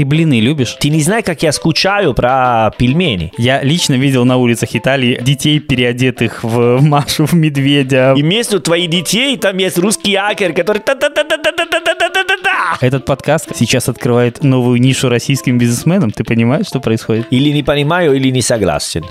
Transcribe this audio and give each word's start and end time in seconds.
Ты 0.00 0.06
блины 0.06 0.40
любишь? 0.40 0.78
Ты 0.80 0.88
не 0.88 1.02
знаешь, 1.02 1.24
как 1.26 1.42
я 1.42 1.52
скучаю 1.52 2.14
про 2.14 2.72
пельмени. 2.78 3.34
Я 3.36 3.62
лично 3.62 3.92
видел 3.92 4.24
на 4.24 4.38
улицах 4.38 4.74
Италии 4.74 5.20
детей, 5.20 5.58
переодетых 5.58 6.42
в 6.42 6.80
Машу, 6.80 7.26
в 7.26 7.34
медведя. 7.34 8.14
И 8.16 8.22
между 8.22 8.60
твоих 8.60 8.88
детей 8.88 9.36
там 9.36 9.58
есть 9.58 9.76
русский 9.76 10.14
акер, 10.14 10.54
который... 10.54 10.78
Да! 12.50 12.76
Этот 12.80 13.04
подкаст 13.04 13.54
сейчас 13.54 13.88
открывает 13.88 14.42
новую 14.42 14.80
нишу 14.80 15.08
российским 15.08 15.58
бизнесменам. 15.58 16.10
Ты 16.10 16.24
понимаешь, 16.24 16.66
что 16.66 16.80
происходит? 16.80 17.26
Или 17.30 17.50
не 17.50 17.62
понимаю, 17.62 18.14
или 18.14 18.30
не 18.30 18.42
согласен. 18.42 19.04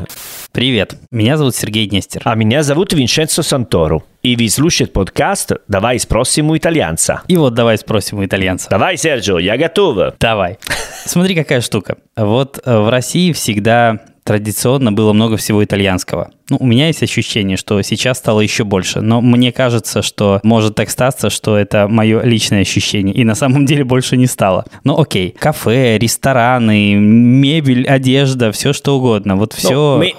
Привет, 0.52 0.96
меня 1.12 1.38
зовут 1.38 1.56
Сергей 1.56 1.88
Днестер. 1.88 2.22
А 2.26 2.36
меня 2.36 2.64
зовут 2.64 2.94
Винченцо 2.94 3.44
Сантору. 3.44 4.04
И 4.24 4.36
вы 4.36 4.50
слушаете 4.50 4.92
подкаст 4.92 5.54
«Давай 5.68 6.00
спросим 6.00 6.50
у 6.50 6.58
итальянца». 6.58 7.22
И 7.28 7.38
вот 7.38 7.54
«Давай 7.54 7.78
спросим 7.78 8.20
у 8.20 8.26
итальянца». 8.26 8.70
Давай, 8.70 8.98
Серджио, 8.98 9.40
я 9.40 9.58
готова. 9.58 10.16
Давай. 10.20 10.58
Смотри, 11.06 11.36
какая 11.36 11.62
штука. 11.62 11.98
Вот 12.18 12.60
э, 12.66 12.78
в 12.78 12.90
России 12.90 13.32
всегда 13.32 14.00
традиционно 14.24 14.92
было 14.92 15.14
много 15.14 15.38
всего 15.38 15.64
итальянского. 15.64 16.32
Ну, 16.50 16.58
у 16.60 16.66
меня 16.66 16.88
есть 16.88 17.04
ощущение, 17.04 17.58
что 17.58 17.80
сейчас 17.84 18.18
стало 18.18 18.42
еще 18.42 18.64
больше, 18.64 19.02
но 19.02 19.22
мне 19.22 19.52
кажется, 19.52 20.02
что 20.02 20.40
может 20.44 20.74
так 20.76 20.90
статься, 20.90 21.30
что 21.30 21.56
это 21.56 21.88
мое 21.88 22.24
личное 22.24 22.62
ощущение, 22.62 23.14
и 23.14 23.24
на 23.24 23.36
самом 23.36 23.66
деле 23.68 23.84
больше 23.84 24.18
не 24.18 24.26
стало. 24.26 24.66
Ну, 24.84 25.00
окей, 25.00 25.36
кафе, 25.38 25.98
рестораны, 26.00 26.96
мебель, 26.96 27.86
одежда, 27.88 28.52
все 28.52 28.74
что 28.74 28.98
угодно, 28.98 29.36
вот 29.36 29.54
все... 29.54 29.70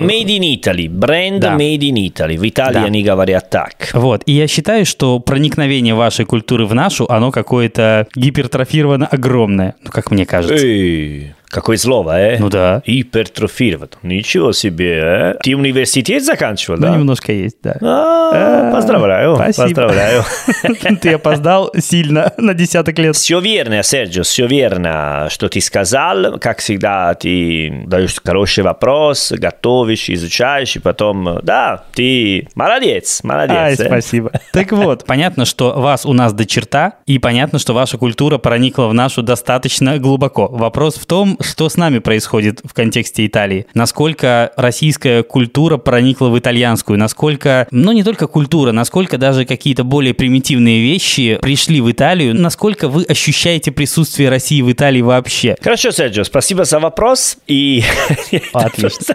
Ну, 0.00 0.06
made 0.06 0.26
in 0.26 0.60
Italy, 0.60 0.88
бренд 0.88 1.40
Да. 1.40 1.56
made 1.56 1.78
in 1.80 1.94
Italy. 2.08 2.36
В 2.38 2.48
Италии 2.48 2.74
Да. 2.74 2.84
они 2.84 3.02
говорят 3.02 3.50
так. 3.50 3.90
Вот, 3.92 4.22
и 4.26 4.32
я 4.32 4.46
считаю, 4.46 4.86
что 4.86 5.18
проникновение 5.18 5.94
вашей 5.94 6.26
культуры 6.26 6.64
в 6.66 6.74
нашу, 6.74 7.10
оно 7.10 7.32
какое-то 7.32 8.06
гипертрофировано 8.14 9.06
огромное, 9.06 9.74
ну, 9.82 9.90
как 9.90 10.10
мне 10.12 10.24
кажется. 10.26 10.64
Эй, 10.64 11.34
какое 11.50 11.76
слово, 11.76 12.18
э? 12.18 12.38
Ну 12.38 12.48
да. 12.48 12.82
Гипертрофировать. 12.86 13.92
Ничего 14.02 14.52
себе, 14.52 15.00
э? 15.02 15.34
Ты 15.42 15.56
университет 15.56 16.24
заканчивал, 16.24 16.78
Ну, 16.78 16.82
да? 16.82 16.96
немножко 16.96 17.32
есть, 17.32 17.56
да. 17.62 17.76
А, 17.82 18.72
поздравляю, 18.72 19.34
Спасибо. 19.36 19.66
поздравляю. 19.66 20.24
Ты 21.00 21.14
опоздал 21.14 21.72
сильно 21.78 22.32
на 22.38 22.54
десяток 22.54 22.98
лет. 22.98 23.16
Все 23.16 23.40
верно, 23.40 23.82
Серджио, 23.82 24.22
все 24.22 24.46
верно, 24.46 25.28
что 25.30 25.48
ты 25.48 25.60
сказал. 25.60 26.38
Как 26.38 26.58
всегда, 26.58 27.14
ты 27.14 27.84
даешь 27.86 28.16
хороший 28.24 28.64
вопрос, 28.64 29.32
готовишь, 29.32 30.08
изучаешь, 30.08 30.76
и 30.76 30.78
потом, 30.78 31.40
да, 31.42 31.84
ты 31.94 32.48
молодец, 32.54 33.20
молодец. 33.24 33.56
Ай, 33.56 33.72
э. 33.74 33.86
спасибо. 33.86 34.30
Так 34.52 34.72
вот, 34.72 35.04
понятно, 35.06 35.44
что 35.44 35.80
вас 35.80 36.04
у 36.04 36.12
нас 36.12 36.32
до 36.32 36.44
черта, 36.44 36.94
и 37.06 37.18
понятно, 37.18 37.58
что 37.58 37.72
ваша 37.72 37.98
культура 37.98 38.38
проникла 38.38 38.86
в 38.86 38.94
нашу 38.94 39.22
достаточно 39.22 39.98
глубоко. 39.98 40.48
Вопрос 40.48 40.96
в 40.96 41.06
том, 41.06 41.38
что 41.40 41.68
с 41.68 41.76
нами 41.76 41.98
происходит 41.98 42.60
в 42.64 42.72
контексте 42.74 43.26
Италии. 43.26 43.66
Насколько 43.74 44.52
российская 44.56 45.22
культура 45.22 45.76
проникла 45.76 46.28
в 46.28 46.38
итальянскую, 46.38 46.98
насколько, 46.98 47.66
ну 47.70 47.92
не 47.92 48.04
только 48.04 48.26
культура, 48.26 48.72
насколько 48.72 49.18
даже 49.18 49.44
какие-то 49.44 49.84
более 49.84 50.14
примитивные 50.14 50.80
вещи 50.80 51.38
пришли 51.40 51.80
в 51.80 51.90
Италию, 51.90 52.34
насколько 52.34 52.88
вы 52.88 53.04
ощущаете 53.04 53.72
присутствие 53.72 54.28
России 54.28 54.62
в 54.62 54.70
Италии 54.70 55.02
вообще. 55.02 55.56
Хорошо, 55.62 55.90
Серджио, 55.90 56.24
спасибо 56.24 56.64
за 56.64 56.78
вопрос. 56.80 57.38
И 57.46 57.82
Отлично. 58.52 59.14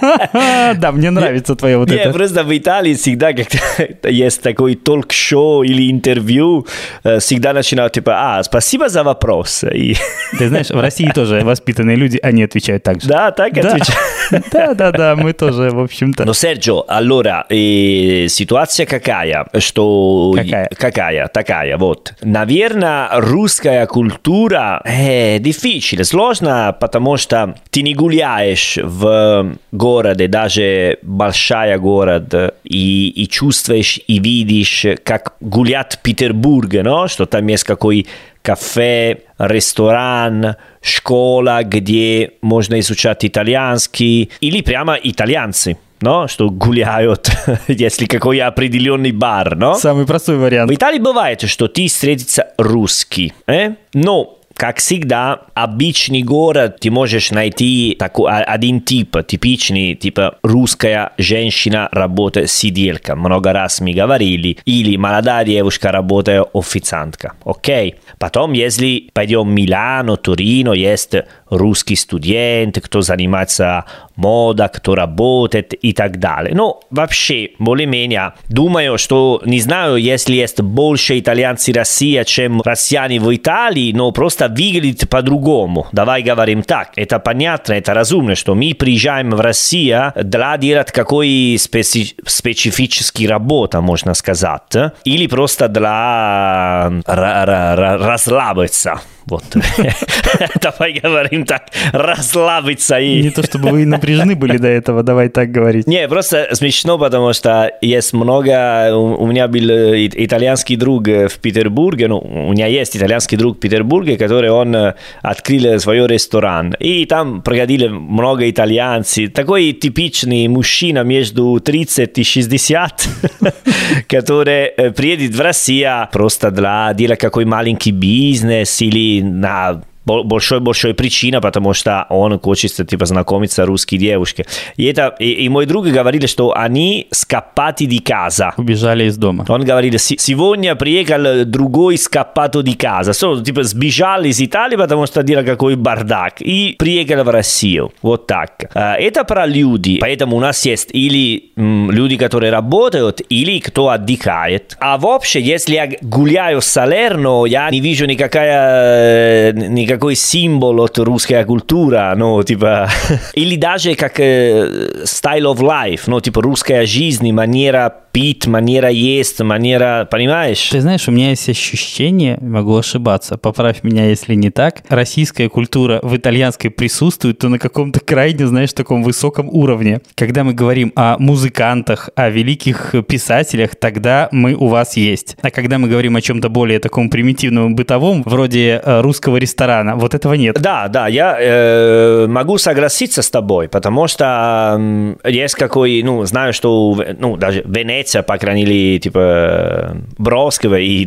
Да, 0.80 0.92
мне 0.92 1.10
нравится 1.10 1.54
твое 1.54 1.76
вот 1.76 1.90
это. 1.90 2.12
просто 2.12 2.44
в 2.44 2.56
Италии 2.56 2.94
всегда 2.94 3.30
есть 4.08 4.42
такой 4.42 4.74
толк-шоу 4.74 5.62
или 5.62 5.90
интервью, 5.90 6.66
э, 7.04 7.18
всегда 7.18 7.52
начинают 7.52 7.92
типа, 7.92 8.38
а, 8.38 8.42
спасибо 8.42 8.88
за 8.88 9.02
вопрос. 9.02 9.60
Ты 9.60 10.48
знаешь, 10.48 10.70
в 10.70 10.80
России 10.80 11.10
тоже 11.14 11.40
воспитанные 11.60 11.96
люди, 11.96 12.18
они 12.22 12.42
отвечают 12.42 12.82
так 12.82 13.00
же. 13.00 13.08
да, 13.08 13.30
так 13.30 13.52
Да. 13.52 13.72
отвечаю. 13.72 13.98
Да, 14.52 14.74
да, 14.74 14.92
да, 14.92 15.16
мы 15.16 15.32
тоже, 15.32 15.70
в 15.70 15.80
общем-то. 15.80 16.24
Но, 16.24 16.34
Серджио, 16.34 16.84
allora, 16.88 17.44
э, 17.48 18.28
ситуация 18.28 18.86
какая? 18.86 19.46
Что... 19.58 20.32
Какая? 20.36 20.68
Какая? 20.68 21.28
Такая, 21.28 21.76
вот. 21.76 22.14
Наверное, 22.22 23.08
русская 23.12 23.86
культура 23.86 24.82
э, 24.84 25.38
difficile, 25.38 26.04
сложно, 26.04 26.76
потому 26.80 27.16
что 27.16 27.54
ты 27.70 27.82
не 27.82 27.94
гуляешь 27.94 28.78
в 28.80 29.56
городе, 29.72 30.28
даже 30.28 30.98
большая 31.02 31.78
город, 31.78 32.32
и, 32.62 33.08
и 33.08 33.28
чувствуешь, 33.28 33.98
и 34.06 34.20
видишь, 34.20 34.86
как 35.02 35.34
гулят 35.40 35.94
в 35.94 36.02
Петербурге, 36.02 36.80
no? 36.80 37.08
что 37.08 37.26
там 37.26 37.48
есть 37.48 37.64
какой 37.64 38.06
кафе, 38.42 39.18
ресторан, 39.38 40.56
школа, 40.80 41.62
где 41.64 42.32
можно 42.42 42.80
изучать 42.80 43.24
итальянский, 43.24 44.30
или 44.40 44.60
прямо 44.62 44.94
итальянцы, 44.94 45.78
no? 46.00 46.28
что 46.28 46.50
гуляют, 46.50 47.30
если 47.68 48.06
какой 48.06 48.40
определенный 48.40 49.12
бар, 49.12 49.56
no? 49.56 49.74
Самый 49.74 50.06
простой 50.06 50.36
В 50.36 50.40
вариант. 50.40 50.72
Италии 50.72 50.98
бывает, 50.98 51.42
что 51.42 51.68
ты 51.68 51.86
встретится 51.86 52.48
русский, 52.58 53.32
э? 53.46 53.74
но 53.94 54.39
как 54.60 54.76
всегда, 54.76 55.40
обычный 55.54 56.22
город, 56.22 56.80
ты 56.80 56.90
можешь 56.90 57.30
найти 57.30 57.96
такой 57.98 58.30
один 58.30 58.82
тип, 58.82 59.16
типичный, 59.26 59.94
типа 59.94 60.36
русская 60.42 61.12
женщина 61.16 61.88
работает 61.92 62.50
сиделка, 62.50 63.16
много 63.16 63.54
раз 63.54 63.80
мы 63.80 63.94
говорили, 63.94 64.58
или 64.66 64.96
молодая 64.96 65.46
девушка 65.46 65.90
работает 65.90 66.44
официантка, 66.52 67.32
окей? 67.42 67.94
Потом, 68.18 68.52
если 68.52 69.08
пойдем 69.14 69.48
в 69.48 69.52
Милано, 69.52 70.18
Торино, 70.18 70.72
есть 70.72 71.14
русский 71.48 71.96
студент, 71.96 72.78
кто 72.82 73.00
занимается 73.00 73.86
мода, 74.16 74.68
кто 74.68 74.94
работает 74.94 75.72
и 75.72 75.92
так 75.92 76.18
далее. 76.18 76.54
Но 76.54 76.80
вообще, 76.90 77.52
более-менее, 77.58 78.34
думаю, 78.48 78.98
что 78.98 79.40
не 79.46 79.60
знаю, 79.60 79.96
если 79.96 80.34
есть 80.34 80.60
больше 80.60 81.18
итальянцев 81.18 81.74
в 81.74 81.78
России, 81.78 82.22
чем 82.24 82.60
россияне 82.62 83.18
в 83.18 83.34
Италии, 83.34 83.92
но 83.92 84.12
просто 84.12 84.49
выглядит 84.50 85.08
по-другому. 85.08 85.86
Давай 85.92 86.22
говорим 86.22 86.62
так. 86.62 86.90
Это 86.96 87.18
понятно, 87.18 87.72
это 87.74 87.94
разумно, 87.94 88.34
что 88.34 88.54
мы 88.54 88.74
приезжаем 88.74 89.30
в 89.30 89.40
Россию 89.40 90.12
для 90.16 90.56
делать 90.56 90.92
какой 90.92 91.54
специ- 91.56 92.14
специфический 92.26 93.26
работа, 93.26 93.80
можно 93.80 94.14
сказать, 94.14 94.74
или 95.04 95.26
просто 95.26 95.68
для 95.68 96.90
ра- 97.06 97.96
расслабиться. 97.98 99.00
Вот. 99.30 99.44
Давай 100.60 100.92
говорим 100.94 101.44
так, 101.44 101.70
расслабиться 101.92 102.98
и... 102.98 103.22
Не 103.22 103.30
то 103.30 103.44
чтобы 103.44 103.70
вы 103.70 103.86
напряжены 103.86 104.34
были 104.34 104.56
до 104.56 104.66
этого, 104.66 105.04
давай 105.04 105.28
так 105.28 105.52
говорить. 105.52 105.86
Не, 105.86 106.08
просто 106.08 106.48
смешно, 106.52 106.98
потому 106.98 107.32
что 107.32 107.70
есть 107.80 108.12
много... 108.12 108.92
У 108.96 109.26
меня 109.26 109.46
был 109.46 109.70
э, 109.70 110.06
ит- 110.06 110.16
итальянский 110.16 110.74
друг 110.74 111.06
э, 111.06 111.28
в 111.28 111.38
Петербурге, 111.38 112.08
ну, 112.08 112.18
у 112.18 112.52
меня 112.52 112.66
есть 112.66 112.96
итальянский 112.96 113.38
друг 113.38 113.58
в 113.58 113.60
Петербурге, 113.60 114.16
который 114.16 114.50
он 114.50 114.74
э, 114.74 114.94
открыл 115.22 115.78
свой 115.78 116.04
ресторан. 116.08 116.74
И 116.80 117.06
там 117.06 117.42
приходили 117.42 117.86
много 117.86 118.50
итальянцев. 118.50 119.32
Такой 119.32 119.72
типичный 119.72 120.48
мужчина 120.48 121.04
между 121.04 121.60
30 121.60 122.18
и 122.18 122.24
60, 122.24 123.08
который 124.08 124.92
приедет 124.92 125.36
в 125.36 125.40
Россию 125.40 126.08
просто 126.12 126.50
для 126.50 126.92
делать 126.94 127.20
какой 127.20 127.44
маленький 127.44 127.92
бизнес 127.92 128.82
или 128.82 129.19
nada 129.22 129.80
na 129.80 129.89
большой-большой 130.04 130.94
причина, 130.94 131.40
потому 131.40 131.74
что 131.74 132.06
он 132.08 132.38
хочет 132.40 132.72
типа 132.88 133.06
знакомиться 133.06 133.64
с 133.64 133.66
русской 133.66 133.96
девушкой. 133.96 134.46
И, 134.76 134.84
это, 134.84 135.14
и, 135.18 135.44
и 135.44 135.48
мой 135.48 135.66
друг 135.66 135.86
говорили, 135.86 136.26
что 136.26 136.56
они 136.56 137.06
скопати 137.10 137.84
di 137.84 138.00
casa. 138.00 138.52
Убежали 138.56 139.04
из 139.04 139.16
дома. 139.16 139.44
Он 139.48 139.64
говорил, 139.64 139.98
«Си- 139.98 140.18
сегодня 140.18 140.74
приехал 140.74 141.44
другой 141.44 141.96
скопато 141.98 142.60
di 142.60 142.76
casa. 142.76 143.12
So, 143.12 143.42
типа 143.42 143.62
сбежал 143.62 144.24
из 144.24 144.40
Италии, 144.40 144.76
потому 144.76 145.06
что 145.06 145.22
делал 145.22 145.44
какой 145.44 145.76
бардак. 145.76 146.40
И 146.40 146.74
приехал 146.78 147.24
в 147.24 147.28
Россию. 147.30 147.92
Вот 148.02 148.26
так. 148.26 148.70
Это 148.74 149.24
про 149.24 149.46
люди. 149.46 149.98
Поэтому 150.00 150.36
у 150.36 150.40
нас 150.40 150.66
есть 150.66 150.90
или 150.92 151.52
люди, 151.56 152.16
которые 152.16 152.50
работают, 152.52 153.20
или 153.28 153.58
кто 153.60 153.88
отдыхает. 153.88 154.76
А 154.80 154.96
вообще, 154.96 155.40
если 155.40 155.74
я 155.74 155.88
гуляю 156.02 156.60
в 156.60 156.64
Салерно, 156.64 157.44
я 157.46 157.70
не 157.70 157.80
вижу 157.80 158.06
никакая, 158.06 159.50
э, 159.50 159.52
никакой 159.90 160.14
символ 160.14 160.80
от 160.80 160.98
русской 160.98 161.44
культуры, 161.44 162.14
ну, 162.16 162.42
типа, 162.42 162.88
или 163.34 163.56
даже 163.56 163.94
как 163.94 164.20
э, 164.20 165.02
style 165.04 165.52
of 165.52 165.58
life, 165.58 166.02
ну, 166.06 166.20
типа 166.20 166.42
русская 166.42 166.86
жизнь, 166.86 167.32
манера 167.32 167.92
пить, 168.12 168.46
манера 168.46 168.88
есть, 168.88 169.40
манера, 169.40 170.08
понимаешь? 170.10 170.68
Ты 170.70 170.80
знаешь, 170.80 171.08
у 171.08 171.12
меня 171.12 171.30
есть 171.30 171.48
ощущение, 171.48 172.38
могу 172.40 172.76
ошибаться, 172.76 173.36
поправь 173.36 173.82
меня, 173.82 174.06
если 174.06 174.34
не 174.34 174.50
так, 174.50 174.82
российская 174.88 175.48
культура 175.48 176.00
в 176.02 176.16
итальянской 176.16 176.70
присутствует, 176.70 177.38
то 177.38 177.48
на 177.48 177.58
каком-то 177.58 178.00
крайне, 178.00 178.46
знаешь, 178.46 178.72
таком 178.72 179.02
высоком 179.02 179.48
уровне. 179.48 180.00
Когда 180.14 180.44
мы 180.44 180.54
говорим 180.54 180.92
о 180.96 181.16
музыкантах, 181.18 182.10
о 182.14 182.30
великих 182.30 182.94
писателях, 183.06 183.76
тогда 183.76 184.28
мы 184.32 184.54
у 184.54 184.66
вас 184.66 184.96
есть. 184.96 185.36
А 185.42 185.50
когда 185.50 185.78
мы 185.78 185.88
говорим 185.88 186.16
о 186.16 186.20
чем-то 186.20 186.48
более 186.48 186.78
таком 186.78 187.10
примитивном, 187.10 187.74
бытовом, 187.74 188.22
вроде 188.24 188.80
э, 188.84 189.00
русского 189.00 189.36
ресторана, 189.36 189.96
вот 189.96 190.14
этого 190.14 190.34
нет. 190.34 190.60
Да, 190.60 190.88
да, 190.88 191.08
я 191.08 191.36
э, 191.40 192.26
могу 192.28 192.58
согласиться 192.58 193.22
с 193.22 193.30
тобой, 193.30 193.68
потому 193.68 194.06
что 194.08 194.76
э, 195.24 195.30
есть 195.30 195.54
какой, 195.54 196.02
ну, 196.02 196.24
знаю, 196.24 196.52
что, 196.52 196.96
ну, 197.18 197.36
даже 197.36 197.62
Венеция, 197.66 197.99
по 198.26 198.38
крайней 198.38 198.64
мере, 198.64 198.98
типа, 198.98 199.96
Броскова, 200.18 200.78
и, 200.80 201.06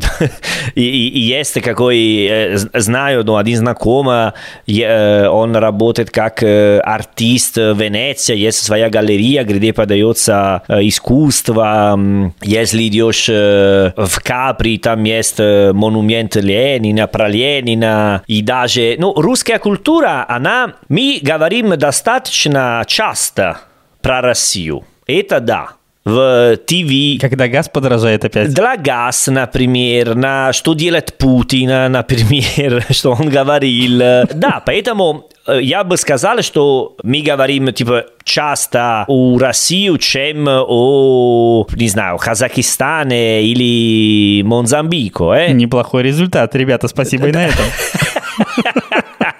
и, 0.75 0.81
и 0.81 1.19
есть 1.19 1.59
какой, 1.61 2.27
э, 2.29 2.57
знаю, 2.57 3.23
ну, 3.23 3.37
один 3.37 3.57
знакомый, 3.57 4.31
э, 4.67 5.27
он 5.27 5.55
работает 5.55 6.09
как 6.11 6.43
э, 6.43 6.79
артист 6.79 7.57
в 7.57 7.73
Венеции, 7.73 8.35
есть 8.35 8.63
своя 8.63 8.89
галерея, 8.89 9.43
где 9.43 9.73
подается 9.73 10.63
э, 10.67 10.87
искусство, 10.87 11.99
если 12.41 12.87
идешь 12.87 13.27
в 13.27 14.23
Капри, 14.23 14.77
там 14.77 15.03
есть 15.03 15.39
монумент 15.39 16.35
Ленина, 16.35 17.07
про 17.07 17.27
Ленина, 17.27 18.23
и 18.27 18.41
даже, 18.41 18.95
ну, 18.97 19.13
русская 19.13 19.59
культура, 19.59 20.25
она, 20.27 20.73
мы 20.89 21.19
говорим 21.21 21.77
достаточно 21.77 22.83
часто 22.87 23.59
про 24.01 24.21
Россию. 24.21 24.83
Это 25.07 25.39
да. 25.39 25.69
В 26.05 26.57
ТВ. 26.57 27.21
Когда 27.21 27.47
газ 27.47 27.69
подорожает 27.69 28.25
опять. 28.25 28.53
Для 28.53 28.75
газ, 28.75 29.27
например, 29.27 30.15
на 30.15 30.51
что 30.51 30.73
делает 30.73 31.17
Путин, 31.17 31.91
например, 31.91 32.85
что 32.89 33.11
он 33.11 33.29
говорил. 33.29 34.25
Да, 34.33 34.61
поэтому 34.65 35.29
я 35.47 35.83
бы 35.83 35.97
сказал, 35.97 36.41
что 36.41 36.95
мы 37.03 37.21
говорим 37.21 37.71
типа 37.73 38.05
часто 38.23 39.05
о 39.07 39.37
России, 39.37 39.95
чем 39.97 40.47
о, 40.47 41.65
не 41.73 41.87
знаю, 41.87 42.17
Казахстане 42.17 43.43
или 43.43 44.41
Мозамбику. 44.43 45.31
Э? 45.31 45.51
Неплохой 45.51 46.03
результат, 46.03 46.55
ребята, 46.55 46.87
спасибо 46.87 47.27
и 47.27 47.31
на 47.31 47.47
этом. 47.47 47.65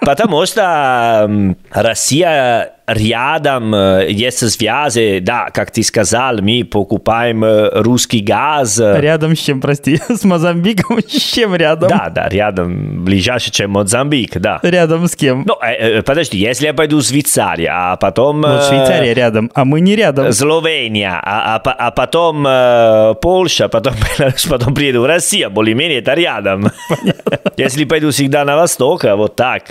Потому 0.00 0.44
что 0.46 1.54
Россия 1.70 2.73
рядом 2.86 3.74
есть 4.06 4.50
связи, 4.50 5.18
да, 5.20 5.50
как 5.50 5.70
ты 5.70 5.82
сказал, 5.82 6.38
мы 6.40 6.64
покупаем 6.64 7.44
русский 7.82 8.20
газ. 8.20 8.78
Рядом 8.78 9.34
с 9.36 9.38
чем, 9.38 9.60
прости, 9.60 9.96
с 10.08 10.24
Мозамбиком, 10.24 10.98
с 11.00 11.32
чем 11.34 11.54
рядом? 11.54 11.88
Да, 11.88 12.10
да, 12.10 12.28
рядом, 12.28 13.04
ближайше, 13.04 13.50
чем 13.50 13.70
Мозамбик, 13.70 14.38
да. 14.38 14.60
Рядом 14.62 15.06
с 15.08 15.16
кем? 15.16 15.44
Ну, 15.46 15.56
э, 15.62 16.02
подожди, 16.02 16.38
если 16.38 16.66
я 16.66 16.74
пойду 16.74 17.00
в 17.00 17.04
Швейцарию, 17.04 17.70
а 17.72 17.96
потом... 17.96 18.42
Вот 18.42 18.64
Швейцария 18.64 19.14
рядом, 19.14 19.50
а 19.54 19.64
мы 19.64 19.80
не 19.80 19.96
рядом. 19.96 20.32
Словения, 20.32 21.20
а, 21.22 21.56
а, 21.56 21.70
а 21.70 21.90
потом 21.90 22.46
э, 22.46 23.14
Польша, 23.20 23.68
потом 23.68 23.94
Беларусь, 24.18 24.46
потом 24.46 24.74
приеду 24.74 25.02
в 25.02 25.06
Россию, 25.06 25.50
более-менее 25.50 26.00
это 26.00 26.14
рядом. 26.14 26.70
Понятно. 26.88 27.38
Если 27.56 27.84
пойду 27.84 28.10
всегда 28.10 28.44
на 28.44 28.56
восток, 28.56 29.04
вот 29.04 29.36
так, 29.36 29.64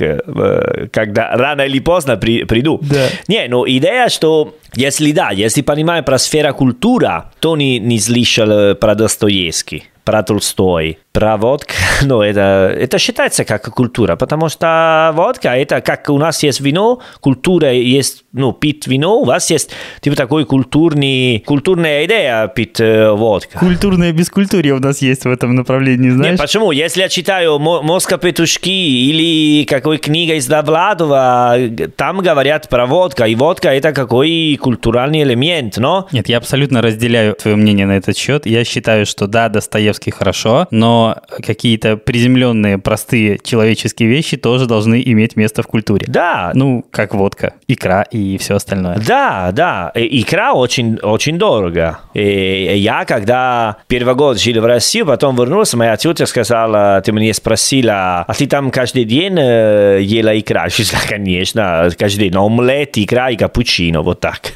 когда 0.92 1.32
рано 1.36 1.62
или 1.62 1.80
поздно 1.80 2.18
при, 2.18 2.44
приду. 2.44 2.80
Да. 2.82 3.03
Не, 3.28 3.48
ну 3.48 3.68
идея, 3.68 4.10
что 4.10 4.56
если 4.76 5.12
да, 5.12 5.32
если 5.32 5.62
понимаем 5.62 6.04
про 6.04 6.18
сфера 6.18 6.54
культура, 6.54 7.32
то 7.40 7.56
не, 7.56 7.80
не 7.80 8.00
слышал 8.00 8.76
про 8.76 8.96
Достоевский, 8.96 9.86
про 10.04 10.24
Толстой, 10.24 11.00
про 11.12 11.38
водку, 11.38 11.74
ну, 12.02 12.22
это, 12.22 12.76
это 12.78 12.98
считается 12.98 13.46
как 13.46 13.64
культура, 13.74 14.16
потому 14.16 14.50
что 14.50 15.12
водка, 15.14 15.50
это 15.50 15.82
как 15.82 16.10
у 16.10 16.18
нас 16.18 16.44
есть 16.44 16.60
вино, 16.60 17.02
культура 17.22 17.72
есть, 17.72 18.24
ну, 18.34 18.52
пить 18.52 18.88
вино, 18.88 19.20
у 19.20 19.24
вас 19.24 19.50
есть, 19.50 19.72
типа, 20.02 20.16
такой 20.16 20.46
культурный, 20.46 21.44
культурная 21.46 22.06
идея 22.06 22.48
пить 22.48 22.80
э, 22.80 23.12
водка. 23.12 23.60
Культурное 23.60 24.12
бескультурье 24.12 24.74
у 24.74 24.80
нас 24.80 25.02
есть 25.02 25.26
в 25.26 25.32
этом 25.32 25.56
направлении, 25.56 26.10
знаешь? 26.10 26.32
Нет, 26.32 26.42
почему? 26.42 26.72
Если 26.72 27.02
я 27.02 27.10
читаю 27.10 27.60
«Моска 27.60 28.18
петушки» 28.18 28.70
или 28.70 29.66
какой 29.66 30.00
книга 30.00 30.36
из 30.36 30.48
Довладова, 30.48 31.58
там 31.96 32.20
говорят 32.20 32.70
про 32.70 32.86
водка, 32.86 33.26
и 33.26 33.36
водка 33.36 33.70
это 33.70 33.94
какой 33.94 34.58
культуральный 34.62 35.24
элемент, 35.24 35.78
но... 35.78 36.08
Нет, 36.12 36.28
я 36.28 36.38
абсолютно 36.38 36.82
разделяю 36.82 37.36
твое 37.36 37.56
мнение 37.56 37.86
на 37.86 37.98
этот 37.98 38.18
счет. 38.18 38.46
Я 38.46 38.64
считаю, 38.66 39.06
что 39.06 39.28
да, 39.28 39.50
Достоевский 39.50 39.93
хорошо, 40.12 40.68
но 40.72 41.18
какие-то 41.46 41.98
приземленные, 41.98 42.78
простые 42.78 43.40
человеческие 43.44 44.10
вещи 44.10 44.38
тоже 44.38 44.66
должны 44.66 45.02
иметь 45.06 45.36
место 45.36 45.64
в 45.64 45.68
культуре. 45.68 46.06
Да. 46.08 46.52
Ну, 46.54 46.86
как 46.92 47.14
водка, 47.14 47.54
икра 47.68 48.04
и 48.04 48.38
все 48.38 48.56
остальное. 48.56 48.98
Да, 49.06 49.52
да. 49.54 49.92
Икра 49.96 50.54
очень, 50.54 50.98
очень 50.98 51.38
дорого. 51.38 52.00
И 52.14 52.74
я, 52.78 53.06
когда 53.06 53.78
первый 53.88 54.16
год 54.16 54.40
жил 54.40 54.62
в 54.62 54.66
России, 54.66 55.02
потом 55.02 55.36
вернулся, 55.36 55.78
моя 55.78 55.98
тетя 55.98 56.26
сказала, 56.26 57.02
ты 57.02 57.12
мне 57.12 57.34
спросила, 57.34 58.26
а 58.28 58.34
ты 58.34 58.48
там 58.48 58.72
каждый 58.72 59.06
день 59.06 59.38
ела 59.38 60.38
икра? 60.40 60.66
Я 60.66 60.70
сказала, 60.70 61.08
конечно, 61.08 61.90
каждый 61.98 62.30
день. 62.30 62.36
Омлет, 62.36 62.98
икра 62.98 63.30
и 63.30 63.36
капучино, 63.36 64.02
вот 64.02 64.20
так. 64.20 64.54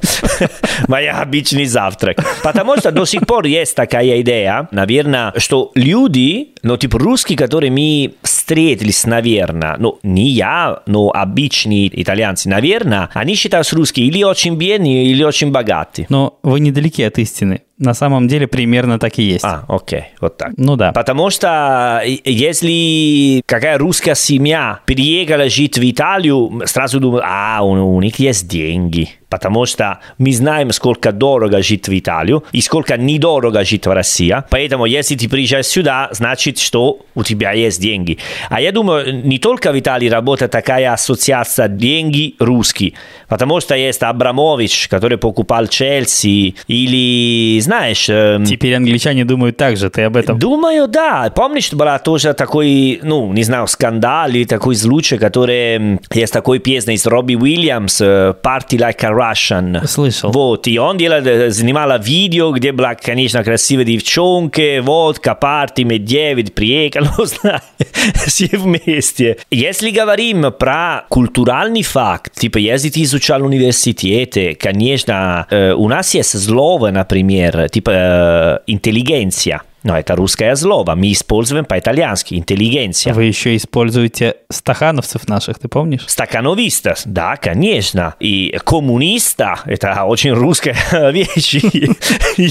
Моя 0.88 1.22
обычный 1.22 1.66
завтрак. 1.66 2.18
Потому 2.44 2.78
что 2.78 2.92
до 2.92 3.06
сих 3.06 3.26
пор 3.26 3.46
есть 3.46 3.76
такая 3.76 4.22
идея, 4.22 4.68
наверное, 4.72 5.34
что 5.38 5.72
люди 5.76 6.54
но 6.68 6.76
типа 6.76 7.00
русские, 7.00 7.38
которые 7.38 7.72
мы 7.72 8.16
встретились, 8.24 9.06
наверное, 9.06 9.78
ну, 9.80 10.00
не 10.04 10.30
я, 10.30 10.82
но 10.86 11.12
обычные 11.12 11.90
итальянцы, 12.02 12.50
наверное, 12.50 13.10
они 13.14 13.36
считаются 13.36 13.78
русские 13.78 14.08
или 14.08 14.22
очень 14.24 14.56
бедные, 14.56 15.06
или 15.06 15.24
очень 15.24 15.52
богатые. 15.52 16.08
Но 16.10 16.40
вы 16.44 16.60
недалеки 16.60 17.04
от 17.04 17.20
истины. 17.20 17.62
На 17.80 17.94
самом 17.94 18.28
деле 18.28 18.48
примерно 18.48 18.98
так 18.98 19.20
и 19.20 19.24
есть. 19.24 19.46
А, 19.46 19.64
окей, 19.68 20.06
вот 20.20 20.38
так. 20.38 20.52
Ну 20.58 20.76
да. 20.76 20.92
Потому 20.94 21.30
что 21.30 22.02
если 22.06 23.42
какая 23.46 23.78
русская 23.78 24.16
семья 24.16 24.80
переехала 24.86 25.48
жить 25.48 25.78
в 25.78 25.90
Италию, 25.90 26.64
сразу 26.66 27.00
думают, 27.00 27.24
а, 27.28 27.62
у, 27.62 27.96
у 27.96 28.02
них 28.02 28.18
есть 28.18 28.48
деньги. 28.48 29.10
Потому 29.30 29.66
что 29.66 30.00
мы 30.18 30.32
знаем, 30.32 30.72
сколько 30.72 31.12
дорого 31.12 31.62
жить 31.62 31.88
в 31.90 31.98
Италию 31.98 32.46
и 32.54 32.62
сколько 32.62 32.98
недорого 32.98 33.66
жить 33.66 33.86
в 33.86 33.92
России. 33.92 34.36
Поэтому, 34.50 34.86
если 34.86 35.16
ты 35.16 35.28
приезжаешь 35.28 35.66
сюда, 35.66 36.08
значит, 36.12 36.58
что 36.58 37.02
у 37.14 37.24
тебя 37.24 37.52
есть 37.52 37.82
деньги. 37.82 38.20
А 38.50 38.62
я 38.62 38.72
думаю, 38.72 39.26
не 39.26 39.38
только 39.38 39.74
в 39.74 39.80
Италии 39.80 40.08
работает 40.08 40.52
такая 40.52 40.94
ассоциация 40.94 41.68
деньги 41.68 42.36
русские. 42.40 42.94
Потому 43.28 43.60
что 43.60 43.76
есть 43.76 44.02
Абрамович, 44.02 44.88
который 44.88 45.18
покупал 45.18 45.68
Челси, 45.68 46.56
или, 46.68 47.60
знаешь... 47.68 48.08
Эм... 48.10 48.46
Теперь 48.46 48.76
англичане 48.76 49.26
думают 49.26 49.58
так 49.58 49.78
же, 49.78 49.90
ты 49.90 50.04
об 50.04 50.16
этом? 50.16 50.40
Думаю, 50.40 50.88
да. 50.88 51.30
Помнишь, 51.36 51.74
была 51.74 52.00
тоже 52.00 52.34
такой, 52.34 53.00
ну, 53.04 53.34
не 53.34 53.44
знаю, 53.44 53.68
скандал 53.68 54.30
или 54.30 54.46
такой 54.46 54.76
случай, 54.76 55.18
который... 55.18 56.00
Есть 56.14 56.34
такой 56.34 56.60
песня 56.60 56.94
из 56.94 57.06
Робби 57.06 57.36
Уильямс, 57.36 58.02
«Party 58.02 58.78
Like 58.78 59.04
a 59.04 59.12
Russian. 59.12 59.86
Слышал. 59.86 60.32
Вот, 60.32 60.68
и 60.68 60.80
он 60.80 60.98
делал, 60.98 61.52
снимала 61.52 62.00
видео, 62.00 62.52
где 62.52 62.72
была, 62.72 62.96
конечно, 62.96 63.44
красивая 63.44 63.86
девчонка, 63.86 64.82
водка, 64.82 65.36
парти, 65.36 65.82
медведь, 65.82 66.56
приехал, 66.56 67.06
все 68.26 68.50
вместе. 68.54 69.38
Если 69.52 69.92
говорим 69.92 70.52
про 70.54 71.06
культуральный 71.10 71.84
факт, 71.84 72.34
типа, 72.34 72.60
если 72.60 72.90
ты 72.90 73.04
изучал 73.04 73.44
университете, 73.44 74.56
конечно, 74.56 75.48
у 75.78 75.90
нас 75.90 76.14
есть 76.16 76.42
слово, 76.42 76.92
например, 76.92 77.57
типа, 77.72 78.62
интеллигенция. 78.68 79.62
Но 79.84 79.98
это 79.98 80.16
русское 80.16 80.56
слово. 80.56 80.96
Мы 80.96 81.12
используем 81.12 81.66
по-итальянски 81.66 82.34
интеллигенция. 82.36 83.14
Вы 83.14 83.26
еще 83.26 83.56
используете 83.56 84.36
стахановцев 84.50 85.28
наших, 85.28 85.60
ты 85.60 85.68
помнишь? 85.68 86.04
Стакановиста, 86.08 86.96
да, 87.06 87.36
конечно. 87.36 88.16
И 88.20 88.58
коммуниста, 88.64 89.60
это 89.66 90.04
очень 90.04 90.32
русская 90.32 90.76
вещь. 91.12 91.56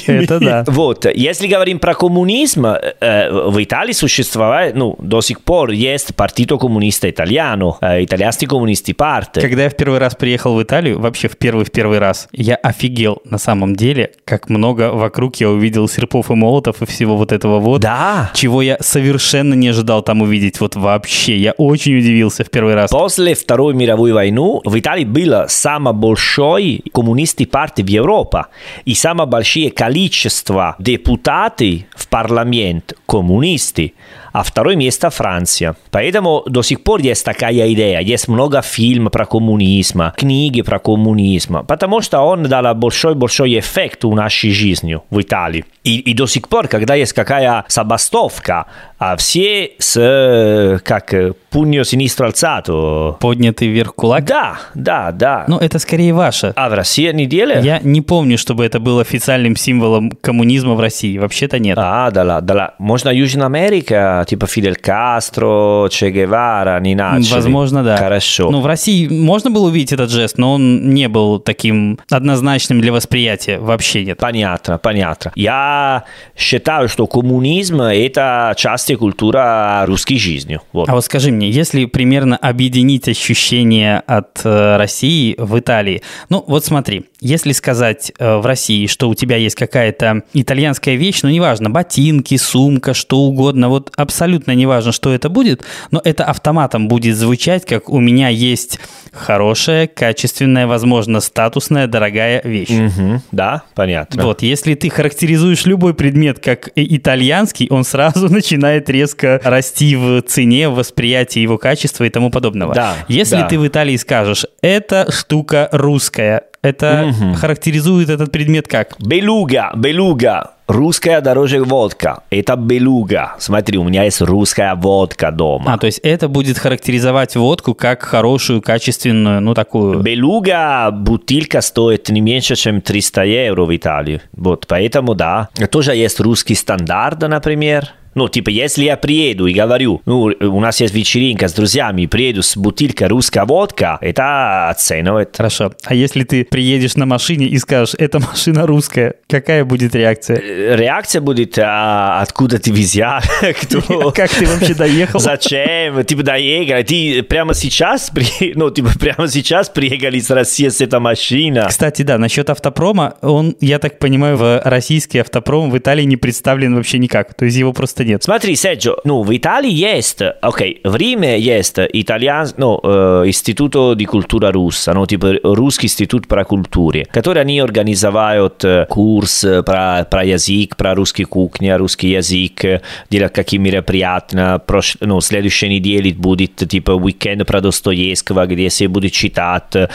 Это 0.07 0.41
да. 0.41 0.65
Вот, 0.67 1.07
если 1.07 1.47
говорим 1.47 1.79
про 1.79 1.95
коммунизм, 1.95 2.63
в 2.63 3.63
Италии 3.63 3.93
существует, 3.93 4.75
ну, 4.75 4.97
до 4.99 5.21
сих 5.21 5.41
пор 5.43 5.71
есть 5.71 6.15
Партито 6.15 6.59
Коммуниста 6.59 7.11
Итальяно, 7.11 7.77
итальянский 7.81 8.47
коммунисты 8.47 8.95
парты. 8.95 9.41
Когда 9.41 9.65
я 9.65 9.71
в 9.71 9.77
первый 9.77 9.99
раз 9.99 10.15
приехал 10.15 10.55
в 10.55 10.63
Италию, 10.63 11.01
вообще 11.01 11.29
в 11.29 11.37
первый-в 11.37 11.71
первый 11.71 11.99
раз, 11.99 12.29
я 12.33 12.55
офигел 12.57 13.21
на 13.25 13.39
самом 13.39 13.77
деле, 13.77 14.13
как 14.25 14.49
много 14.49 14.93
вокруг 14.93 15.37
я 15.37 15.51
увидел 15.51 15.89
серпов 15.89 16.31
и 16.31 16.35
молотов 16.35 16.83
и 16.83 16.87
всего 16.87 17.16
вот 17.17 17.33
этого 17.33 17.59
вот. 17.59 17.81
Да. 17.81 18.31
Чего 18.35 18.63
я 18.63 18.77
совершенно 18.81 19.55
не 19.55 19.69
ожидал 19.69 20.03
там 20.03 20.23
увидеть. 20.23 20.61
Вот 20.61 20.77
вообще. 20.77 21.37
Я 21.37 21.53
очень 21.53 21.99
удивился 21.99 22.45
в 22.45 22.51
первый 22.51 22.75
раз. 22.75 22.91
После 22.91 23.35
Второй 23.35 23.75
мировой 23.75 24.13
войны 24.13 24.61
в 24.65 24.79
Италии 24.79 25.05
было 25.05 25.47
самое 25.49 25.95
большое 25.95 26.81
коммунистической 26.93 27.47
партии 27.47 27.83
в 27.83 27.89
Европе 27.89 28.45
и 28.85 28.95
самое 28.95 29.29
большое 29.29 29.71
количество 29.71 30.77
депутатов 30.79 31.47
в 31.95 32.09
парламент 32.09 32.95
коммунисты 33.07 33.95
а 34.37 34.43
второе 34.43 34.77
место 34.77 35.09
Франция. 35.09 35.77
Поэтому 35.91 36.43
до 36.47 36.63
сих 36.63 36.83
пор 36.83 37.01
есть 37.01 37.25
такая 37.25 37.73
идея. 37.73 38.01
Есть 38.01 38.29
много 38.29 38.61
фильмов 38.61 39.13
про 39.13 39.25
коммунизм, 39.25 40.13
книги 40.15 40.61
про 40.61 40.79
коммунизм, 40.79 41.65
потому 41.67 42.03
что 42.03 42.21
он 42.21 42.43
дал 42.43 42.75
большой-большой 42.75 43.59
эффект 43.59 44.05
в 44.05 44.15
нашей 44.15 44.51
жизни 44.51 45.01
в 45.09 45.21
Италии. 45.23 45.65
И, 45.85 46.01
и 46.11 46.15
до 46.15 46.27
сих 46.27 46.49
пор, 46.49 46.69
когда 46.69 46.95
есть 46.95 47.15
какая 47.15 47.65
забастовка, 47.69 48.67
а 48.99 49.17
все 49.17 49.73
с, 49.79 50.81
как, 50.85 51.15
пуньо 51.51 51.83
sinistro 51.83 52.33
alzato. 52.33 53.17
Поднятый 53.19 53.69
вверх 53.69 53.95
кулак? 53.95 54.25
Да, 54.25 54.59
да, 54.75 55.13
да. 55.13 55.45
Ну, 55.49 55.59
это 55.59 55.79
скорее 55.79 56.15
ваше. 56.15 56.53
А 56.57 56.69
в 56.69 56.75
России 56.75 57.11
не 57.13 57.27
делали? 57.27 57.65
Я 57.65 57.81
не 57.83 58.01
помню, 58.01 58.39
чтобы 58.39 58.65
это 58.65 58.81
было 58.81 59.03
официальным 59.03 59.55
символом 59.57 60.11
коммунизма 60.11 60.75
в 60.75 60.81
России. 60.81 61.19
Вообще-то 61.19 61.59
нет. 61.59 61.77
А, 61.81 62.11
да, 62.11 62.25
да, 62.25 62.41
да. 62.41 62.75
Можно 62.79 63.11
Южная 63.11 63.47
Америка, 63.47 64.25
типа 64.29 64.47
Фидель 64.47 64.77
Кастро, 64.77 65.89
Че 65.91 66.11
Гевара, 66.11 66.81
не 66.81 66.95
начали. 66.95 67.35
Возможно, 67.35 67.83
да. 67.83 67.97
Хорошо. 67.97 68.51
Ну, 68.51 68.61
в 68.61 68.67
России 68.67 69.09
можно 69.09 69.51
было 69.51 69.67
увидеть 69.67 69.93
этот 69.93 70.11
жест, 70.11 70.39
но 70.39 70.55
он 70.55 70.91
не 70.95 71.09
был 71.09 71.39
таким 71.39 71.99
однозначным 72.11 72.81
для 72.81 72.93
восприятия. 72.93 73.59
Вообще 73.59 74.05
нет. 74.05 74.19
Понятно, 74.19 74.79
понятно. 74.79 75.33
Я 75.35 76.05
считаю, 76.37 76.89
что 76.89 77.07
коммунизм– 77.07 77.81
это 77.83 78.55
часть 78.57 78.86
культуры 78.95 79.41
русской 79.85 80.19
жизни. 80.19 80.61
Вот. 80.73 80.89
А 80.89 80.95
вот 80.95 81.05
скажи 81.05 81.31
мне, 81.31 81.51
если 81.51 81.85
примерно 81.87 82.37
объединить 82.37 83.09
ощущения 83.09 84.03
от 84.07 84.41
э, 84.45 84.77
России 84.77 85.35
в 85.39 85.59
Италии, 85.59 86.03
ну 86.29 86.45
вот 86.47 86.65
смотри, 86.65 87.07
если 87.21 87.53
сказать 87.53 88.13
э, 88.19 88.37
в 88.37 88.47
России, 88.47 88.87
что 88.87 89.09
у 89.09 89.15
тебя 89.15 89.37
есть 89.37 89.57
какая-то 89.57 90.23
итальянская 90.33 90.97
вещь, 90.97 91.21
ну 91.23 91.31
неважно, 91.31 91.71
ботинки, 91.71 92.37
сумка, 92.37 92.95
что 92.95 93.19
угодно, 93.21 93.69
вот 93.69 93.93
абсолютно 93.97 94.53
неважно, 94.53 94.93
что 94.93 95.13
это 95.13 95.29
будет, 95.29 95.65
но 95.91 96.01
это 96.05 96.25
автоматом 96.25 96.89
будет 96.89 97.17
звучать, 97.17 97.65
как 97.65 97.89
у 97.89 98.01
меня 98.01 98.29
есть 98.29 98.79
хорошая, 99.13 99.87
качественная, 99.87 100.67
возможно, 100.67 101.21
статусная, 101.21 101.87
дорогая 101.87 102.43
вещь. 102.45 102.71
Угу, 102.71 103.23
да, 103.33 103.63
понятно. 103.75 104.23
Вот, 104.25 104.43
если 104.43 104.75
ты 104.75 104.91
характеризуешь 104.91 105.65
любой 105.65 105.95
предмет 105.95 106.39
как 106.39 106.71
итальянский, 106.77 107.67
он 107.71 107.85
сразу 107.85 108.29
начинает 108.33 108.76
резко 108.89 109.41
расти 109.43 109.97
в 109.97 110.23
цене, 110.23 110.69
в 110.69 110.75
восприятии 110.75 111.41
его 111.41 111.59
качества 111.59 112.05
и 112.05 112.11
тому 112.11 112.31
подобного. 112.31 112.75
Да, 112.75 112.95
если 113.09 113.37
да. 113.37 113.49
ты 113.49 113.59
в 113.59 113.67
Италии 113.67 113.97
скажешь, 113.97 114.47
эта 114.63 115.11
штука 115.11 115.69
русская, 115.73 116.43
это 116.63 117.13
Мгм. 117.13 117.35
характеризует 117.35 118.11
этот 118.11 118.33
предмет 118.33 118.67
как? 118.69 118.95
Белуга, 119.01 119.73
белуга. 119.77 120.53
Русская 120.67 121.21
дороже 121.21 121.63
водка. 121.63 122.23
Это 122.29 122.57
белуга. 122.57 123.37
Смотри, 123.39 123.79
у 123.79 123.85
меня 123.85 124.03
есть 124.03 124.21
русская 124.21 124.75
водка 124.75 125.31
дома. 125.31 125.75
А, 125.75 125.79
то 125.79 125.87
есть 125.87 126.01
это 126.03 126.27
будет 126.29 126.59
характеризовать 126.59 127.37
водку 127.37 127.73
как 127.75 128.03
хорошую, 128.03 128.61
качественную, 128.63 129.41
ну 129.41 129.55
такую... 129.55 130.01
Белуга 130.01 130.91
бутылка 130.91 131.61
стоит 131.61 132.09
не 132.09 132.21
меньше, 132.21 132.57
чем 132.57 132.81
300 132.81 133.23
евро 133.23 133.65
в 133.65 133.77
Италии. 133.77 134.21
Вот, 134.33 134.67
поэтому 134.67 135.15
да. 135.15 135.51
Тоже 135.71 135.95
есть 135.95 136.19
русский 136.19 136.57
стандарт, 136.57 137.21
например. 137.21 137.93
Ну, 138.17 138.29
типа, 138.29 138.49
если 138.49 138.85
я 138.85 138.97
приеду 138.97 139.47
и 139.47 139.53
говорю, 139.53 140.01
ну, 140.07 140.33
у 140.41 140.61
нас 140.61 140.81
есть 140.81 140.95
вечеринка 140.95 141.49
с 141.49 141.53
друзьями, 141.53 142.07
приеду 142.07 142.43
с 142.43 142.57
бутылкой 142.57 143.09
русская 143.09 143.45
водка, 143.45 143.99
это 144.01 144.71
оценивает. 144.71 145.37
Хорошо. 145.37 145.73
А 145.85 145.95
если 145.95 146.25
ты 146.25 146.47
приедешь 146.47 146.97
на 146.97 147.05
машине 147.05 147.47
и 147.47 147.59
скажешь, 147.59 147.95
эта 147.99 148.19
машина 148.19 148.67
русская, 148.67 149.17
какая 149.29 149.67
будет 149.67 149.95
реакция? 149.95 150.41
Э, 150.43 150.77
Реакция 150.77 151.21
будет, 151.21 151.59
а, 151.59 152.23
откуда 152.23 152.59
ты 152.59 152.73
взял, 152.73 153.21
кто... 153.63 154.11
Как 154.17 154.31
ты 154.31 154.47
вообще 154.47 154.75
доехал? 154.75 155.21
Зачем? 155.21 156.03
Типа 156.05 156.23
доехали. 156.23 156.83
Ты 156.85 157.23
прямо 157.23 157.53
сейчас, 157.53 158.09
при... 158.09 158.53
ну, 158.55 158.71
типа 158.71 158.93
прямо 158.99 159.29
сейчас 159.29 159.69
приехали 159.69 160.21
с 160.21 160.31
России 160.31 160.69
с 160.69 160.81
этой 160.81 161.01
машиной. 161.01 161.69
Кстати, 161.69 162.01
да, 162.01 162.17
насчет 162.17 162.49
автопрома, 162.49 163.17
он, 163.21 163.57
я 163.61 163.79
так 163.79 163.99
понимаю, 163.99 164.39
в 164.39 164.63
российский 164.65 165.19
автопром 165.19 165.71
в 165.71 165.77
Италии 165.77 166.05
не 166.05 166.17
представлен 166.17 166.75
вообще 166.75 166.99
никак. 166.99 167.35
То 167.35 167.45
есть 167.45 167.59
его 167.59 167.75
просто 167.75 168.06
нет. 168.07 168.23
Смотри, 168.23 168.57
Серджо, 168.57 168.97
ну, 169.05 169.23
в 169.23 169.37
Италии 169.37 169.71
есть, 169.71 170.23
окей, 170.41 170.81
в 170.85 170.97
Риме 170.97 171.39
есть 171.39 171.77
итальян, 171.79 172.49
ну, 172.57 172.81
э, 172.83 173.25
Институто 173.27 173.95
di 173.95 174.07
Cultura 174.07 174.53
Russa, 174.53 174.95
ну, 174.95 175.07
типа 175.07 175.35
Русский 175.43 175.87
институт 175.87 176.29
про 176.29 176.45
культуры, 176.45 177.07
который 177.11 177.43
они 177.43 177.61
организовывают 177.61 178.65
э, 178.65 178.87
курс 178.89 179.45
э, 179.45 179.63
про, 179.63 180.05
про 180.05 180.25
язык, 180.25 180.77
про 180.77 180.95
русский 180.95 181.25
кухня, 181.25 181.79
русский 181.79 182.11
язык, 182.11 182.65
э, 182.65 182.81
делают 183.11 183.35
какие 183.35 183.59
мероприятия, 183.59 184.59
прош... 184.59 184.97
ну, 185.01 185.21
следующей 185.21 185.69
неделе 185.69 186.13
будет, 186.13 186.57
типа, 186.57 186.93
уикенд 186.93 187.47
про 187.47 187.61
Достоевского, 187.61 188.47
где 188.47 188.69
все 188.69 188.89
будет 188.89 189.13
читать, 189.13 189.75
э, 189.75 189.89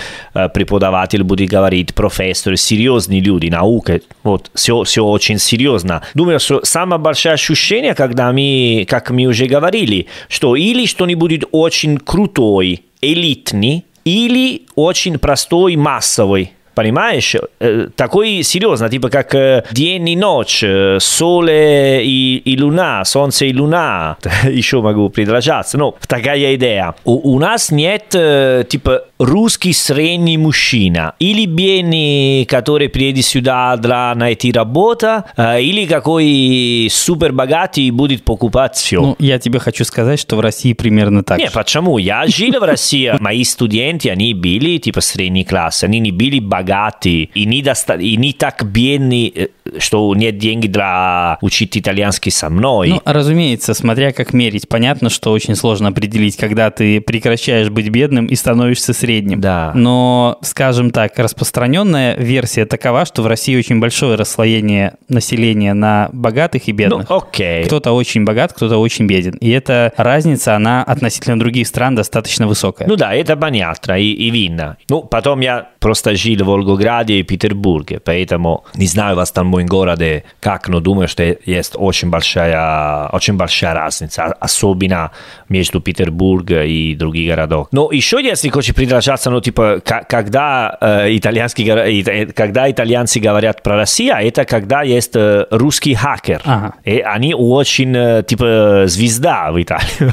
преподаватель 0.49 1.23
будет 1.23 1.49
говорить, 1.49 1.93
профессор, 1.93 2.57
серьезные 2.57 3.21
люди, 3.21 3.47
наука, 3.47 4.01
вот, 4.23 4.49
все, 4.55 4.83
все 4.83 5.05
очень 5.05 5.37
серьезно. 5.39 6.01
Думаю, 6.13 6.39
что 6.39 6.61
самое 6.63 6.99
большое 6.99 7.33
ощущение, 7.33 7.93
когда 8.01 8.31
мы, 8.31 8.87
как 8.89 9.11
мы 9.11 9.25
уже 9.27 9.45
говорили, 9.45 10.07
что 10.27 10.55
или 10.55 10.87
что-нибудь 10.87 11.43
очень 11.51 11.99
крутой, 11.99 12.81
элитный, 12.99 13.85
или 14.03 14.63
очень 14.73 15.19
простой, 15.19 15.75
массовый. 15.75 16.53
Понимаешь? 16.73 17.35
Э, 17.59 17.89
Такой 17.95 18.41
серьезно, 18.41 18.89
типа 18.89 19.09
как 19.09 19.35
э, 19.35 19.63
день 19.71 20.09
и 20.09 20.15
ночь, 20.15 20.63
э, 20.63 20.97
соле 20.99 22.03
и, 22.03 22.37
и 22.37 22.59
луна, 22.59 23.05
солнце 23.05 23.45
и 23.45 23.53
луна. 23.53 24.17
Еще 24.45 24.81
могу 24.81 25.09
предложаться. 25.09 25.77
Ну, 25.77 25.93
такая 26.07 26.55
идея. 26.55 26.95
У, 27.03 27.35
у 27.35 27.39
нас 27.39 27.69
нет, 27.69 28.09
типа, 28.09 29.03
русский 29.21 29.71
средний 29.73 30.37
мужчина. 30.37 31.13
Или 31.19 31.45
бедный, 31.45 32.45
который 32.45 32.89
приедет 32.89 33.25
сюда 33.25 33.77
для 33.77 34.15
найти 34.15 34.51
работу, 34.51 35.23
э, 35.37 35.61
или 35.61 35.85
какой 35.85 36.87
супер 36.91 37.31
богатый 37.31 37.89
будет 37.91 38.23
покупать 38.23 38.75
все. 38.75 39.01
Ну, 39.01 39.15
я 39.19 39.37
тебе 39.37 39.59
хочу 39.59 39.85
сказать, 39.85 40.19
что 40.19 40.35
в 40.37 40.39
России 40.39 40.73
примерно 40.73 41.23
так 41.23 41.37
Не, 41.37 41.47
же. 41.47 41.51
почему? 41.51 41.99
Я 41.99 42.25
жил 42.27 42.59
в 42.59 42.63
России. 42.63 43.13
Мои 43.19 43.43
студенты, 43.43 44.09
они 44.09 44.33
были 44.33 44.77
типа 44.77 45.01
средней 45.01 45.45
классы. 45.45 45.83
Они 45.85 45.99
не 45.99 46.11
были 46.11 46.39
богатые 46.39 47.29
и 47.35 47.45
не, 47.45 47.61
доста... 47.61 47.95
и 47.95 48.17
не 48.17 48.33
так 48.33 48.65
бедные, 48.65 49.29
э, 49.29 49.47
что 49.77 50.13
нет 50.15 50.39
денег 50.39 50.71
для 50.71 51.37
учить 51.41 51.77
итальянский 51.77 52.31
со 52.31 52.49
мной. 52.49 52.89
Ну, 52.89 53.01
разумеется, 53.05 53.75
смотря 53.75 54.11
как 54.11 54.33
мерить. 54.33 54.67
Понятно, 54.67 55.09
что 55.09 55.31
очень 55.31 55.55
сложно 55.55 55.89
определить, 55.89 56.37
когда 56.37 56.71
ты 56.71 57.01
прекращаешь 57.01 57.69
быть 57.69 57.89
бедным 57.89 58.25
и 58.25 58.35
становишься 58.35 58.93
средним. 58.93 59.10
Да. 59.19 59.71
Но, 59.75 60.37
скажем 60.41 60.91
так, 60.91 61.17
распространенная 61.17 62.15
версия 62.15 62.65
такова, 62.65 63.05
что 63.05 63.21
в 63.21 63.27
России 63.27 63.57
очень 63.57 63.79
большое 63.79 64.15
расслоение 64.15 64.95
населения 65.09 65.73
на 65.73 66.09
богатых 66.13 66.67
и 66.67 66.71
ну, 66.71 66.77
бедных. 66.77 67.11
окей. 67.11 67.63
Кто-то 67.65 67.91
очень 67.91 68.23
богат, 68.23 68.53
кто-то 68.53 68.77
очень 68.77 69.07
беден. 69.07 69.35
И 69.35 69.49
эта 69.49 69.93
разница, 69.97 70.55
она 70.55 70.83
относительно 70.83 71.39
других 71.39 71.67
стран 71.67 71.95
достаточно 71.95 72.47
высокая. 72.47 72.87
Ну 72.87 72.95
да, 72.95 73.13
это 73.13 73.35
понятно 73.35 73.99
и, 73.99 74.11
и 74.11 74.29
видно. 74.29 74.77
Ну, 74.89 75.01
потом 75.01 75.41
я 75.41 75.67
просто 75.79 76.15
жил 76.15 76.43
в 76.43 76.47
Волгограде 76.47 77.15
и 77.15 77.23
Петербурге, 77.23 77.99
поэтому 77.99 78.63
не 78.75 78.87
знаю 78.87 79.15
в 79.15 79.19
остальном 79.19 79.65
городе 79.65 80.23
как, 80.39 80.69
но 80.69 80.79
думаю, 80.79 81.07
что 81.07 81.23
есть 81.45 81.73
очень 81.75 82.09
большая, 82.09 83.07
очень 83.07 83.35
большая 83.35 83.73
разница, 83.73 84.25
особенно 84.39 85.11
между 85.49 85.81
Петербургом 85.81 86.63
и 86.65 86.95
других 86.95 87.29
городов. 87.29 87.67
Но 87.71 87.91
еще, 87.91 88.21
если 88.23 88.49
хочешь 88.49 88.75
предложаться, 89.01 89.31
ну, 89.31 89.41
типа, 89.41 89.81
когда, 90.07 90.77
э, 90.79 91.17
итальянский, 91.17 91.65
горо- 91.65 91.89
ит- 91.89 92.33
когда 92.35 92.69
итальянцы 92.69 93.19
говорят 93.19 93.63
про 93.63 93.75
Россию, 93.75 94.15
это 94.15 94.45
когда 94.45 94.83
есть 94.83 95.15
э, 95.15 95.45
русский 95.49 95.95
хакер. 95.95 96.41
Ага. 96.45 96.73
И 96.85 96.99
они 96.99 97.33
очень, 97.33 97.95
э, 97.95 98.23
типа, 98.23 98.83
звезда 98.85 99.51
в 99.51 99.59
Италии. 99.59 100.11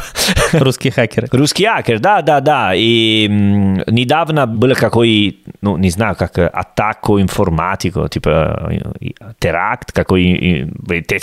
Русские 0.52 0.92
хакеры. 0.92 1.28
Русский 1.32 1.66
хакер, 1.66 1.98
да, 1.98 2.22
да, 2.22 2.40
да. 2.40 2.72
И 2.74 3.26
м, 3.28 3.82
недавно 3.86 4.46
был 4.46 4.74
какой, 4.74 5.38
ну, 5.60 5.76
не 5.76 5.90
знаю, 5.90 6.16
как 6.16 6.38
э, 6.38 6.46
атаку 6.46 7.20
информатику, 7.20 8.08
типа, 8.08 8.70
э, 8.72 9.08
теракт 9.38 9.92
какой... 9.92 10.24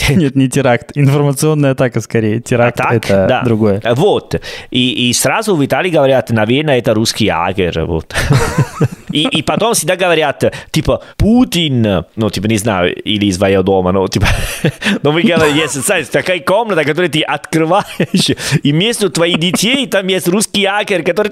Нет, 0.09 0.35
не 0.35 0.47
теракт, 0.49 0.91
информационная 0.95 1.71
атака 1.71 1.99
скорее. 2.01 2.41
Теракт 2.41 2.79
Атак, 2.79 2.93
это 2.95 3.25
да. 3.27 3.41
другое. 3.43 3.81
Вот. 3.95 4.35
И, 4.69 5.09
и 5.09 5.13
сразу 5.13 5.55
в 5.55 5.65
Италии 5.65 5.89
говорят, 5.89 6.29
наверное, 6.29 6.77
это 6.77 6.93
русский 6.93 7.27
агер. 7.55 7.85
Вот. 7.85 8.13
И, 9.11 9.27
и 9.27 9.41
потом 9.41 9.73
всегда 9.73 9.95
говорят, 9.95 10.43
типа, 10.71 11.01
Путин, 11.15 12.05
ну, 12.15 12.29
типа, 12.29 12.47
не 12.47 12.57
знаю, 12.57 12.93
или 12.93 13.27
из 13.27 13.37
своего 13.37 13.63
дома, 13.63 13.91
ну, 13.93 14.07
типа, 14.07 14.27
но 15.03 15.11
вы 15.11 15.21
говорите, 15.21 15.57
есть, 15.57 15.73
знаете, 15.75 16.09
такая 16.11 16.39
комната, 16.39 16.83
которую 16.83 17.09
ты 17.09 17.21
открываешь, 17.21 18.31
и 18.61 18.71
между 18.71 19.09
твоих 19.09 19.39
детей 19.39 19.87
там 19.87 20.07
есть 20.07 20.27
русский 20.27 20.65
акер, 20.65 21.03
который 21.03 21.31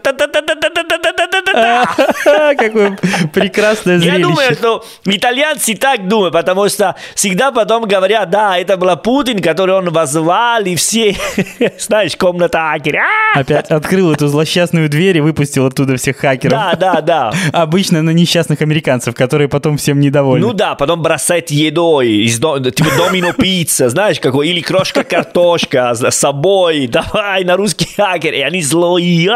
Какое 2.58 2.98
прекрасное 3.34 4.00
зрелище. 4.00 4.20
Я 4.20 4.28
думаю, 4.28 4.54
что 4.54 4.86
итальянцы 5.06 5.76
так 5.76 6.08
думают, 6.08 6.34
потому 6.34 6.70
что 6.70 6.96
всегда 7.16 7.52
потом 7.52 7.84
говорят, 7.84 8.30
да, 8.30 8.58
это 8.58 8.78
был 8.78 8.96
Путин, 8.98 9.40
который 9.40 9.76
он 9.76 9.90
возвал, 9.90 10.64
и 10.64 10.76
все, 10.76 11.16
знаешь, 11.78 12.16
комната 12.16 12.60
хакера. 12.60 13.04
Опять 13.36 13.72
открыл 13.72 14.14
эту 14.14 14.28
злосчастную 14.28 14.88
дверь 14.90 15.18
и 15.18 15.22
выпустил 15.22 15.66
оттуда 15.66 15.98
всех 16.04 16.18
хакеров. 16.18 16.52
Да, 16.52 16.76
да, 16.76 17.02
да. 17.02 17.34
Обычно 17.54 18.02
на 18.02 18.10
несчастных 18.10 18.62
американцев, 18.62 19.16
которые 19.16 19.48
потом 19.48 19.78
всем 19.78 20.00
недовольны. 20.02 20.46
Ну 20.46 20.54
да, 20.54 20.76
потом 20.76 21.02
бросать 21.02 21.50
едой, 21.50 22.10
из, 22.10 22.36
типа 22.36 22.90
домино 22.98 23.32
пицца, 23.32 23.90
знаешь, 23.90 24.20
какой, 24.20 24.50
или 24.50 24.60
крошка 24.62 25.04
картошка 25.04 25.94
с 25.96 26.12
собой, 26.12 26.88
давай 26.88 27.46
на 27.46 27.56
русский 27.56 27.88
хакер, 27.96 28.34
и 28.34 28.42
они 28.42 28.62
злые. 28.62 29.32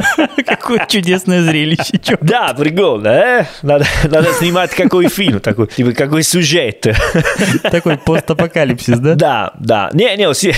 Какое 0.46 0.84
чудесное 0.88 1.42
зрелище. 1.42 2.00
Да, 2.20 2.54
прикольно, 2.58 3.08
э? 3.08 3.44
Надо, 3.62 3.86
надо 4.04 4.32
снимать 4.32 4.70
какой 4.70 5.08
фильм, 5.08 5.40
такой, 5.40 5.68
типа, 5.68 5.92
какой 5.92 6.22
сюжет. 6.22 6.86
Такой 7.62 7.98
постапокалипсис, 7.98 8.98
да? 8.98 9.14
Да, 9.14 9.52
да. 9.58 9.90
Не, 9.92 10.16
не, 10.16 10.32
все... 10.32 10.54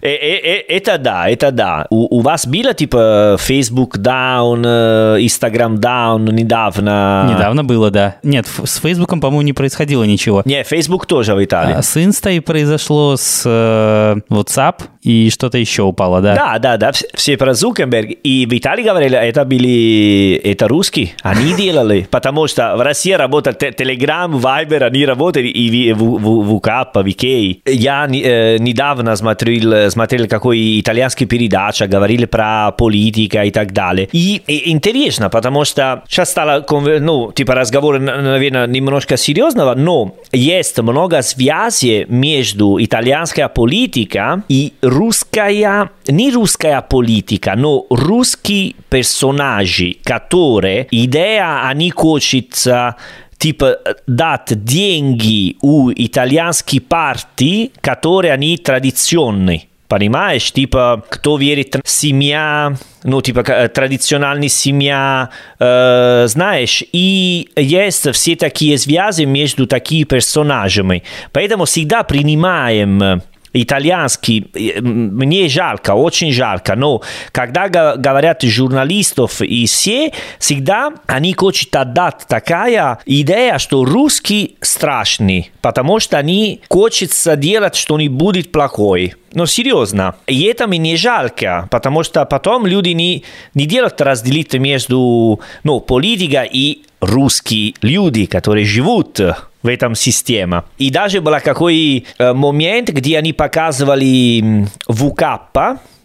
это 0.00 0.98
да, 0.98 1.28
это 1.28 1.50
да. 1.50 1.86
У, 1.90 2.18
у 2.18 2.20
вас 2.20 2.46
было, 2.46 2.72
типа, 2.74 3.36
Facebook 3.38 3.98
down, 3.98 4.61
Instagram 4.66 5.76
down 5.76 6.32
недавно? 6.32 7.28
Недавно 7.34 7.64
было, 7.64 7.90
да. 7.90 8.16
Нет, 8.22 8.46
с 8.46 8.80
Фейсбуком, 8.80 9.20
по-моему, 9.20 9.42
не 9.42 9.52
происходило 9.52 10.04
ничего. 10.04 10.42
Не, 10.44 10.64
Facebook 10.64 11.06
тоже 11.06 11.34
в 11.34 11.44
Италии. 11.44 11.74
А, 11.74 11.82
с 11.82 11.96
Инстой 11.96 12.40
произошло, 12.40 13.16
с 13.16 13.42
э, 13.44 14.16
WhatsApp 14.30 14.82
и 15.02 15.30
что-то 15.30 15.58
еще 15.58 15.82
упало, 15.82 16.20
да? 16.20 16.34
Да, 16.34 16.58
да, 16.58 16.76
да. 16.76 16.92
Все 17.14 17.36
про 17.36 17.54
Зукерберг. 17.54 18.10
И 18.22 18.46
в 18.46 18.56
Италии 18.56 18.84
говорили, 18.84 19.16
это 19.16 19.44
были 19.44 20.40
это 20.44 20.68
русские, 20.68 21.10
они 21.22 21.54
делали, 21.56 22.06
потому 22.10 22.46
что 22.46 22.76
в 22.76 22.80
России 22.80 23.12
работает 23.12 23.62
Telegram, 23.62 24.30
Viber, 24.30 24.84
они 24.84 25.04
работали 25.06 25.48
и 25.48 25.92
ВК, 25.92 26.68
VK. 26.94 27.60
Я 27.66 28.06
э, 28.06 28.58
недавно 28.58 29.16
смотрел, 29.16 29.90
смотрел 29.90 30.26
какой 30.28 30.80
итальянский 30.80 31.26
передача, 31.26 31.86
говорили 31.86 32.24
про 32.24 32.72
политику 32.72 33.38
и 33.38 33.50
так 33.50 33.72
далее. 33.72 34.08
И, 34.12 34.42
и 34.52 34.70
интересно, 34.70 35.30
потому 35.30 35.64
что 35.64 36.02
сейчас 36.08 36.30
стало, 36.30 36.64
ну, 37.00 37.32
типа 37.32 37.54
разговор, 37.54 37.98
наверное, 37.98 38.66
немножко 38.66 39.16
серьезного, 39.16 39.74
но 39.74 40.14
есть 40.32 40.78
много 40.78 41.22
связей 41.22 42.04
между 42.08 42.76
итальянской 42.78 43.48
политикой 43.48 44.42
и 44.48 44.74
русская, 44.82 45.90
не 46.06 46.30
русская 46.32 46.82
политика, 46.82 47.54
но 47.56 47.86
русские 47.90 48.74
персонажи, 48.90 49.96
которые 50.04 50.86
идея, 50.90 51.66
они 51.66 51.90
хочется 51.90 52.96
типа 53.38 53.78
дать 54.06 54.64
деньги 54.64 55.56
у 55.62 55.90
итальянских 55.90 56.84
партий, 56.86 57.72
которые 57.80 58.32
они 58.32 58.56
традиционные. 58.56 59.68
Понимаешь? 59.92 60.50
Типа, 60.50 61.04
кто 61.06 61.36
верит 61.36 61.76
семья, 61.84 62.78
ну, 63.04 63.20
типа, 63.20 63.42
традиционная 63.68 64.48
семья, 64.48 65.28
э, 65.58 66.24
знаешь, 66.28 66.82
и 66.92 67.50
есть 67.56 68.10
все 68.12 68.34
такие 68.34 68.78
связи 68.78 69.24
между 69.24 69.66
такими 69.66 70.04
персонажами. 70.04 71.02
Поэтому 71.32 71.66
всегда 71.66 72.04
принимаем 72.04 73.20
итальянский, 73.52 74.50
мне 74.80 75.48
жалко, 75.48 75.92
очень 75.94 76.32
жалко, 76.32 76.74
но 76.74 77.02
когда 77.32 77.68
говорят 77.68 78.42
журналистов 78.42 79.40
и 79.40 79.66
все, 79.66 80.12
всегда 80.38 80.92
они 81.06 81.34
хотят 81.34 81.74
отдать 81.76 82.26
такая 82.28 82.98
идея, 83.06 83.58
что 83.58 83.84
русский 83.84 84.56
страшный, 84.60 85.50
потому 85.60 86.00
что 86.00 86.18
они 86.18 86.60
хотят 86.68 87.40
делать 87.40 87.76
что-нибудь 87.76 88.52
плохое. 88.52 89.16
Но 89.34 89.46
серьезно, 89.46 90.16
и 90.26 90.42
это 90.42 90.66
мне 90.66 90.96
жалко, 90.96 91.68
потому 91.70 92.02
что 92.02 92.24
потом 92.26 92.66
люди 92.66 92.90
не, 92.90 93.24
не 93.54 93.66
делают 93.66 94.00
разделить 94.00 94.52
между 94.54 95.40
ну, 95.64 95.80
политикой 95.80 96.48
и 96.52 96.82
русские 97.00 97.74
люди, 97.80 98.26
которые 98.26 98.66
живут 98.66 99.20
в 99.62 99.68
этом 99.68 99.94
системе. 99.94 100.64
И 100.78 100.90
даже 100.90 101.20
был 101.20 101.34
какой 101.42 102.06
э, 102.18 102.32
момент, 102.32 102.90
где 102.90 103.18
они 103.18 103.32
показывали 103.32 104.66
ВК, 104.88 105.50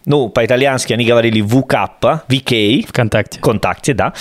ну, 0.08 0.30
по-итальянски 0.30 0.94
они 0.94 1.04
говорили 1.04 1.42
ВК, 1.42 1.90
ВК. 2.28 2.88
Вконтакте. 2.88 3.38
Вконтакте, 3.38 3.92
да. 3.92 4.14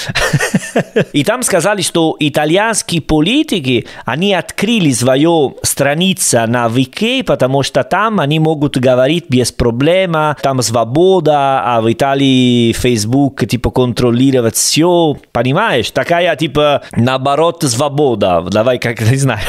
И 1.13 1.23
там 1.23 1.43
сказали, 1.43 1.82
что 1.82 2.17
итальянские 2.19 3.02
политики, 3.02 3.88
они 4.06 4.34
открыли 4.34 4.91
свою 4.91 5.58
страницу 5.63 6.45
на 6.45 6.67
ВК, 6.67 7.26
потому 7.26 7.63
что 7.63 7.86
там 7.86 8.19
они 8.19 8.39
могут 8.39 8.78
говорить 8.78 9.26
без 9.30 9.54
проблем, 9.54 10.15
там 10.41 10.62
свобода, 10.62 11.62
а 11.63 11.80
в 11.82 11.91
Италии 11.91 12.73
Facebook, 12.73 13.47
типа, 13.47 13.71
контролировать 13.71 14.56
все. 14.56 15.17
Понимаешь? 15.32 15.91
Такая, 15.91 16.36
типа, 16.36 16.82
наоборот, 16.97 17.63
свобода. 17.63 18.41
Давай, 18.41 18.78
как, 18.78 19.00
не 19.00 19.15
знаю, 19.15 19.39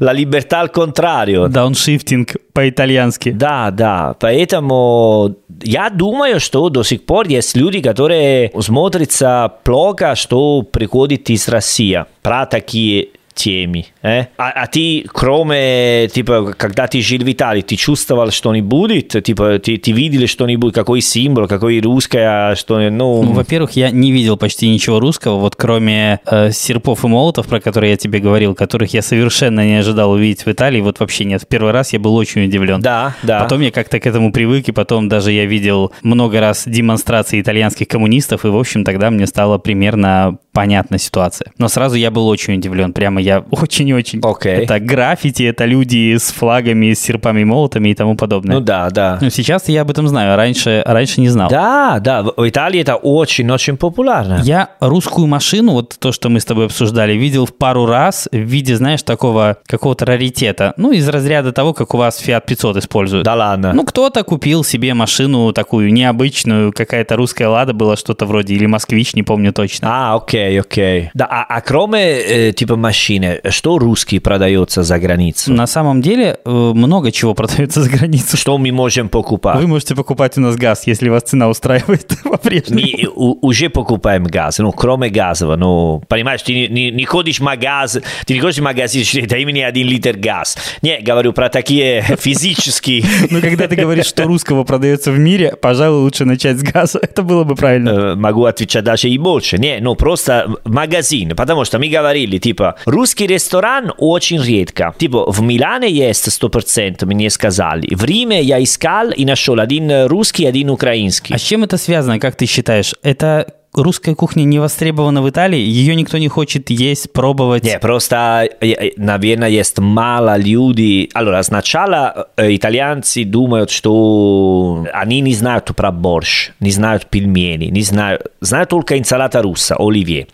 la 0.00 0.12
libertà 0.12 0.60
al 0.60 0.70
contrario. 0.70 1.48
Дауншифтинг 1.48 2.36
по-итальянски. 2.54 3.32
Да, 3.32 3.70
да. 3.70 4.14
Поэтому 4.18 5.36
я 5.66 5.90
думаю, 5.90 6.40
что 6.40 6.68
до 6.68 6.82
сих 6.82 7.04
пор 7.04 7.28
есть 7.28 7.56
люди, 7.56 7.80
которые 7.80 8.52
смотрятся 8.60 9.52
плохо, 9.64 10.14
что 10.14 10.62
приходит 10.62 11.28
из 11.30 11.48
России. 11.48 12.04
Про 12.22 12.46
такие 12.46 13.08
темы. 13.36 13.84
Э? 14.02 14.24
А, 14.38 14.50
а 14.50 14.66
ты, 14.66 15.06
кроме, 15.12 16.08
типа, 16.08 16.54
когда 16.56 16.86
ты 16.88 17.00
жил 17.00 17.20
в 17.20 17.30
Италии, 17.30 17.60
ты 17.60 17.76
чувствовал 17.76 18.30
что-нибудь? 18.30 19.22
Типа, 19.22 19.58
ты, 19.58 19.76
ты 19.76 19.92
видел 19.92 20.26
что-нибудь, 20.26 20.74
какой 20.74 21.00
символ, 21.00 21.46
какой 21.46 21.80
русское, 21.80 22.54
что 22.56 22.78
ну... 22.90 23.22
ну... 23.22 23.32
Во-первых, 23.32 23.72
я 23.72 23.90
не 23.90 24.10
видел 24.10 24.36
почти 24.36 24.68
ничего 24.68 24.98
русского, 24.98 25.38
вот 25.38 25.54
кроме 25.54 26.20
э, 26.26 26.50
серпов 26.50 27.04
и 27.04 27.08
молотов, 27.08 27.46
про 27.46 27.60
которые 27.60 27.92
я 27.92 27.96
тебе 27.96 28.18
говорил, 28.18 28.54
которых 28.54 28.94
я 28.94 29.02
совершенно 29.02 29.64
не 29.64 29.76
ожидал 29.76 30.10
увидеть 30.12 30.46
в 30.46 30.50
Италии, 30.50 30.80
вот 30.80 30.98
вообще 30.98 31.24
нет. 31.24 31.42
В 31.42 31.46
первый 31.46 31.72
раз 31.72 31.92
я 31.92 32.00
был 32.00 32.16
очень 32.16 32.44
удивлен. 32.44 32.80
Да, 32.80 33.14
да. 33.22 33.40
Потом 33.40 33.60
я 33.60 33.70
как-то 33.70 34.00
к 34.00 34.06
этому 34.06 34.32
привык, 34.32 34.68
и 34.68 34.72
потом 34.72 35.08
даже 35.08 35.32
я 35.32 35.44
видел 35.44 35.92
много 36.02 36.40
раз 36.40 36.64
демонстрации 36.66 37.40
итальянских 37.40 37.88
коммунистов, 37.88 38.44
и, 38.44 38.48
в 38.48 38.56
общем, 38.56 38.84
тогда 38.84 39.10
мне 39.10 39.26
стало 39.26 39.58
примерно 39.58 40.38
понятна 40.52 40.98
ситуация. 40.98 41.52
Но 41.58 41.68
сразу 41.68 41.96
я 41.96 42.10
был 42.10 42.26
очень 42.28 42.54
удивлен, 42.54 42.94
прямо 42.94 43.20
я 43.26 43.40
очень-очень. 43.50 44.20
Okay. 44.20 44.62
Это 44.62 44.78
граффити, 44.78 45.42
это 45.42 45.64
люди 45.64 46.16
с 46.16 46.30
флагами, 46.30 46.92
с 46.92 47.00
серпами, 47.00 47.42
молотами 47.44 47.88
и 47.88 47.94
тому 47.94 48.16
подобное. 48.16 48.56
Ну 48.56 48.62
да, 48.62 48.88
да. 48.90 49.18
Но 49.20 49.30
сейчас 49.30 49.68
я 49.68 49.82
об 49.82 49.90
этом 49.90 50.06
знаю, 50.06 50.36
раньше, 50.36 50.82
раньше 50.86 51.20
не 51.20 51.28
знал. 51.28 51.50
Да, 51.50 51.98
да, 51.98 52.22
в 52.22 52.48
Италии 52.48 52.80
это 52.80 52.94
очень-очень 52.94 53.76
популярно. 53.76 54.40
Я 54.44 54.70
русскую 54.80 55.26
машину, 55.26 55.72
вот 55.72 55.96
то, 55.98 56.12
что 56.12 56.28
мы 56.28 56.38
с 56.38 56.44
тобой 56.44 56.66
обсуждали, 56.66 57.14
видел 57.14 57.46
в 57.46 57.54
пару 57.54 57.86
раз 57.86 58.28
в 58.30 58.36
виде, 58.36 58.76
знаешь, 58.76 59.02
такого 59.02 59.58
какого-то 59.66 60.06
раритета. 60.06 60.72
Ну, 60.76 60.92
из 60.92 61.08
разряда 61.08 61.52
того, 61.52 61.74
как 61.74 61.94
у 61.94 61.96
вас 61.96 62.22
Fiat 62.24 62.44
500 62.46 62.76
используют. 62.76 63.24
Да 63.24 63.34
ладно. 63.34 63.72
Ну, 63.72 63.84
кто-то 63.84 64.22
купил 64.22 64.62
себе 64.62 64.94
машину 64.94 65.52
такую 65.52 65.92
необычную, 65.92 66.72
какая-то 66.72 67.16
русская 67.16 67.48
Лада 67.48 67.72
была 67.72 67.96
что-то 67.96 68.24
вроде, 68.24 68.54
или 68.54 68.66
Москвич, 68.66 69.14
не 69.14 69.24
помню 69.24 69.52
точно. 69.52 69.88
А, 69.90 70.14
окей 70.14 70.60
окей. 70.60 71.10
Да, 71.14 71.26
а, 71.28 71.44
а 71.48 71.60
кроме 71.60 71.98
э, 71.98 72.52
типа 72.52 72.76
машины, 73.18 73.40
что 73.50 73.78
русский 73.78 74.18
продается 74.18 74.82
за 74.82 74.98
границу? 74.98 75.52
На 75.52 75.66
самом 75.66 76.02
деле 76.02 76.38
э, 76.44 76.50
много 76.50 77.12
чего 77.12 77.34
продается 77.34 77.82
за 77.82 77.90
границу. 77.90 78.36
Что 78.36 78.58
мы 78.58 78.72
можем 78.72 79.08
покупать? 79.08 79.56
Вы 79.56 79.66
можете 79.66 79.94
покупать 79.94 80.36
у 80.38 80.40
нас 80.40 80.56
газ, 80.56 80.86
если 80.86 81.08
вас 81.08 81.22
цена 81.24 81.48
устраивает 81.48 82.08
по-прежнему. 82.24 82.80
Мы 82.80 83.38
уже 83.42 83.68
покупаем 83.68 84.24
газ, 84.24 84.58
ну, 84.58 84.72
кроме 84.72 85.08
газа, 85.08 85.56
ну, 85.56 86.02
понимаешь, 86.08 86.42
ты 86.42 86.54
не, 86.54 86.68
не, 86.68 86.90
не 86.90 87.04
ходишь 87.04 87.38
в 87.38 87.42
магазин, 87.42 88.02
ты 88.26 88.34
не 88.34 88.40
ходишь 88.40 88.58
в 88.58 88.62
магазин, 88.62 89.26
дай 89.26 89.44
мне 89.44 89.66
один 89.66 89.86
литр 89.86 90.16
газ. 90.16 90.56
Не, 90.82 91.00
говорю 91.00 91.32
про 91.32 91.48
такие 91.48 92.02
физические. 92.18 93.04
Ну, 93.30 93.40
когда 93.40 93.68
ты 93.68 93.76
говоришь, 93.76 94.06
что 94.06 94.24
русского 94.24 94.64
продается 94.64 95.10
в 95.10 95.18
мире, 95.18 95.56
пожалуй, 95.60 96.00
лучше 96.00 96.24
начать 96.24 96.58
с 96.58 96.62
газа. 96.62 96.98
Это 97.02 97.22
было 97.22 97.44
бы 97.44 97.54
правильно. 97.54 98.14
Могу 98.16 98.44
отвечать 98.44 98.84
даже 98.84 99.08
и 99.08 99.18
больше. 99.18 99.58
Не, 99.58 99.78
ну, 99.80 99.94
просто 99.94 100.48
магазин, 100.64 101.34
потому 101.36 101.64
что 101.64 101.78
мы 101.78 101.88
говорили, 101.88 102.38
типа, 102.38 102.76
русский 102.84 103.05
русский 103.06 103.28
ресторан 103.28 103.92
очень 103.98 104.42
редко. 104.42 104.92
Типа 104.98 105.30
в 105.30 105.40
Милане 105.40 105.88
есть 105.88 106.26
100%, 106.26 107.06
мне 107.06 107.30
сказали. 107.30 107.94
В 107.94 108.04
Риме 108.04 108.42
я 108.42 108.60
искал 108.60 109.12
и 109.12 109.24
нашел 109.24 109.60
один 109.60 110.06
русский, 110.08 110.44
один 110.44 110.70
украинский. 110.70 111.32
А 111.32 111.38
с 111.38 111.42
чем 111.42 111.62
это 111.62 111.76
связано, 111.78 112.18
как 112.18 112.34
ты 112.34 112.46
считаешь? 112.46 112.96
Это 113.04 113.46
русская 113.76 114.14
кухня 114.14 114.44
не 114.44 114.58
востребована 114.58 115.22
в 115.22 115.30
Италии? 115.30 115.60
Ее 115.60 115.94
никто 115.94 116.18
не 116.18 116.28
хочет 116.28 116.70
есть, 116.70 117.12
пробовать? 117.12 117.62
Не, 117.62 117.78
просто, 117.78 118.48
наверное, 118.96 119.48
есть 119.48 119.78
мало 119.78 120.36
людей. 120.36 121.10
Allora, 121.14 121.42
сначала 121.42 122.28
итальянцы 122.36 123.24
думают, 123.24 123.70
что 123.70 124.86
они 124.92 125.20
не 125.20 125.34
знают 125.34 125.66
про 125.76 125.92
борщ, 125.92 126.50
не 126.60 126.70
знают 126.70 127.06
пельмени, 127.06 127.66
не 127.66 127.82
знают, 127.82 128.26
знают 128.40 128.70
только 128.70 128.98
инсалата 128.98 129.42
русса, 129.42 129.76
оливье. 129.78 130.28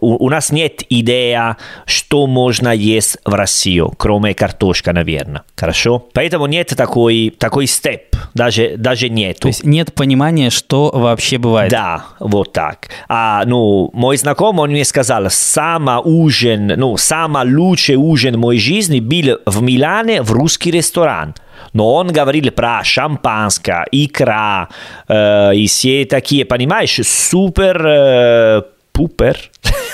У, 0.00 0.24
у 0.24 0.30
нас 0.30 0.52
нет 0.52 0.82
идеи, 0.88 1.56
что 1.86 2.26
можно 2.26 2.68
есть 2.68 3.18
в 3.24 3.34
России, 3.34 3.82
кроме 3.96 4.34
картошка, 4.34 4.92
наверное. 4.92 5.42
Хорошо? 5.56 6.06
Поэтому 6.12 6.46
нет 6.46 6.72
такой, 6.76 7.34
такой 7.36 7.66
степ, 7.66 8.16
даже, 8.34 8.74
даже 8.76 9.08
нет. 9.08 9.38
То 9.40 9.48
есть 9.48 9.64
нет 9.64 9.94
понимания, 9.94 10.50
что 10.50 10.90
вообще 10.94 11.38
бывает? 11.38 11.70
Да, 11.70 12.04
вот 12.20 12.52
так. 12.52 12.83
А, 13.08 13.44
ну, 13.46 13.90
мой 13.92 14.16
знакомый, 14.16 14.64
он 14.64 14.70
мне 14.70 14.84
сказал, 14.84 15.26
самый 15.28 16.00
ужин, 16.04 16.72
ну, 16.76 16.96
самый 16.96 17.52
лучший 17.52 17.96
ужин 17.96 18.38
моей 18.38 18.60
жизни 18.60 19.00
был 19.00 19.38
в 19.46 19.62
Милане 19.62 20.22
в 20.22 20.32
русский 20.32 20.70
ресторан. 20.70 21.34
Но 21.72 21.94
он 21.94 22.08
говорил 22.08 22.50
про 22.52 22.84
шампанское, 22.84 23.86
икра 23.90 24.68
э, 25.08 25.54
и 25.54 25.66
все 25.66 26.04
такие, 26.04 26.44
понимаешь, 26.44 27.00
супер 27.02 27.86
э, 27.86 28.62
пупер. 28.94 29.36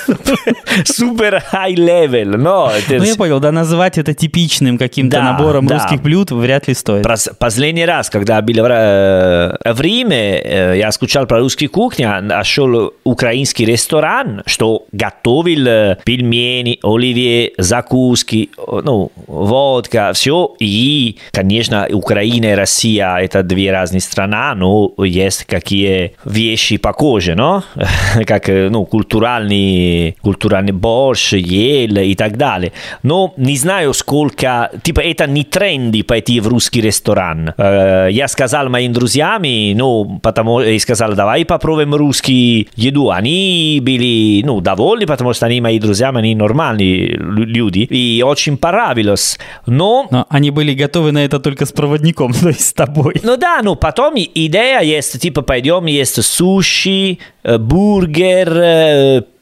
Супер 0.85 1.43
high 1.51 1.75
level, 1.75 2.37
но... 2.37 2.71
Ну, 2.89 3.03
я 3.03 3.15
понял, 3.15 3.39
да, 3.39 3.51
назвать 3.51 3.97
это 3.97 4.13
типичным 4.13 4.77
каким-то 4.77 5.17
да, 5.17 5.23
набором 5.23 5.67
да. 5.67 5.75
русских 5.75 6.01
блюд 6.01 6.31
вряд 6.31 6.67
ли 6.67 6.73
стоит. 6.73 7.05
Последний 7.39 7.85
раз, 7.85 8.09
когда 8.09 8.41
был 8.41 8.63
в, 8.63 9.57
в 9.73 9.81
Риме, 9.81 10.77
я 10.77 10.91
скучал 10.91 11.25
про 11.25 11.39
русскую 11.39 11.69
кухню, 11.69 12.21
нашел 12.21 12.93
украинский 13.03 13.65
ресторан, 13.65 14.43
что 14.45 14.85
готовил 14.91 15.97
пельмени, 16.03 16.79
оливье, 16.83 17.53
закуски, 17.57 18.51
ну, 18.57 19.11
водка, 19.27 20.11
все. 20.13 20.55
И, 20.59 21.17
конечно, 21.31 21.87
Украина 21.91 22.51
и 22.51 22.55
Россия– 22.55 23.17
это 23.19 23.41
две 23.41 23.71
разные 23.71 24.01
страны, 24.01 24.53
но 24.55 24.93
есть 25.03 25.45
какие 25.45 26.13
вещи 26.23 26.77
похожи, 26.77 27.33
но 27.33 27.63
как, 28.27 28.47
ну, 28.47 28.85
культуральный, 28.91 30.17
культуральный 30.21 30.73
борщ, 30.73 31.33
ел 31.33 31.97
и 31.97 32.13
так 32.15 32.37
далее. 32.37 32.73
Но 33.03 33.33
не 33.37 33.57
знаю, 33.57 33.93
сколько... 33.93 34.69
Типа, 34.83 34.99
это 34.99 35.25
не 35.27 35.43
тренди 35.43 36.03
пойти 36.03 36.39
в 36.39 36.47
русский 36.47 36.81
ресторан. 36.81 37.53
Я 37.57 38.27
сказал 38.27 38.69
моим 38.69 38.91
друзьям, 38.91 39.41
ну, 39.41 40.19
потому 40.21 40.61
и 40.61 40.77
сказал, 40.79 41.13
давай 41.13 41.45
попробуем 41.45 41.95
русский 41.95 42.67
еду. 42.75 43.09
Они 43.09 43.79
были, 43.81 44.43
ну, 44.45 44.59
довольны, 44.59 45.05
потому 45.07 45.33
что 45.33 45.45
они 45.45 45.61
мои 45.61 45.79
друзья, 45.79 46.09
они 46.09 46.35
нормальные 46.35 47.15
люди. 47.15 47.87
И 47.89 48.21
очень 48.25 48.57
понравилось. 48.57 49.39
Но... 49.65 50.07
Но 50.11 50.25
они 50.29 50.51
были 50.51 50.73
готовы 50.73 51.11
на 51.13 51.23
это 51.23 51.39
только 51.39 51.65
с 51.65 51.71
проводником, 51.71 52.33
то 52.33 52.49
есть 52.49 52.67
с 52.67 52.73
тобой. 52.73 53.21
Ну 53.23 53.37
да, 53.37 53.61
ну 53.63 53.75
потом 53.75 54.15
идея 54.17 54.81
есть, 54.81 55.19
типа, 55.21 55.41
пойдем 55.41 55.85
есть 55.85 56.21
суши, 56.23 57.17
бургер, 57.43 58.49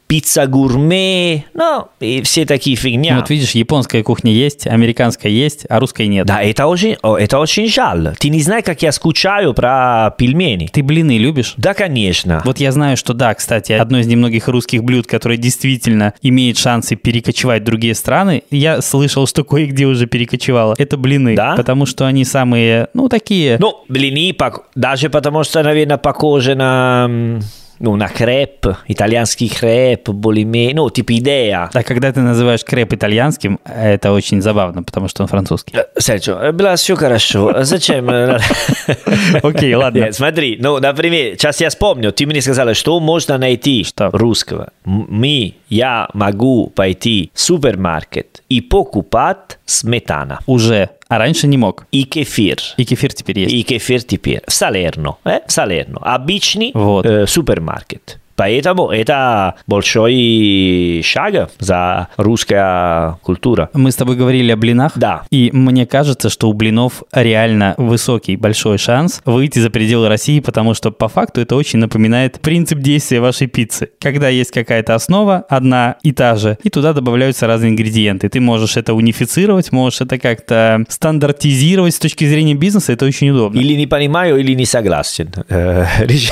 пицца 0.09 0.47
гурме, 0.47 1.45
ну, 1.53 1.87
и 1.99 2.23
все 2.23 2.43
такие 2.47 2.75
фигня. 2.75 3.13
Ну, 3.13 3.19
вот 3.19 3.29
видишь, 3.29 3.51
японская 3.51 4.01
кухня 4.01 4.31
есть, 4.31 4.65
американская 4.65 5.31
есть, 5.31 5.67
а 5.69 5.79
русской 5.79 6.07
нет. 6.07 6.25
Да, 6.25 6.41
это 6.41 6.65
очень, 6.65 6.97
это 7.03 7.37
очень 7.37 7.67
жаль. 7.67 8.15
Ты 8.17 8.29
не 8.29 8.41
знаешь, 8.41 8.63
как 8.65 8.81
я 8.81 8.91
скучаю 8.91 9.53
про 9.53 10.15
пельмени. 10.17 10.67
Ты 10.73 10.81
блины 10.81 11.19
любишь? 11.19 11.53
Да, 11.57 11.75
конечно. 11.75 12.41
Вот 12.43 12.59
я 12.59 12.71
знаю, 12.71 12.97
что 12.97 13.13
да, 13.13 13.35
кстати, 13.35 13.73
одно 13.73 13.99
из 13.99 14.07
немногих 14.07 14.47
русских 14.47 14.83
блюд, 14.83 15.05
которое 15.05 15.37
действительно 15.37 16.15
имеет 16.23 16.57
шансы 16.57 16.95
перекочевать 16.95 17.61
в 17.61 17.65
другие 17.65 17.93
страны, 17.93 18.41
я 18.49 18.81
слышал, 18.81 19.27
что 19.27 19.43
кое-где 19.43 19.85
уже 19.85 20.07
перекочевало. 20.07 20.73
Это 20.79 20.97
блины. 20.97 21.35
Да? 21.35 21.55
Потому 21.55 21.85
что 21.85 22.07
они 22.07 22.25
самые, 22.25 22.87
ну, 22.95 23.09
такие... 23.09 23.57
Ну, 23.59 23.83
блины, 23.87 24.35
даже 24.73 25.11
потому 25.11 25.43
что, 25.43 25.61
наверное, 25.61 25.97
похожи 25.97 26.55
на 26.55 27.39
ну, 27.79 27.95
на 27.95 28.07
креп, 28.07 28.67
итальянский 28.87 29.49
креп, 29.49 30.09
более 30.09 30.73
ну, 30.73 30.89
типа 30.89 31.17
идея. 31.17 31.69
А 31.73 31.83
когда 31.83 32.11
ты 32.11 32.21
называешь 32.21 32.63
креп 32.63 32.93
итальянским, 32.93 33.59
это 33.65 34.11
очень 34.11 34.41
забавно, 34.41 34.83
потому 34.83 35.07
что 35.07 35.23
он 35.23 35.27
французский. 35.27 35.77
Серджо, 35.97 36.51
было 36.51 36.75
все 36.75 36.95
хорошо. 36.95 37.63
Зачем? 37.63 38.09
Окей, 39.43 39.73
ладно. 39.75 40.11
Смотри, 40.11 40.57
ну, 40.59 40.79
например, 40.79 41.35
сейчас 41.35 41.61
я 41.61 41.69
вспомню, 41.69 42.11
ты 42.11 42.25
мне 42.25 42.41
сказала, 42.41 42.73
что 42.73 42.99
можно 42.99 43.37
найти 43.37 43.83
что? 43.83 44.09
русского. 44.11 44.69
Мы, 44.85 45.55
я 45.69 46.09
могу 46.13 46.67
пойти 46.67 47.31
в 47.33 47.39
супермаркет 47.39 48.43
и 48.49 48.61
покупать 48.61 49.59
сметана. 49.65 50.39
Уже 50.45 50.89
а 51.07 51.17
раньше 51.17 51.47
не 51.47 51.57
мог. 51.57 51.87
И 51.91 52.03
кефир. 52.03 52.59
И 52.77 52.85
кефир 52.85 53.11
теперь 53.13 53.39
есть. 53.39 53.53
И 53.53 53.63
кефир 53.63 54.03
теперь. 54.03 54.41
В 54.47 54.53
Салерно. 54.53 55.17
Э? 55.25 55.39
В 55.47 55.51
Салерно. 55.51 55.97
Обычный 56.01 56.69
вот. 56.75 57.03
э, 57.03 57.25
супермаркет. 57.25 58.19
Поэтому 58.39 58.89
это 58.89 59.55
большой 59.67 61.01
шаг 61.03 61.51
за 61.59 62.07
русская 62.15 63.19
культура. 63.21 63.69
Мы 63.73 63.91
с 63.91 63.95
тобой 63.95 64.15
говорили 64.15 64.53
о 64.53 64.55
блинах. 64.55 64.93
Да. 64.95 65.23
И 65.29 65.49
мне 65.51 65.85
кажется, 65.85 66.29
что 66.29 66.49
у 66.49 66.53
блинов 66.53 67.03
реально 67.11 67.75
высокий, 67.77 68.37
большой 68.37 68.77
шанс 68.77 69.21
выйти 69.25 69.59
за 69.59 69.69
пределы 69.69 70.07
России, 70.07 70.39
потому 70.39 70.73
что 70.73 70.91
по 70.91 71.09
факту 71.09 71.41
это 71.41 71.57
очень 71.57 71.79
напоминает 71.79 72.39
принцип 72.39 72.79
действия 72.79 73.19
вашей 73.19 73.47
пиццы. 73.47 73.89
Когда 73.99 74.29
есть 74.29 74.51
какая-то 74.51 74.95
основа, 74.95 75.43
одна 75.49 75.97
и 76.03 76.13
та 76.13 76.37
же, 76.37 76.57
и 76.63 76.69
туда 76.69 76.93
добавляются 76.93 77.45
разные 77.45 77.71
ингредиенты. 77.71 78.29
Ты 78.29 78.39
можешь 78.39 78.77
это 78.77 78.93
унифицировать, 78.93 79.73
можешь 79.73 79.99
это 79.99 80.17
как-то 80.17 80.85
стандартизировать 80.87 81.93
с 81.93 81.99
точки 81.99 82.23
зрения 82.23 82.55
бизнеса, 82.55 82.93
это 82.93 83.05
очень 83.05 83.31
удобно. 83.31 83.59
Или 83.59 83.73
не 83.73 83.85
понимаю, 83.85 84.39
или 84.39 84.53
не 84.53 84.65
согласен. 84.65 85.29
Э, 85.49 85.87
реши 86.05 86.31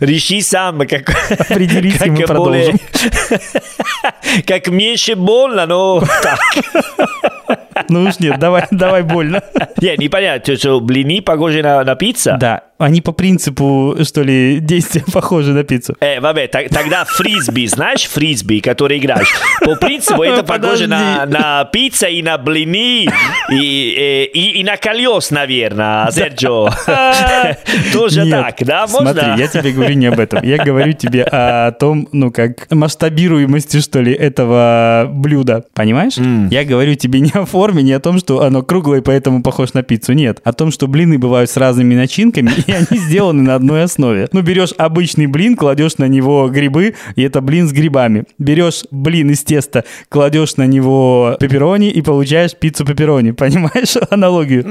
сам, 0.46 0.78
как... 0.86 1.10
Определись, 1.50 1.98
как 1.98 2.08
мы 2.08 2.24
продолжим. 2.24 2.78
как 4.46 4.68
меньше 4.68 5.14
больно, 5.14 5.66
но 5.66 6.02
так. 6.22 6.40
Ну 7.88 8.04
уж 8.04 8.18
нет, 8.20 8.38
давай, 8.38 8.64
давай 8.70 9.02
больно. 9.02 9.42
Не, 9.80 9.96
непонятно, 9.96 10.56
что 10.56 10.80
блины 10.80 11.20
похожи 11.20 11.62
на, 11.62 11.84
на 11.84 11.94
пиццу? 11.94 12.36
Да, 12.38 12.62
они 12.78 13.00
по 13.00 13.12
принципу, 13.12 13.96
что 14.02 14.22
ли, 14.22 14.60
действия 14.60 15.04
похожи 15.12 15.52
на 15.52 15.62
пиццу. 15.62 15.94
Э, 16.00 16.20
вабе, 16.20 16.48
тогда 16.48 17.04
фрисби, 17.04 17.66
знаешь, 17.66 18.04
фрисби, 18.04 18.60
который 18.60 18.98
играешь? 18.98 19.28
По 19.60 19.76
принципу 19.76 20.22
это 20.22 20.42
похоже 20.42 20.86
на, 20.86 21.26
на 21.26 21.64
пиццу 21.64 22.06
и 22.06 22.22
на 22.22 22.38
блины, 22.38 23.06
и, 23.50 24.30
и, 24.32 24.60
и 24.60 24.64
на 24.64 24.76
колес, 24.76 25.30
наверное, 25.30 26.10
Серджо. 26.10 26.70
Тоже 27.92 28.28
так, 28.28 28.56
да, 28.60 28.86
можно? 28.86 29.12
Смотри, 29.12 29.42
я 29.42 29.48
тебе 29.48 29.72
говорю 29.72 29.94
не 29.94 30.06
об 30.06 30.18
этом. 30.18 30.42
Я 30.42 30.62
говорю 30.62 30.92
тебе 30.92 31.24
о 31.24 31.72
том, 31.72 32.08
ну, 32.12 32.30
как 32.30 32.70
масштабируемости, 32.70 33.80
что 33.80 34.00
ли, 34.00 34.12
этого 34.12 35.06
блюда. 35.10 35.64
Понимаешь? 35.74 36.16
Я 36.50 36.64
говорю 36.64 36.94
тебе 36.94 37.20
не 37.20 37.32
о 37.36 37.44
форме, 37.46 37.82
не 37.82 37.92
о 37.92 38.00
том, 38.00 38.18
что 38.18 38.42
оно 38.42 38.62
круглое, 38.62 39.02
поэтому 39.02 39.42
похож 39.42 39.74
на 39.74 39.82
пиццу. 39.82 40.12
Нет. 40.12 40.40
О 40.44 40.52
том, 40.52 40.70
что 40.70 40.86
блины 40.86 41.18
бывают 41.18 41.50
с 41.50 41.56
разными 41.56 41.94
начинками, 41.94 42.50
и 42.66 42.72
они 42.72 42.98
сделаны 42.98 43.42
на 43.42 43.54
одной 43.54 43.84
основе. 43.84 44.28
Ну, 44.32 44.42
берешь 44.42 44.72
обычный 44.76 45.26
блин, 45.26 45.56
кладешь 45.56 45.98
на 45.98 46.08
него 46.08 46.48
грибы, 46.48 46.94
и 47.14 47.22
это 47.22 47.40
блин 47.40 47.68
с 47.68 47.72
грибами. 47.72 48.24
Берешь 48.38 48.84
блин 48.90 49.30
из 49.30 49.42
теста, 49.42 49.84
кладешь 50.08 50.56
на 50.56 50.66
него 50.66 51.36
пепперони 51.38 51.90
и 51.90 52.02
получаешь 52.02 52.54
пиццу 52.54 52.84
пепперони. 52.84 53.30
Понимаешь 53.46 53.96
аналогию? 54.10 54.62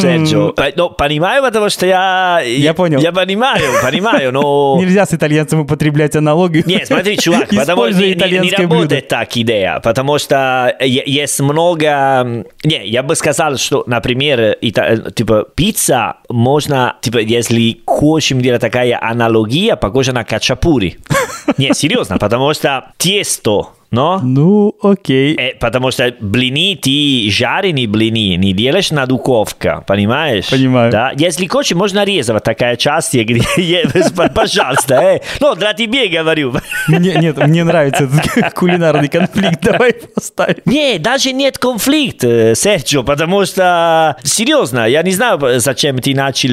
Серджо, 0.00 0.52
ну, 0.76 0.90
понимаю, 0.90 1.42
потому 1.42 1.70
что 1.70 1.86
я... 1.86 2.40
Я 2.44 2.74
понял. 2.74 3.00
Я 3.00 3.12
понимаю, 3.12 3.62
понимаю, 3.82 4.32
но... 4.32 4.76
Нельзя 4.80 5.06
с 5.06 5.14
итальянцем 5.14 5.60
употреблять 5.60 6.16
аналогию. 6.16 6.64
Нет, 6.66 6.86
смотри, 6.86 7.16
чувак, 7.16 7.48
потому 7.48 7.90
что 7.90 8.00
не, 8.00 8.14
не 8.14 8.50
работает 8.50 9.08
так 9.08 9.36
идея, 9.36 9.80
потому 9.82 10.18
что 10.18 10.76
есть 10.80 11.40
много... 11.40 11.75
Не, 11.82 12.86
я 12.86 13.02
бы 13.02 13.14
сказал, 13.14 13.56
что, 13.56 13.84
например, 13.86 14.56
типа 14.60 15.46
пицца 15.54 16.16
можно 16.28 16.96
типа, 17.00 17.18
если 17.18 17.80
хочем 17.84 18.40
делать 18.40 18.60
такая 18.60 18.98
аналогия, 19.00 19.76
похожа 19.76 20.12
на 20.12 20.24
качапури. 20.24 20.98
Не, 21.58 21.74
серьезно, 21.74 22.18
потому 22.18 22.52
что 22.54 22.92
тесто 22.98 23.68
но? 23.90 24.20
Ну, 24.22 24.74
окей. 24.82 25.34
Э, 25.36 25.54
потому 25.58 25.90
что 25.90 26.14
блины 26.20 26.78
ты 26.80 27.28
жареные 27.30 27.86
блины 27.86 28.36
не 28.36 28.52
делаешь 28.52 28.90
на 28.90 29.06
духовке, 29.06 29.82
понимаешь? 29.86 30.48
Понимаю. 30.50 30.90
Да? 30.90 31.12
Если 31.16 31.46
хочешь, 31.46 31.76
можно 31.76 32.04
резать 32.04 32.42
такая 32.42 32.76
часть, 32.76 33.14
где, 33.14 33.88
пожалуйста. 34.34 34.94
Э. 34.94 35.20
Ну, 35.40 35.54
для 35.54 35.72
тебя 35.72 36.08
говорю. 36.08 36.54
Мне, 36.88 37.14
нет, 37.14 37.36
мне 37.38 37.64
нравится 37.64 38.04
этот 38.04 38.52
кулинарный 38.54 39.08
конфликт, 39.08 39.60
давай 39.62 39.94
поставим. 40.14 40.62
Не, 40.64 40.98
даже 40.98 41.32
нет 41.32 41.58
конфликта, 41.58 42.54
Серджо, 42.54 43.02
потому 43.02 43.44
что, 43.46 44.16
серьезно, 44.22 44.86
я 44.86 45.02
не 45.02 45.12
знаю, 45.12 45.60
зачем 45.60 45.98
ты 45.98 46.14
начал... 46.14 46.50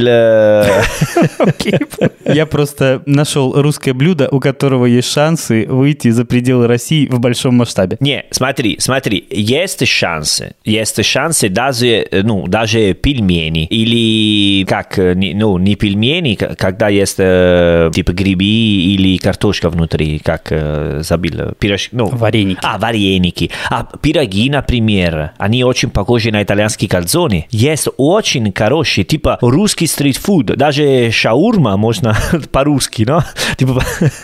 Я 2.25 2.45
просто 2.45 3.01
нашел 3.05 3.53
русское 3.61 3.93
блюдо, 3.93 4.29
у 4.31 4.39
которого 4.39 4.85
есть 4.85 5.11
шансы 5.11 5.65
выйти 5.67 6.09
за 6.09 6.25
пределы 6.25 6.67
России 6.67 7.07
в 7.07 7.19
большом 7.23 7.55
масштабе. 7.55 7.97
Не, 7.99 8.25
смотри, 8.31 8.77
смотри, 8.79 9.25
есть 9.29 9.85
шансы, 9.87 10.55
есть 10.63 11.03
шансы 11.03 11.49
даже, 11.49 12.07
ну, 12.11 12.47
даже 12.47 12.93
пельмени 12.93 13.65
или 13.65 14.65
как, 14.65 14.97
ну, 14.97 15.57
не 15.57 15.75
пельмени, 15.75 16.35
когда 16.35 16.89
есть 16.89 17.17
типа 17.17 18.11
грибы 18.11 18.43
или 18.43 19.17
картошка 19.17 19.69
внутри, 19.69 20.19
как 20.19 20.51
забил, 20.99 21.53
пирож, 21.59 21.89
ну, 21.91 22.07
вареники. 22.07 22.59
А, 22.61 22.77
вареники. 22.77 23.51
А 23.69 23.87
пироги, 24.01 24.49
например, 24.49 25.31
они 25.37 25.63
очень 25.63 25.89
похожи 25.89 26.31
на 26.31 26.43
итальянские 26.43 26.89
кальзоны. 26.89 27.47
Есть 27.49 27.87
очень 27.97 28.53
хорошие, 28.53 29.05
типа 29.05 29.37
русский 29.41 29.87
стритфуд, 29.87 30.45
даже 30.57 31.11
шаурма 31.11 31.77
можно 31.77 32.15
по-русски, 32.51 33.03
но 33.03 33.23
типа, 33.57 33.83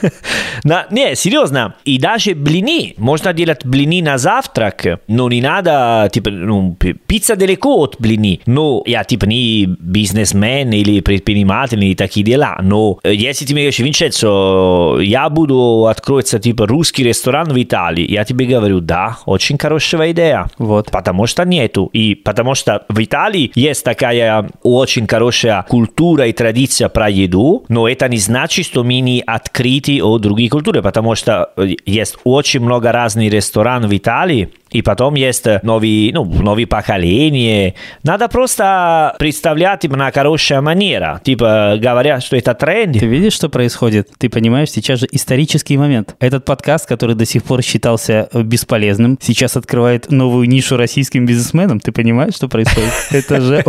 на, 0.64 0.88
не, 0.92 1.16
серьезно, 1.16 1.76
и 1.86 1.98
даже 1.98 2.36
блины, 2.36 2.89
можно 2.98 3.34
делать 3.34 3.66
блины 3.66 4.02
на 4.02 4.18
завтрак, 4.18 5.02
но 5.08 5.30
не 5.30 5.42
надо, 5.42 6.10
типа, 6.12 6.30
ну, 6.30 6.76
пицца 7.08 7.36
далеко 7.36 7.80
от 7.80 7.96
блины, 8.00 8.40
но 8.46 8.84
я, 8.86 9.04
типа, 9.04 9.26
не 9.26 9.66
бизнесмен 9.80 10.72
или 10.72 11.00
предприниматель 11.02 11.84
и 11.84 11.96
такие 11.96 12.26
дела, 12.26 12.58
но 12.62 13.00
если 13.04 13.46
ты 13.46 13.54
мне 13.54 13.64
говоришь, 13.64 13.80
Винченцо, 13.80 15.00
я 15.02 15.30
буду 15.30 15.88
откроется, 15.88 16.40
типа, 16.40 16.68
русский 16.68 17.04
ресторан 17.04 17.50
в 17.50 17.62
Италии, 17.62 18.10
я 18.10 18.24
тебе 18.26 18.46
говорю, 18.46 18.80
да, 18.80 19.18
очень 19.26 19.58
хорошая 19.58 20.12
идея. 20.12 20.48
Вот. 20.58 20.92
Потому 20.92 21.28
что 21.28 21.46
нету. 21.46 21.90
И 21.94 22.16
потому 22.16 22.56
что 22.56 22.86
в 22.90 23.04
Италии 23.04 23.52
есть 23.56 23.84
такая 23.84 24.50
очень 24.64 25.08
хорошая 25.08 25.64
культура 25.68 26.28
и 26.28 26.34
традиция 26.34 26.90
про 26.90 27.10
еду, 27.10 27.66
но 27.68 27.88
это 27.88 28.08
не 28.08 28.18
значит, 28.18 28.66
что 28.66 28.84
мы 28.84 29.00
не 29.00 29.22
открыты 29.26 30.02
от 30.02 30.22
других 30.22 30.52
культур, 30.52 30.82
потому 30.82 31.16
что 31.16 31.52
есть 31.86 32.18
очень 32.24 32.62
много 32.62 32.79
ga 32.80 32.92
razni 32.92 33.30
restoran 33.30 33.88
v 33.88 33.94
Italiji. 33.96 34.48
И 34.72 34.82
потом 34.82 35.16
есть 35.16 35.46
новые, 35.64 36.14
ну, 36.14 36.26
новые 36.26 36.68
поколения. 36.68 37.76
Надо 38.04 38.28
просто 38.28 39.16
представлять 39.20 39.86
им 39.86 39.94
на 39.94 40.12
хорошая 40.12 40.62
манера. 40.62 41.22
Типа, 41.24 41.78
говорят, 41.80 42.24
что 42.24 42.38
это 42.38 42.54
тренд. 42.54 42.98
Ты 43.00 43.06
видишь, 43.06 43.34
что 43.34 43.50
происходит? 43.50 44.10
Ты 44.18 44.30
понимаешь, 44.30 44.70
сейчас 44.72 45.00
же 45.00 45.08
исторический 45.12 45.78
момент. 45.78 46.16
Этот 46.20 46.46
подкаст, 46.46 46.88
который 46.88 47.16
до 47.16 47.26
сих 47.26 47.44
пор 47.44 47.62
считался 47.62 48.30
бесполезным, 48.34 49.18
сейчас 49.22 49.58
открывает 49.58 50.12
новую 50.12 50.48
нишу 50.48 50.78
российским 50.78 51.26
бизнесменам. 51.26 51.80
Ты 51.80 51.92
понимаешь, 51.92 52.36
что 52.36 52.48
происходит? 52.48 52.92
Это 53.12 53.42
же... 53.42 53.64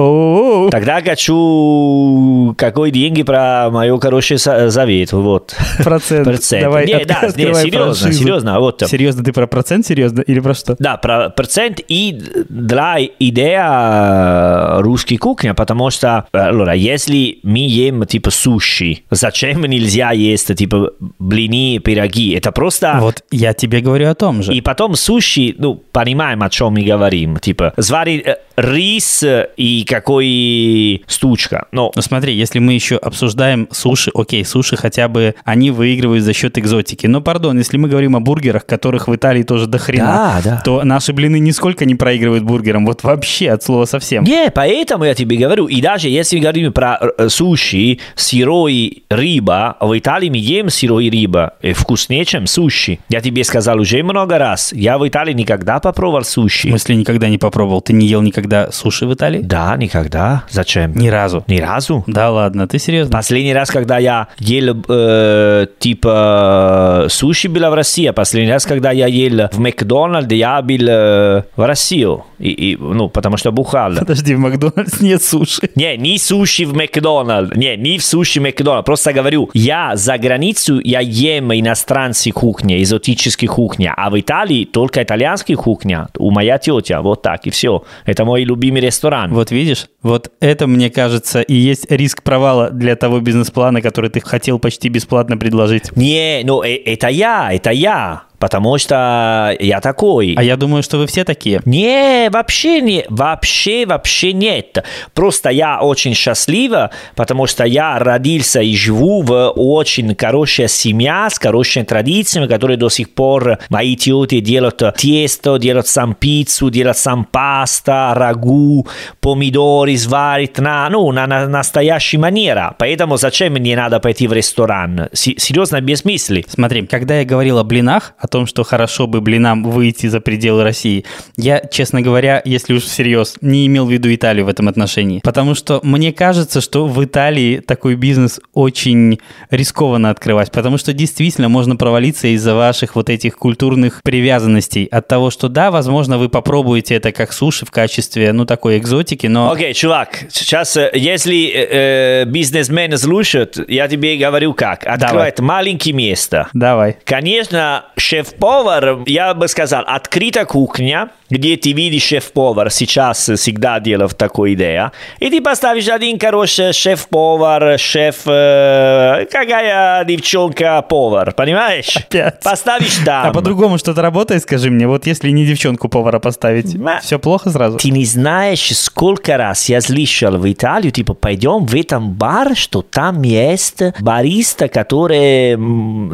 Тогда 0.71 1.01
хочу 1.01 2.55
какой 2.59 2.91
деньги 2.91 3.23
про 3.23 3.71
мою 3.71 3.99
хороший 3.99 4.39
завет. 4.39 5.13
Вот. 5.13 5.55
Процент. 5.79 6.25
Процент. 6.25 6.63
Давай, 6.63 6.87
да, 7.05 7.31
серьезно, 7.31 8.13
серьезно. 8.13 8.73
Серьезно, 8.87 9.25
ты 9.25 9.33
про 9.33 9.47
процент 9.47 9.87
серьезно 9.87 10.21
или 10.21 10.41
про 10.41 10.55
что? 10.55 10.77
Да, 10.79 10.90
про 10.97 11.31
процент 11.31 11.81
и 11.89 12.19
для 12.49 12.99
идея 13.19 14.81
русской 14.81 15.17
кухни, 15.17 15.53
потому 15.53 15.91
что, 15.91 16.27
allora, 16.33 16.77
если 16.77 17.39
мы 17.43 17.59
ем 17.61 18.07
типа 18.07 18.31
суши, 18.31 19.01
зачем 19.11 19.63
нельзя 19.63 20.13
есть 20.13 20.55
типа 20.55 20.93
блины, 21.19 21.79
пироги? 21.79 22.35
Это 22.35 22.53
просто... 22.53 22.99
Вот 23.01 23.23
я 23.31 23.53
тебе 23.55 23.81
говорю 23.81 24.09
о 24.09 24.15
том 24.15 24.43
же. 24.43 24.55
И 24.55 24.61
потом 24.61 24.95
суши, 24.95 25.55
ну, 25.59 25.75
понимаем, 25.93 26.43
о 26.43 26.51
чем 26.51 26.75
мы 26.75 26.83
говорим. 26.83 27.39
Типа, 27.39 27.73
сварить 27.79 28.25
рис 28.57 29.25
и 29.57 29.85
какой 29.89 31.03
стучка. 31.07 31.67
Но... 31.73 31.93
Ну, 31.95 32.03
смотри, 32.03 32.35
если 32.35 32.59
мы 32.59 32.75
еще 32.75 32.97
обсуждаем 32.97 33.69
суши, 33.71 34.11
окей, 34.15 34.45
суши 34.45 34.77
хотя 34.77 35.09
бы, 35.09 35.35
они 35.45 35.71
выигрывают 35.71 36.25
за 36.25 36.33
счет 36.33 36.59
экзотики. 36.59 37.07
Но, 37.07 37.21
пардон, 37.21 37.59
если 37.59 37.77
мы 37.77 37.89
говорим 37.89 38.17
о 38.17 38.21
бургерах, 38.21 38.67
которых 38.67 39.09
в 39.09 39.15
Италии 39.15 39.43
тоже 39.43 39.67
до 39.67 39.79
хрена, 39.79 40.41
да, 40.45 40.51
да. 40.51 40.63
то 40.65 40.83
наши 40.85 41.13
блины 41.13 41.39
нисколько 41.39 41.85
не 41.85 41.95
проигрывают 41.95 42.45
бургерам. 42.45 42.87
Вот 42.87 43.03
вообще 43.03 43.51
от 43.51 43.63
слова 43.63 43.85
совсем. 43.85 44.25
Не, 44.25 44.51
поэтому 44.55 45.05
я 45.05 45.15
тебе 45.15 45.37
говорю. 45.37 45.67
И 45.67 45.81
даже 45.81 46.09
если 46.09 46.37
мы 46.37 46.43
говорим 46.43 46.73
про 46.73 46.99
суши, 47.29 47.99
сырой 48.15 49.05
рыба, 49.09 49.77
в 49.81 49.99
Италии 49.99 50.31
мы 50.31 50.37
ем 50.37 50.71
сырой 50.71 51.11
рыба. 51.11 51.55
И 51.63 51.73
вкуснее, 51.73 52.25
чем 52.25 52.47
суши. 52.47 52.99
Я 53.09 53.21
тебе 53.21 53.45
сказал 53.45 53.81
уже 53.81 54.03
много 54.03 54.39
раз. 54.39 54.73
Я 54.73 54.99
в 54.99 55.07
Италии 55.07 55.33
никогда 55.33 55.81
попробовал 55.81 56.25
суши. 56.25 56.69
В 56.69 56.71
смысле 56.71 56.97
никогда 56.97 57.29
не 57.29 57.39
попробовал? 57.39 57.81
Ты 57.81 57.93
не 57.93 58.07
ел 58.07 58.23
никогда 58.23 58.40
суши 58.71 59.07
в 59.07 59.15
Италии? 59.15 59.41
Да, 59.43 59.77
никогда. 59.77 60.45
Зачем? 60.51 60.95
Ни 60.95 61.09
разу. 61.09 61.45
Ни 61.47 61.59
разу? 61.59 62.05
Да 62.07 62.31
ладно, 62.31 62.67
ты 62.67 62.79
серьезно? 62.79 63.13
Последний 63.13 63.55
раз, 63.55 63.71
когда 63.71 63.99
я 63.99 64.29
ел 64.39 64.77
э, 64.89 65.67
типа 65.79 67.07
суши 67.09 67.49
было 67.49 67.71
в 67.71 67.75
России. 67.75 68.11
Последний 68.11 68.53
раз, 68.53 68.67
когда 68.67 68.91
я 68.93 69.07
ел 69.07 69.49
в 69.53 69.59
Макдональде, 69.59 70.37
я 70.37 70.63
был 70.63 70.89
э, 70.89 71.43
в 71.57 71.67
Россию. 71.67 72.25
И, 72.39 72.51
и, 72.51 72.77
ну, 72.77 73.09
потому 73.09 73.37
что 73.37 73.53
бухал. 73.53 73.93
Подожди, 73.99 74.35
в 74.35 74.39
Макдональдс 74.39 75.01
нет 75.01 75.23
суши. 75.23 75.71
Не, 75.75 75.97
не 75.97 76.19
суши 76.19 76.65
в 76.65 76.75
Макдональд. 76.75 77.57
Не, 77.57 77.77
не 77.77 77.99
в 77.99 78.05
суши 78.05 78.41
Макдональд. 78.41 78.87
Просто 78.87 79.13
говорю, 79.13 79.51
я 79.55 79.97
за 79.97 80.19
границу, 80.19 80.81
я 80.81 81.01
ем 81.01 81.53
иностранцы 81.53 82.31
кухни, 82.31 82.81
экзотические 82.83 83.49
кухни. 83.49 83.93
А 83.95 84.11
в 84.11 84.19
Италии 84.19 84.65
только 84.65 85.03
итальянские 85.03 85.57
кухня. 85.57 86.09
У 86.19 86.31
моя 86.31 86.59
тетя. 86.59 87.03
Вот 87.03 87.23
так, 87.23 87.47
и 87.47 87.51
все. 87.51 87.85
Это 88.07 88.25
мой 88.31 88.45
любимый 88.45 88.81
ресторан. 88.81 89.35
Вот 89.35 89.51
видишь, 89.51 89.87
вот 90.03 90.31
это, 90.39 90.69
мне 90.69 90.89
кажется, 90.89 91.41
и 91.41 91.55
есть 91.55 91.91
риск 91.91 92.23
провала 92.23 92.71
для 92.71 92.95
того 92.95 93.19
бизнес-плана, 93.19 93.83
который 93.83 94.09
ты 94.09 94.21
хотел 94.21 94.61
почти 94.61 94.89
бесплатно 94.89 95.37
предложить. 95.37 95.97
Не, 95.97 96.43
ну 96.45 96.63
это 96.63 97.09
я, 97.09 97.53
это 97.53 97.71
я 97.71 98.30
потому 98.41 98.79
что 98.79 99.55
я 99.61 99.81
такой. 99.81 100.35
А 100.37 100.43
я 100.43 100.57
думаю, 100.57 100.83
что 100.83 100.99
вы 100.99 101.07
все 101.07 101.25
такие. 101.25 101.61
Не, 101.67 102.29
вообще 102.31 102.81
не, 102.81 103.05
вообще, 103.09 103.87
вообще 103.87 104.33
нет. 104.33 104.83
Просто 105.15 105.51
я 105.51 105.81
очень 105.81 106.15
счастлива, 106.15 106.91
потому 107.15 107.47
что 107.47 107.65
я 107.65 107.99
родился 107.99 108.61
и 108.63 108.75
живу 108.75 109.23
в 109.23 109.53
очень 109.55 110.17
хорошей 110.17 110.69
семье, 110.69 111.29
с 111.31 111.39
хорошими 111.39 111.85
традициями, 111.85 112.47
которые 112.47 112.79
до 112.79 112.89
сих 112.89 113.15
пор 113.15 113.59
мои 113.69 113.95
тети 113.95 114.41
делают 114.41 114.83
тесто, 114.97 115.59
делают 115.59 115.87
сам 115.87 116.15
пиццу, 116.15 116.71
делают 116.71 116.97
сам 116.97 117.25
паста, 117.25 118.15
рагу, 118.15 118.89
помидоры 119.21 119.97
сварить 119.99 120.59
на, 120.59 120.89
ну, 120.89 121.13
на, 121.13 121.27
на 121.27 121.47
настоящей 121.47 122.17
манера. 122.17 122.75
Поэтому 122.79 123.19
зачем 123.19 123.53
мне 123.53 123.77
надо 123.77 124.01
пойти 124.01 124.27
в 124.27 124.33
ресторан? 124.33 125.09
С, 125.13 125.21
серьезно, 125.37 125.83
без 125.83 126.07
мысли. 126.07 126.47
Смотри, 126.49 126.87
когда 126.87 127.19
я 127.19 127.27
говорил 127.27 127.59
о 127.59 127.65
блинах, 127.65 128.15
о 128.19 128.30
том, 128.31 128.47
что 128.47 128.63
хорошо 128.65 129.07
бы 129.07 129.21
блинам 129.21 129.63
выйти 129.65 130.07
за 130.07 130.21
пределы 130.21 130.65
России, 130.65 131.05
я, 131.37 131.61
честно 131.61 132.01
говоря, 132.01 132.41
если 132.45 132.75
уж 132.75 132.85
всерьез, 132.85 133.37
не 133.41 133.67
имел 133.67 133.87
в 133.87 133.91
виду 133.91 134.13
Италию 134.15 134.47
в 134.47 134.49
этом 134.49 134.69
отношении. 134.69 135.21
Потому 135.23 135.55
что 135.55 135.81
мне 135.83 136.13
кажется, 136.13 136.61
что 136.61 136.87
в 136.87 137.05
Италии 137.05 137.59
такой 137.59 137.95
бизнес 137.97 138.41
очень 138.55 139.19
рискованно 139.51 140.11
открывать, 140.11 140.51
потому 140.51 140.79
что 140.79 140.93
действительно 140.93 141.49
можно 141.49 141.77
провалиться 141.77 142.29
из-за 142.29 142.55
ваших 142.55 142.97
вот 142.97 143.11
этих 143.11 143.37
культурных 143.37 144.03
привязанностей. 144.03 144.87
От 144.91 145.09
того, 145.09 145.31
что 145.31 145.49
да, 145.49 145.71
возможно, 145.71 146.19
вы 146.19 146.29
попробуете 146.29 146.95
это 146.95 147.13
как 147.13 147.33
суши 147.33 147.67
в 147.67 147.71
качестве, 147.71 148.33
ну, 148.33 148.45
такой 148.45 148.79
экзотики, 148.79 149.27
но... 149.27 149.51
Окей, 149.51 149.71
okay, 149.71 149.75
чувак, 149.75 150.27
сейчас, 150.31 150.77
если 150.95 151.51
э, 151.53 152.25
бизнесмен 152.27 152.97
слушает, 152.99 153.59
я 153.69 153.89
тебе 153.89 154.17
говорю 154.17 154.55
как. 154.55 154.87
Открывает 154.87 155.37
Давай. 155.37 155.49
маленькое 155.49 155.95
место. 155.95 156.49
Давай. 156.53 156.97
Конечно, 157.05 157.87
шеф 157.97 158.20
шеф-повар, 158.21 159.01
я 159.07 159.35
бы 159.35 159.49
сказал, 159.49 159.85
открытая 159.87 160.45
кухня, 160.45 161.11
где 161.31 161.57
ты 161.57 161.73
видишь 161.73 162.03
шеф-повар, 162.03 162.71
сейчас 162.71 163.31
всегда 163.37 163.81
делают 163.81 164.17
такую 164.17 164.55
идею, 164.55 164.93
и 165.19 165.31
ты 165.31 165.41
поставишь 165.41 165.89
один 165.89 166.19
хороший 166.19 166.73
шеф-повар, 166.73 167.79
шеф, 167.79 168.23
э, 168.27 169.27
какая 169.31 170.05
девчонка-повар, 170.05 171.33
понимаешь? 171.33 171.97
Опять. 171.97 172.43
Поставишь 172.43 172.97
там. 173.05 173.29
А 173.29 173.33
по-другому 173.33 173.79
что-то 173.79 174.03
работает, 174.03 174.43
скажи 174.43 174.71
мне, 174.71 174.87
вот 174.87 175.07
если 175.07 175.31
не 175.31 175.47
девчонку-повара 175.47 176.19
поставить, 176.19 176.75
Ма... 176.75 177.01
все 177.01 177.19
плохо 177.19 177.51
сразу? 177.51 177.79
Ты 177.79 177.91
не 177.91 178.05
знаешь, 178.05 178.77
сколько 178.77 179.37
раз 179.37 179.69
я 179.69 179.81
слышал 179.81 180.37
в 180.37 180.51
Италию, 180.51 180.93
типа, 180.93 181.15
пойдем 181.15 181.65
в 181.65 181.75
этом 181.75 182.13
бар, 182.13 182.57
что 182.57 182.83
там 182.83 183.23
есть 183.23 183.83
бариста, 184.01 184.69
который, 184.69 185.57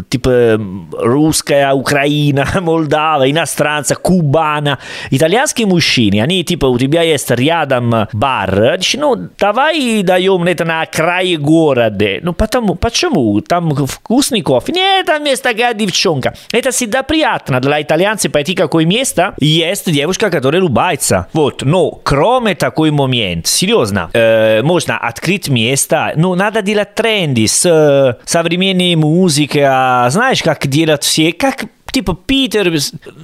типа, 0.08 0.60
русская, 0.92 1.72
украинская, 1.72 1.95
Украина, 1.96 2.46
Молдава, 2.60 3.30
иностранца, 3.30 3.94
кубана. 3.94 4.78
Итальянские 5.10 5.66
мужчины, 5.66 6.20
они 6.20 6.44
типа 6.44 6.66
у 6.66 6.78
тебя 6.78 7.02
есть 7.02 7.30
рядом 7.30 8.08
бар, 8.12 8.78
ну 8.96 9.16
давай 9.38 10.02
даем 10.02 10.44
это 10.44 10.64
на 10.64 10.84
крае 10.84 11.38
города. 11.38 12.18
Ну 12.22 12.34
потому, 12.34 12.74
почему? 12.74 13.40
Там 13.40 13.74
вкусный 13.86 14.42
кофе. 14.42 14.72
Нет, 14.72 15.06
там 15.06 15.24
есть 15.24 15.42
такая 15.42 15.72
девчонка. 15.72 16.34
Это 16.52 16.70
всегда 16.70 17.02
приятно 17.02 17.60
для 17.60 17.80
итальянцев 17.80 18.30
пойти 18.30 18.54
какое 18.54 18.84
место. 18.84 19.34
Есть 19.40 19.90
девушка, 19.90 20.30
которая 20.30 20.60
улыбается. 20.60 21.28
Вот, 21.32 21.62
но 21.62 21.92
кроме 22.04 22.54
такой 22.54 22.90
момент, 22.90 23.46
серьезно, 23.46 24.10
э, 24.12 24.62
можно 24.62 24.98
открыть 24.98 25.48
место, 25.48 26.12
ну 26.16 26.34
надо 26.34 26.60
делать 26.60 26.94
тренды 26.94 27.46
с 27.46 27.64
э, 27.64 28.22
современной 28.26 28.96
музыкой, 28.96 29.62
знаешь, 30.10 30.42
как 30.42 30.66
делать 30.66 31.02
все, 31.02 31.32
как 31.32 31.64
типа 31.96 32.14
Питер, 32.14 32.70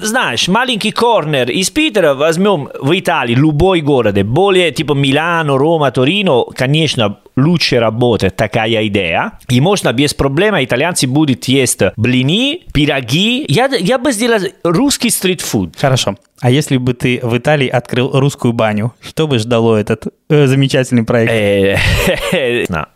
знаешь, 0.00 0.48
маленький 0.48 0.92
корнер 0.92 1.50
из 1.50 1.68
Питера 1.68 2.14
возьмем 2.14 2.70
в 2.80 2.98
Италии 2.98 3.34
любой 3.34 3.82
город, 3.82 4.16
более 4.24 4.72
типа 4.72 4.94
Милано, 4.94 5.58
Рома, 5.58 5.90
Торино, 5.90 6.44
конечно, 6.56 7.18
лучше 7.36 7.80
работает 7.80 8.36
такая 8.36 8.86
идея. 8.86 9.32
И 9.50 9.60
можно 9.60 9.92
без 9.92 10.14
проблем 10.14 10.54
итальянцы 10.54 11.06
будут 11.06 11.44
есть 11.48 11.82
блины, 11.96 12.60
пироги. 12.72 13.44
Я, 13.46 13.66
я 13.66 13.98
бы 13.98 14.10
сделал 14.10 14.40
русский 14.64 15.10
стритфуд. 15.10 15.76
Хорошо. 15.78 16.16
А 16.42 16.50
если 16.50 16.76
бы 16.76 16.92
ты 16.92 17.20
в 17.22 17.38
Италии 17.38 17.68
открыл 17.68 18.10
русскую 18.18 18.52
баню, 18.52 18.92
что 19.00 19.28
бы 19.28 19.38
ждало 19.38 19.76
этот 19.76 20.08
э, 20.28 20.46
замечательный 20.48 21.04
проект? 21.04 21.30
Э, 21.32 21.76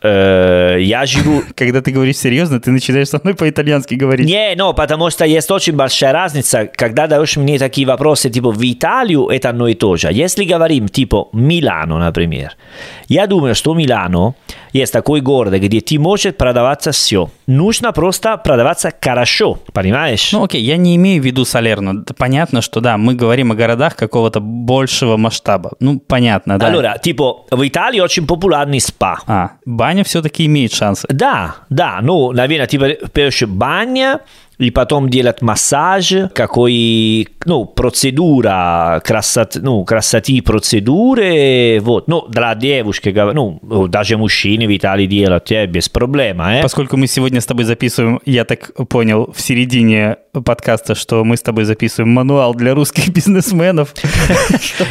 я 0.82 1.06
живу... 1.06 1.44
Когда 1.54 1.80
ты 1.80 1.92
говоришь 1.92 2.16
серьезно, 2.16 2.60
ты 2.60 2.72
начинаешь 2.72 3.08
со 3.08 3.20
мной 3.22 3.36
по-итальянски 3.36 3.94
говорить. 3.94 4.26
Не, 4.26 4.56
но 4.56 4.74
потому 4.74 5.10
что 5.10 5.24
есть 5.24 5.48
очень 5.52 5.74
большая 5.74 6.12
разница, 6.12 6.68
когда 6.74 7.06
даешь 7.06 7.36
мне 7.36 7.56
такие 7.60 7.86
вопросы, 7.86 8.30
типа, 8.30 8.50
в 8.50 8.60
Италию 8.64 9.28
это 9.28 9.50
одно 9.50 9.68
и 9.68 9.74
то 9.74 9.96
же. 9.96 10.08
Если 10.12 10.44
говорим, 10.44 10.88
типа, 10.88 11.28
Милано, 11.32 11.98
например, 11.98 12.56
я 13.06 13.28
думаю, 13.28 13.54
что 13.54 13.74
Милано 13.74 14.34
есть 14.72 14.92
такой 14.92 15.20
город, 15.20 15.54
где 15.54 15.80
ты 15.80 15.98
можешь 15.98 16.34
продаваться 16.34 16.90
все. 16.90 17.30
Нужно 17.46 17.92
просто 17.92 18.36
продаваться 18.36 18.92
хорошо, 19.00 19.58
понимаешь? 19.72 20.32
Ну 20.32 20.44
окей, 20.44 20.62
я 20.62 20.76
не 20.76 20.96
имею 20.96 21.22
в 21.22 21.24
виду 21.24 21.44
Салерно. 21.44 22.04
Понятно, 22.16 22.60
что 22.60 22.80
да, 22.80 22.98
мы 22.98 23.14
говорим 23.14 23.35
о 23.42 23.54
городах 23.54 23.96
какого-то 23.96 24.40
большего 24.40 25.16
масштаба. 25.16 25.72
Ну, 25.80 25.98
понятно, 25.98 26.58
да. 26.58 26.72
Allora, 26.72 27.00
типа, 27.00 27.44
в 27.50 27.66
Италии 27.66 28.00
очень 28.00 28.26
популярный 28.26 28.80
спа. 28.80 29.18
А, 29.26 29.50
баня 29.64 30.04
все-таки 30.04 30.46
имеет 30.46 30.72
шансы. 30.72 31.06
Да, 31.10 31.56
да, 31.70 31.98
ну, 32.02 32.32
наверное, 32.32 32.66
типа, 32.66 32.88
первое, 33.12 33.46
баня, 33.46 34.20
и 34.58 34.70
потом 34.70 35.10
делать 35.10 35.42
массаж, 35.42 36.12
какой, 36.34 37.28
ну, 37.44 37.66
процедура, 37.66 39.02
красот, 39.04 39.56
ну, 39.56 39.84
красоты 39.84 40.40
процедуры, 40.42 41.78
вот, 41.80 42.08
ну, 42.08 42.26
для 42.28 42.54
девушки, 42.54 43.10
ну, 43.10 43.60
даже 43.88 44.16
мужчины 44.16 44.66
в 44.66 44.76
Италии 44.76 45.06
делают, 45.06 45.52
э, 45.52 45.66
без 45.66 45.88
проблем, 45.88 46.40
э. 46.40 46.62
Поскольку 46.62 46.96
мы 46.96 47.06
сегодня 47.06 47.40
с 47.40 47.46
тобой 47.46 47.64
записываем, 47.64 48.20
я 48.24 48.44
так 48.44 48.72
понял, 48.88 49.32
в 49.34 49.40
середине 49.40 50.16
подкаста, 50.44 50.94
что 50.94 51.24
мы 51.24 51.36
с 51.36 51.42
тобой 51.42 51.64
записываем 51.64 52.12
мануал 52.12 52.54
для 52.54 52.74
русских 52.74 53.08
бизнесменов. 53.14 53.94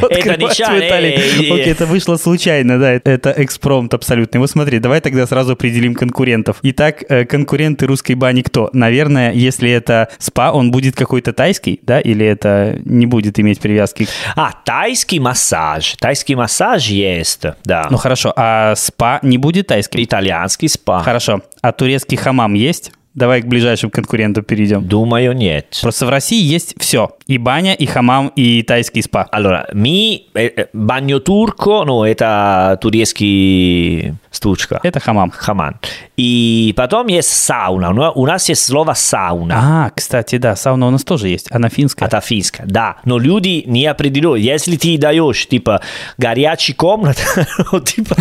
Это 0.10 0.38
нечаянно. 0.38 1.56
Окей, 1.56 1.72
это 1.72 1.86
вышло 1.86 2.18
случайно, 2.18 2.80
да, 2.80 2.92
это 2.94 3.34
экспромт 3.38 3.94
абсолютный. 3.94 4.40
Вот 4.40 4.50
смотри, 4.50 4.80
давай 4.80 5.02
тогда 5.02 5.26
сразу 5.28 5.54
определим 5.54 5.96
конкурентов. 5.96 6.58
Итак, 6.62 7.04
э, 7.10 7.26
конкуренты 7.26 7.86
русской 7.86 8.14
бани 8.14 8.42
кто? 8.42 8.70
Наверное, 8.74 9.34
если 9.34 9.55
если 9.56 9.72
это 9.72 10.10
спа, 10.20 10.52
он 10.52 10.72
будет 10.72 10.96
какой-то 10.96 11.34
тайский, 11.34 11.80
да, 11.82 12.00
или 12.00 12.26
это 12.26 12.80
не 12.86 13.06
будет 13.06 13.40
иметь 13.40 13.60
привязки? 13.60 14.08
А, 14.36 14.52
тайский 14.64 15.20
массаж. 15.20 15.96
Тайский 16.00 16.36
массаж 16.36 16.88
есть, 16.88 17.44
да. 17.64 17.88
Ну 17.90 17.98
хорошо, 17.98 18.34
а 18.36 18.76
спа 18.76 19.20
не 19.22 19.38
будет 19.38 19.68
тайским? 19.68 20.04
Итальянский 20.04 20.70
спа. 20.70 21.02
Хорошо. 21.02 21.42
А 21.62 21.72
турецкий 21.72 22.18
хамам 22.18 22.54
есть? 22.54 22.92
Давай 23.16 23.42
к 23.42 23.46
ближайшим 23.46 23.90
конкурентам 23.90 24.44
перейдем. 24.44 24.86
Думаю, 24.86 25.34
нет. 25.34 25.80
Просто 25.82 26.06
в 26.06 26.10
России 26.10 26.44
есть 26.44 26.76
все. 26.78 27.12
И 27.28 27.38
баня, 27.38 27.74
и 27.74 27.86
хамам, 27.86 28.28
и 28.36 28.62
тайский 28.62 29.02
спа. 29.02 29.28
Allora, 29.32 29.66
ми... 29.74 30.28
Bagno 30.74 31.20
turco, 31.20 31.86
ну, 31.86 32.04
это 32.04 32.78
турецкий 32.82 34.14
стучка. 34.32 34.80
Это 34.84 35.00
хамам. 35.00 35.32
Хаман. 35.32 35.80
И 36.18 36.74
потом 36.76 37.08
есть 37.08 37.30
сауна. 37.30 38.12
У 38.12 38.26
нас 38.26 38.50
есть 38.50 38.66
слово 38.66 38.94
сауна. 38.94 39.56
А, 39.58 39.90
кстати, 39.96 40.38
да, 40.38 40.56
сауна 40.56 40.88
у 40.88 40.92
нас 40.92 41.04
тоже 41.04 41.30
есть. 41.30 41.48
Она 41.52 41.70
финская. 41.70 42.08
Это 42.08 42.20
финская, 42.22 42.68
да. 42.68 42.98
Но 43.06 43.18
люди 43.18 43.64
не 43.66 43.86
определяют. 43.86 44.40
Если 44.40 44.76
ты 44.76 44.98
даешь, 44.98 45.48
типа, 45.48 45.82
горячий 46.18 46.74
комнат, 46.74 47.18
типа, 47.86 48.16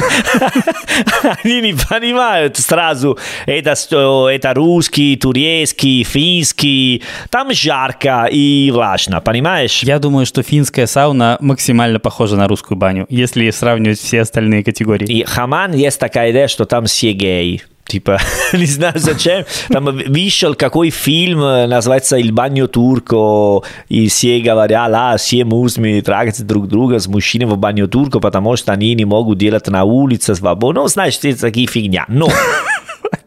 они 1.42 1.60
не 1.60 1.74
понимают 1.74 2.56
сразу, 2.56 3.18
это, 3.46 3.74
это 4.30 4.52
русский, 4.84 5.16
турецкий, 5.16 6.04
финский. 6.04 7.02
Там 7.30 7.52
жарко 7.54 8.28
и 8.30 8.70
влажно, 8.70 9.22
понимаешь? 9.22 9.82
Я 9.82 9.98
думаю, 9.98 10.26
что 10.26 10.42
финская 10.42 10.86
сауна 10.86 11.38
максимально 11.40 11.98
похожа 11.98 12.36
на 12.36 12.46
русскую 12.48 12.76
баню, 12.76 13.06
если 13.08 13.48
сравнивать 13.50 13.98
все 13.98 14.20
остальные 14.20 14.62
категории. 14.62 15.06
И 15.06 15.24
хаман 15.24 15.72
есть 15.72 15.98
такая 15.98 16.32
идея, 16.32 16.48
что 16.48 16.66
там 16.66 16.84
все 16.84 17.12
геи. 17.12 17.62
Типа, 17.86 18.18
не 18.52 18.66
знаю 18.66 18.94
зачем. 18.96 19.44
Там 19.68 19.84
вышел 19.84 20.54
какой 20.54 20.90
фильм, 20.90 21.40
называется 21.40 22.16
«Il 22.16 22.30
bagno 22.30 22.70
turco», 22.70 23.64
и 23.88 24.08
все 24.08 24.40
говорят, 24.40 24.90
а, 24.94 25.16
все 25.16 25.44
мужчины 25.44 26.00
трагаются 26.02 26.44
друг 26.44 26.68
друга 26.68 26.98
с 26.98 27.06
мужчинами 27.06 27.50
в 27.50 27.56
баню 27.58 27.88
турку, 27.88 28.20
потому 28.20 28.56
что 28.56 28.72
они 28.72 28.94
не 28.94 29.04
могут 29.04 29.38
делать 29.38 29.66
на 29.68 29.84
улице 29.84 30.34
свободно. 30.34 30.82
Ну, 30.82 30.88
знаешь, 30.88 31.18
это 31.22 31.40
такие 31.40 31.66
фигня. 31.66 32.04
Но 32.08 32.28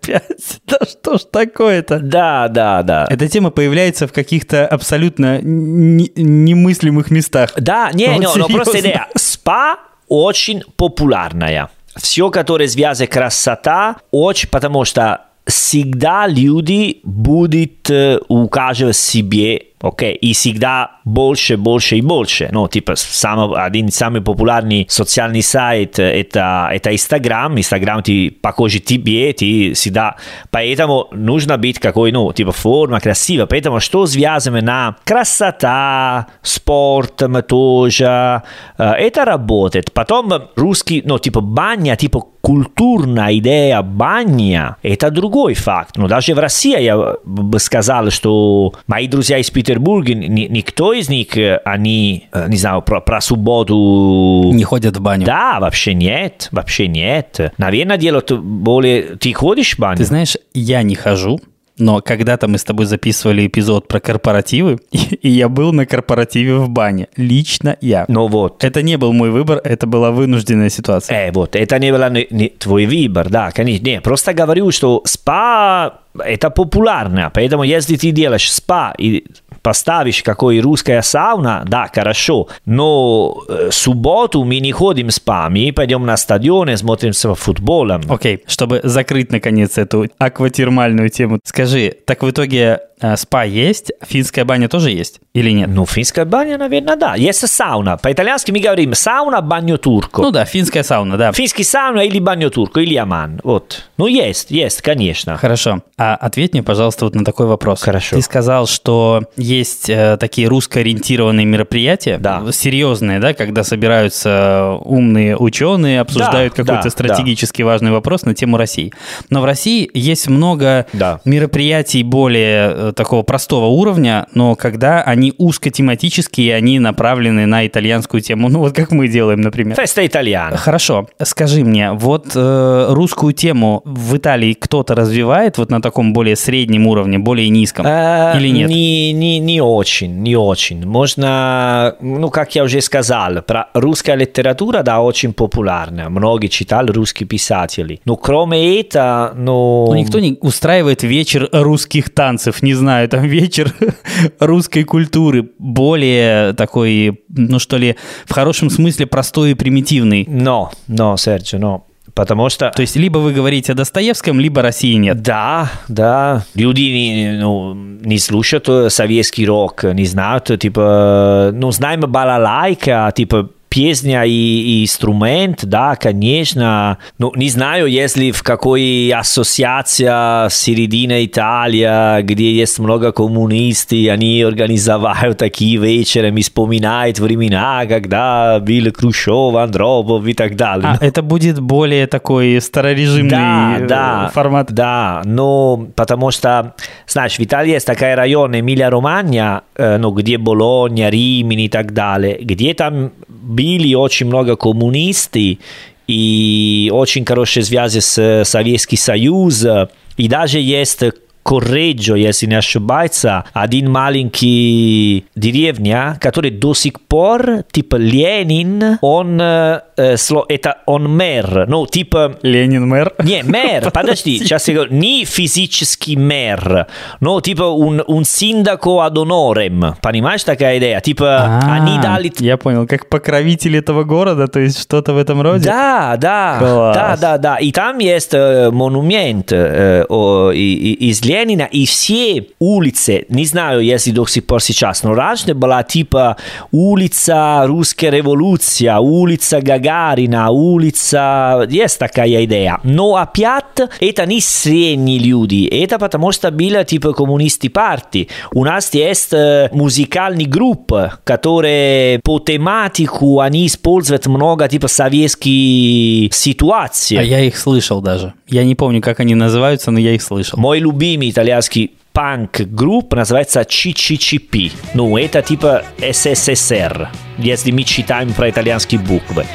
опять. 0.07 0.59
Да 0.67 0.79
что 0.85 1.17
ж 1.17 1.21
такое-то? 1.31 1.99
Да, 1.99 2.47
да, 2.49 2.83
да. 2.83 3.07
Эта 3.09 3.27
тема 3.27 3.51
появляется 3.51 4.07
в 4.07 4.13
каких-то 4.13 4.67
абсолютно 4.67 5.39
немыслимых 5.41 7.09
местах. 7.09 7.51
Да, 7.57 7.91
не, 7.93 8.07
вот 8.09 8.23
но, 8.23 8.35
но 8.35 8.47
просто 8.47 8.79
идея. 8.79 9.07
Спа 9.15 9.77
очень 10.07 10.63
популярная 10.75 11.69
все, 11.95 12.29
которое 12.29 12.67
связано 12.67 13.07
красота, 13.07 13.97
очень, 14.11 14.49
потому 14.49 14.85
что 14.85 15.21
всегда 15.45 16.27
люди 16.27 16.99
будут 17.03 17.89
э, 17.89 18.19
указывать 18.27 18.97
себе 18.97 19.63
ok? 19.81 20.11
И 20.13 20.33
всегда 20.33 20.91
больше, 21.03 21.57
больше 21.57 21.97
и 21.97 22.01
больше. 22.01 22.49
Ну, 22.51 22.67
типа, 22.67 22.95
сам, 22.95 23.53
один 23.53 23.87
из 23.87 23.95
самых 23.95 24.23
популярных 24.23 24.91
социальных 24.91 25.45
сайтов 25.45 26.05
это, 26.05 26.69
это 26.71 26.91
Instagram. 26.91 27.55
Instagram 27.55 28.01
ты 28.03 28.31
похоже 28.31 28.79
тебе, 28.79 29.33
ты 29.33 29.73
всегда... 29.73 30.15
Поэтому 30.51 31.07
нужно 31.11 31.57
быть 31.57 31.79
какой, 31.79 32.11
ну, 32.11 32.31
типа, 32.33 32.51
форма 32.51 32.99
красивая. 32.99 33.45
Поэтому 33.45 33.79
что 33.79 34.05
связано 34.05 34.61
на 34.61 34.95
красота, 35.03 36.27
спорт 36.41 37.21
тоже, 37.47 38.43
это 38.77 39.25
работает. 39.25 39.93
Потом 39.93 40.31
русский, 40.55 41.01
ну, 41.05 41.19
типа, 41.19 41.41
баня, 41.41 41.95
типа, 41.95 42.23
культурная 42.41 43.35
идея 43.37 43.81
баня, 43.81 44.77
это 44.81 45.11
другой 45.11 45.53
факт. 45.53 45.97
Но 45.97 46.07
даже 46.07 46.33
в 46.33 46.39
России 46.39 46.81
я 46.81 47.15
бы 47.25 47.59
сказал, 47.59 48.09
что 48.09 48.73
мои 48.87 49.07
друзья 49.07 49.37
из 49.37 49.49
Петербурге 49.67 50.15
ни, 50.15 50.47
никто 50.47 50.93
из 50.93 51.09
них, 51.09 51.37
э, 51.37 51.59
они, 51.65 52.27
э, 52.31 52.47
не 52.47 52.55
знаю, 52.55 52.81
про, 52.81 53.01
про 53.01 53.19
субботу... 53.19 54.51
Не 54.53 54.63
ходят 54.63 54.95
в 54.95 55.01
баню. 55.01 55.25
Да, 55.25 55.59
вообще 55.59 55.93
нет, 55.93 56.47
вообще 56.53 56.87
нет. 56.87 57.53
Наверное, 57.57 57.97
делают 57.97 58.31
более... 58.31 59.17
Ты 59.17 59.33
ходишь 59.33 59.75
в 59.75 59.79
баню? 59.79 59.97
Ты 59.97 60.05
знаешь, 60.05 60.37
я 60.53 60.83
не 60.83 60.95
хожу, 60.95 61.41
но 61.77 62.01
когда-то 62.01 62.47
мы 62.47 62.57
с 62.57 62.63
тобой 62.63 62.85
записывали 62.85 63.45
эпизод 63.45 63.87
про 63.87 63.99
корпоративы, 63.99 64.79
и, 64.91 65.29
я 65.29 65.49
был 65.49 65.73
на 65.73 65.85
корпоративе 65.85 66.55
в 66.55 66.69
бане. 66.69 67.07
Лично 67.17 67.75
я. 67.81 68.05
Ну 68.07 68.27
вот. 68.27 68.63
Это 68.63 68.81
не 68.81 68.97
был 68.97 69.11
мой 69.11 69.31
выбор, 69.31 69.59
это 69.63 69.85
была 69.85 70.11
вынужденная 70.11 70.69
ситуация. 70.69 71.27
Э, 71.27 71.31
вот, 71.31 71.55
это 71.57 71.77
не 71.79 71.91
был 71.91 72.09
не, 72.09 72.27
не 72.29 72.49
твой 72.49 72.85
выбор, 72.85 73.29
да, 73.29 73.51
конечно. 73.51 73.83
Не, 73.83 74.01
просто 74.01 74.33
говорю, 74.33 74.71
что 74.71 75.01
спа 75.05 75.99
это 76.23 76.49
популярно, 76.49 77.31
поэтому 77.33 77.63
если 77.63 77.95
ты 77.95 78.11
делаешь 78.11 78.51
спа 78.51 78.93
и 78.97 79.25
поставишь 79.67 80.23
какой 80.23 80.61
русская 80.61 81.01
сауна, 81.01 81.65
да, 81.67 81.91
хорошо. 81.93 82.47
Но 82.65 83.35
э, 83.49 83.67
субботу 83.69 84.45
мы 84.45 84.59
не 84.59 84.71
ходим 84.71 85.11
спами, 85.11 85.71
пойдем 85.71 86.05
на 86.05 86.15
стадион 86.15 86.69
и 86.69 86.77
смотрим 86.77 87.11
с 87.11 87.35
футболом. 87.35 88.01
Окей, 88.07 88.45
чтобы 88.47 88.79
закрыть, 88.85 89.29
наконец, 89.29 89.77
эту 89.77 90.07
акватермальную 90.19 91.09
тему, 91.09 91.41
скажи, 91.43 91.93
так 92.05 92.23
в 92.23 92.29
итоге 92.29 92.79
э, 93.01 93.17
спа 93.17 93.43
есть, 93.43 93.91
финская 94.07 94.45
баня 94.45 94.69
тоже 94.69 94.91
есть 94.91 95.19
или 95.33 95.51
нет? 95.51 95.69
Ну, 95.69 95.85
финская 95.85 96.23
баня, 96.23 96.57
наверное, 96.57 96.95
да. 96.95 97.15
Есть 97.15 97.45
сауна. 97.47 97.97
По-итальянски 97.97 98.51
мы 98.51 98.59
говорим 98.59 98.93
сауна, 98.93 99.41
баню 99.41 99.77
турко. 99.77 100.21
Ну 100.21 100.31
да, 100.31 100.45
финская 100.45 100.83
сауна, 100.83 101.17
да. 101.17 101.31
Финский 101.33 101.63
сауна 101.63 102.05
или 102.05 102.19
баню 102.19 102.49
турко, 102.49 102.79
или 102.79 102.95
аман. 102.95 103.41
Вот. 103.43 103.83
Ну, 103.97 104.07
есть, 104.07 104.49
есть, 104.49 104.81
конечно. 104.81 105.37
Хорошо. 105.37 105.81
А 105.97 106.15
ответь 106.15 106.53
мне, 106.53 106.63
пожалуйста, 106.63 107.05
вот 107.05 107.15
на 107.15 107.25
такой 107.25 107.47
вопрос. 107.47 107.81
Хорошо. 107.81 108.15
Ты 108.15 108.21
сказал, 108.21 108.65
что 108.65 109.23
есть 109.35 109.56
э, 109.63 110.17
такие 110.19 110.47
русско-ориентированные 110.47 111.45
мероприятия, 111.45 112.17
Да. 112.17 112.43
серьезные, 112.51 113.19
да, 113.19 113.33
когда 113.33 113.63
собираются 113.63 114.77
умные 114.83 115.35
ученые, 115.37 116.01
обсуждают 116.01 116.53
Да, 116.55 116.63
какой-то 116.63 116.83
да, 116.83 116.89
стратегически 116.89 117.61
важный 117.61 117.91
вопрос 117.91 118.23
на 118.25 118.33
тему 118.33 118.57
России. 118.57 118.91
Но 119.29 119.41
в 119.41 119.45
России 119.45 119.89
есть 119.93 120.27
много 120.27 120.85
Да. 120.93 121.19
мероприятий 121.25 122.03
более 122.03 122.71
э, 122.89 122.93
такого 122.95 123.23
простого 123.23 123.65
уровня, 123.65 124.27
но 124.33 124.55
когда 124.55 125.01
они 125.01 125.33
узкотематические, 125.37 126.55
они 126.55 126.79
направлены 126.79 127.45
на 127.45 127.65
итальянскую 127.67 128.21
тему, 128.21 128.49
ну 128.49 128.59
вот 128.59 128.73
как 128.75 128.91
мы 128.91 129.07
делаем, 129.07 129.41
например. 129.41 129.75
Феста 129.75 130.05
итальяна. 130.05 130.57
Хорошо, 130.57 131.07
скажи 131.23 131.63
мне, 131.63 131.91
вот 131.91 132.31
э, 132.35 132.87
русскую 132.89 133.33
тему 133.33 133.81
в 133.85 134.17
Италии 134.17 134.53
кто-то 134.53 134.95
развивает 134.95 135.57
вот 135.57 135.69
на 135.69 135.81
таком 135.81 136.13
более 136.13 136.35
среднем 136.35 136.87
уровне, 136.87 137.19
более 137.19 137.49
низком? 137.49 137.85
Э, 137.85 138.33
Или 138.37 138.49
нет? 138.49 138.69
Не, 138.69 139.11
не, 139.13 139.39
не 139.47 139.61
очень, 139.61 140.21
не 140.21 140.35
очень. 140.35 140.85
Можно, 140.85 141.95
ну, 142.01 142.29
как 142.29 142.53
я 142.55 142.63
уже 142.63 142.81
сказал, 142.81 143.41
про 143.41 143.69
русская 143.73 144.15
литература, 144.15 144.83
да, 144.83 144.99
очень 145.01 145.33
популярная. 145.33 146.09
Многие 146.09 146.47
читали 146.47 146.91
русские 146.91 147.27
писатели. 147.27 148.01
Но 148.03 148.17
кроме 148.17 148.79
этого, 148.79 149.33
ну... 149.35 149.87
Ну, 149.87 149.95
никто 149.95 150.19
не 150.19 150.37
устраивает 150.41 151.03
вечер 151.03 151.49
русских 151.53 152.13
танцев, 152.13 152.61
не 152.61 152.73
знаю, 152.73 153.07
там 153.07 153.23
вечер 153.23 153.73
русской 154.39 154.83
культуры, 154.83 155.49
более 155.57 156.53
такой, 156.53 157.23
ну 157.29 157.59
что 157.59 157.77
ли, 157.77 157.95
в 158.25 158.33
хорошем 158.33 158.69
смысле 158.69 159.05
простой 159.05 159.51
и 159.51 159.53
примитивный. 159.53 160.25
Но, 160.27 160.71
но, 160.87 161.15
Серджио, 161.15 161.59
но. 161.59 161.86
Потому 162.17 162.49
что... 162.49 162.71
То 162.71 162.81
есть 162.81 162.95
либо 162.95 163.19
вы 163.19 163.31
говорите 163.31 163.73
о 163.73 163.75
Достоевском, 163.75 164.39
либо 164.39 164.63
России 164.63 164.95
нет. 164.95 165.21
Да, 165.21 165.69
да. 165.87 166.43
Люди 166.55 166.81
не, 166.81 167.37
ну, 167.39 167.75
не 167.75 168.17
слушают 168.17 168.67
э, 168.67 168.89
советский 168.89 169.45
рок, 169.45 169.83
не 169.83 170.05
знают, 170.05 170.49
типа, 170.59 171.51
ну, 171.53 171.71
знаем 171.71 172.01
балалайка, 172.01 173.13
типа, 173.15 173.51
песня 173.69 174.23
и, 174.23 174.31
и 174.31 174.83
инструмент, 174.83 175.65
да, 175.65 175.95
конечно. 175.95 176.97
Ну, 177.19 177.31
не 177.35 177.49
знаю, 177.49 177.87
если 177.87 178.31
в 178.31 178.43
какой 178.43 179.11
ассоциация 179.11 180.49
середина 180.49 181.25
Италия, 181.25 182.21
где 182.21 182.51
есть 182.51 182.79
много 182.79 183.11
коммунистов, 183.11 183.99
они 184.09 184.41
организовали 184.41 185.33
такие 185.33 185.77
вечера, 185.77 186.29
и 186.29 186.41
вспоминают 186.41 187.19
времена, 187.19 187.85
когда 187.87 188.59
был 188.59 188.91
Хрущев, 188.93 189.55
Андропов 189.55 190.25
и 190.25 190.33
так 190.33 190.55
далее. 190.55 190.97
А 190.99 191.05
это 191.05 191.21
будет 191.21 191.59
более 191.59 192.07
такой 192.07 192.59
старорежимный 192.61 193.29
Да, 193.29 193.77
э, 193.79 193.87
да, 193.87 194.31
формат. 194.33 194.71
Да, 194.71 195.21
ну, 195.25 195.91
потому 195.95 196.31
что, 196.31 196.73
знаешь, 197.07 197.37
в 197.37 197.39
Италии 197.39 197.71
есть 197.71 197.85
такой 197.85 198.15
район 198.15 198.57
Эмилия-Романья, 198.57 199.61
э, 199.75 199.97
ну, 199.97 200.11
где 200.11 200.37
Болонья, 200.37 201.09
Римини 201.09 201.65
и 201.65 201.69
так 201.69 201.93
далее, 201.93 202.37
где 202.41 202.73
там 202.73 203.11
были 203.27 203.66
очень 203.95 204.27
много 204.27 204.55
коммунисты 204.55 205.59
и 206.07 206.89
очень 206.93 207.25
хорошие 207.25 207.63
связи 207.63 207.99
с 207.99 208.43
Советским 208.45 208.97
Союзом, 208.97 209.89
и 210.15 210.27
даже 210.27 210.59
есть 210.59 211.03
Корреджо, 211.47 212.15
если 212.15 212.45
не 212.45 212.55
ошибаюсь, 212.55 213.23
один 213.53 213.89
маленький 213.89 215.25
деревня, 215.35 216.17
который 216.19 216.51
до 216.51 216.73
сих 216.73 216.99
пор, 217.07 217.63
типа 217.71 217.95
Ленин, 217.95 218.97
он, 219.01 219.39
э, 219.41 219.79
сло- 220.15 220.43
это 220.49 220.79
он 220.85 221.07
мэр, 221.15 221.65
ну, 221.69 221.85
типа 221.87 222.35
Ленин 222.41 222.85
мэр. 222.89 223.13
не, 223.23 223.43
мэр, 223.43 223.91
подожди, 223.91 224.39
сейчас 224.39 224.67
я 224.67 224.73
говорю, 224.73 224.93
не 224.93 225.23
физический 225.23 226.17
мэр, 226.17 226.87
но 227.21 227.39
типа 227.39 227.63
un, 227.63 228.03
un 228.05 228.23
sindaco 228.25 228.99
ad 228.99 229.15
honorem, 229.17 229.95
понимаешь 230.01 230.43
такая 230.43 230.79
идея? 230.79 230.99
Типа 230.99 231.61
А, 231.63 231.75
они 231.75 231.97
дали... 231.99 232.29
Я 232.39 232.57
понял, 232.57 232.85
как 232.87 233.07
покровитель 233.07 233.77
этого 233.77 234.03
города, 234.03 234.47
то 234.49 234.59
есть 234.59 234.81
что-то 234.81 235.13
в 235.13 235.17
этом 235.17 235.41
роде? 235.41 235.63
Да, 235.63 236.17
да, 236.19 236.57
Класс. 236.59 236.95
да, 236.95 237.17
да, 237.21 237.37
да. 237.37 237.55
И 237.57 237.71
там 237.71 237.99
есть 237.99 238.33
э, 238.33 238.69
монумент 238.69 239.53
э, 239.53 240.03
о, 240.09 240.51
и- 240.51 240.57
и- 240.73 241.09
из 241.09 241.21
Ленина, 241.23 241.36
и 241.71 241.85
все 241.85 242.47
улицы, 242.59 243.25
не 243.29 243.45
знаю, 243.45 243.81
если 243.81 244.11
до 244.11 244.25
сих 244.25 244.45
пор 244.45 244.61
сейчас, 244.61 245.03
но 245.03 245.13
раньше 245.13 245.53
была 245.53 245.83
типа 245.83 246.37
улица 246.71 247.63
Русская 247.65 248.09
революция, 248.09 248.97
улица 248.97 249.61
Гагарина, 249.61 250.49
улица... 250.49 251.67
Есть 251.69 251.99
такая 251.99 252.45
идея. 252.45 252.79
Но 252.83 253.15
опять 253.15 253.65
это 253.99 254.25
не 254.25 254.41
средние 254.41 255.19
люди, 255.19 255.67
это 255.67 255.99
потому 255.99 256.31
что 256.31 256.51
были 256.51 256.83
типа 256.83 257.13
коммунисты 257.13 257.69
партии. 257.69 258.29
У 258.53 258.65
нас 258.65 258.93
есть 258.93 259.33
музыкальный 259.71 260.45
групп, 260.45 260.93
которые 261.23 262.19
по 262.23 262.39
тематику 262.39 263.39
они 263.39 263.67
используют 263.67 264.27
много 264.27 264.67
типа 264.67 264.87
советских 264.87 266.33
ситуаций. 266.33 267.17
А 267.17 267.23
я 267.23 267.41
их 267.41 267.57
слышал 267.57 268.01
даже. 268.01 268.33
Я 268.47 268.63
не 268.63 268.75
помню, 268.75 269.01
как 269.01 269.19
они 269.19 269.35
называются, 269.35 269.91
но 269.91 269.99
я 269.99 270.13
их 270.13 270.21
слышал. 270.21 270.57
Мой 270.57 270.79
любимый 270.79 271.26
итальянский 271.29 271.93
панк-групп 272.13 273.13
называется 273.13 273.61
CCCP. 273.61 274.71
Ну, 274.95 275.17
это 275.17 275.41
типа 275.41 275.83
СССР, 275.99 277.09
если 277.37 277.71
мы 277.71 277.83
читаем 277.83 278.33
про 278.33 278.49
итальянские 278.49 278.99
буквы. 278.99 279.45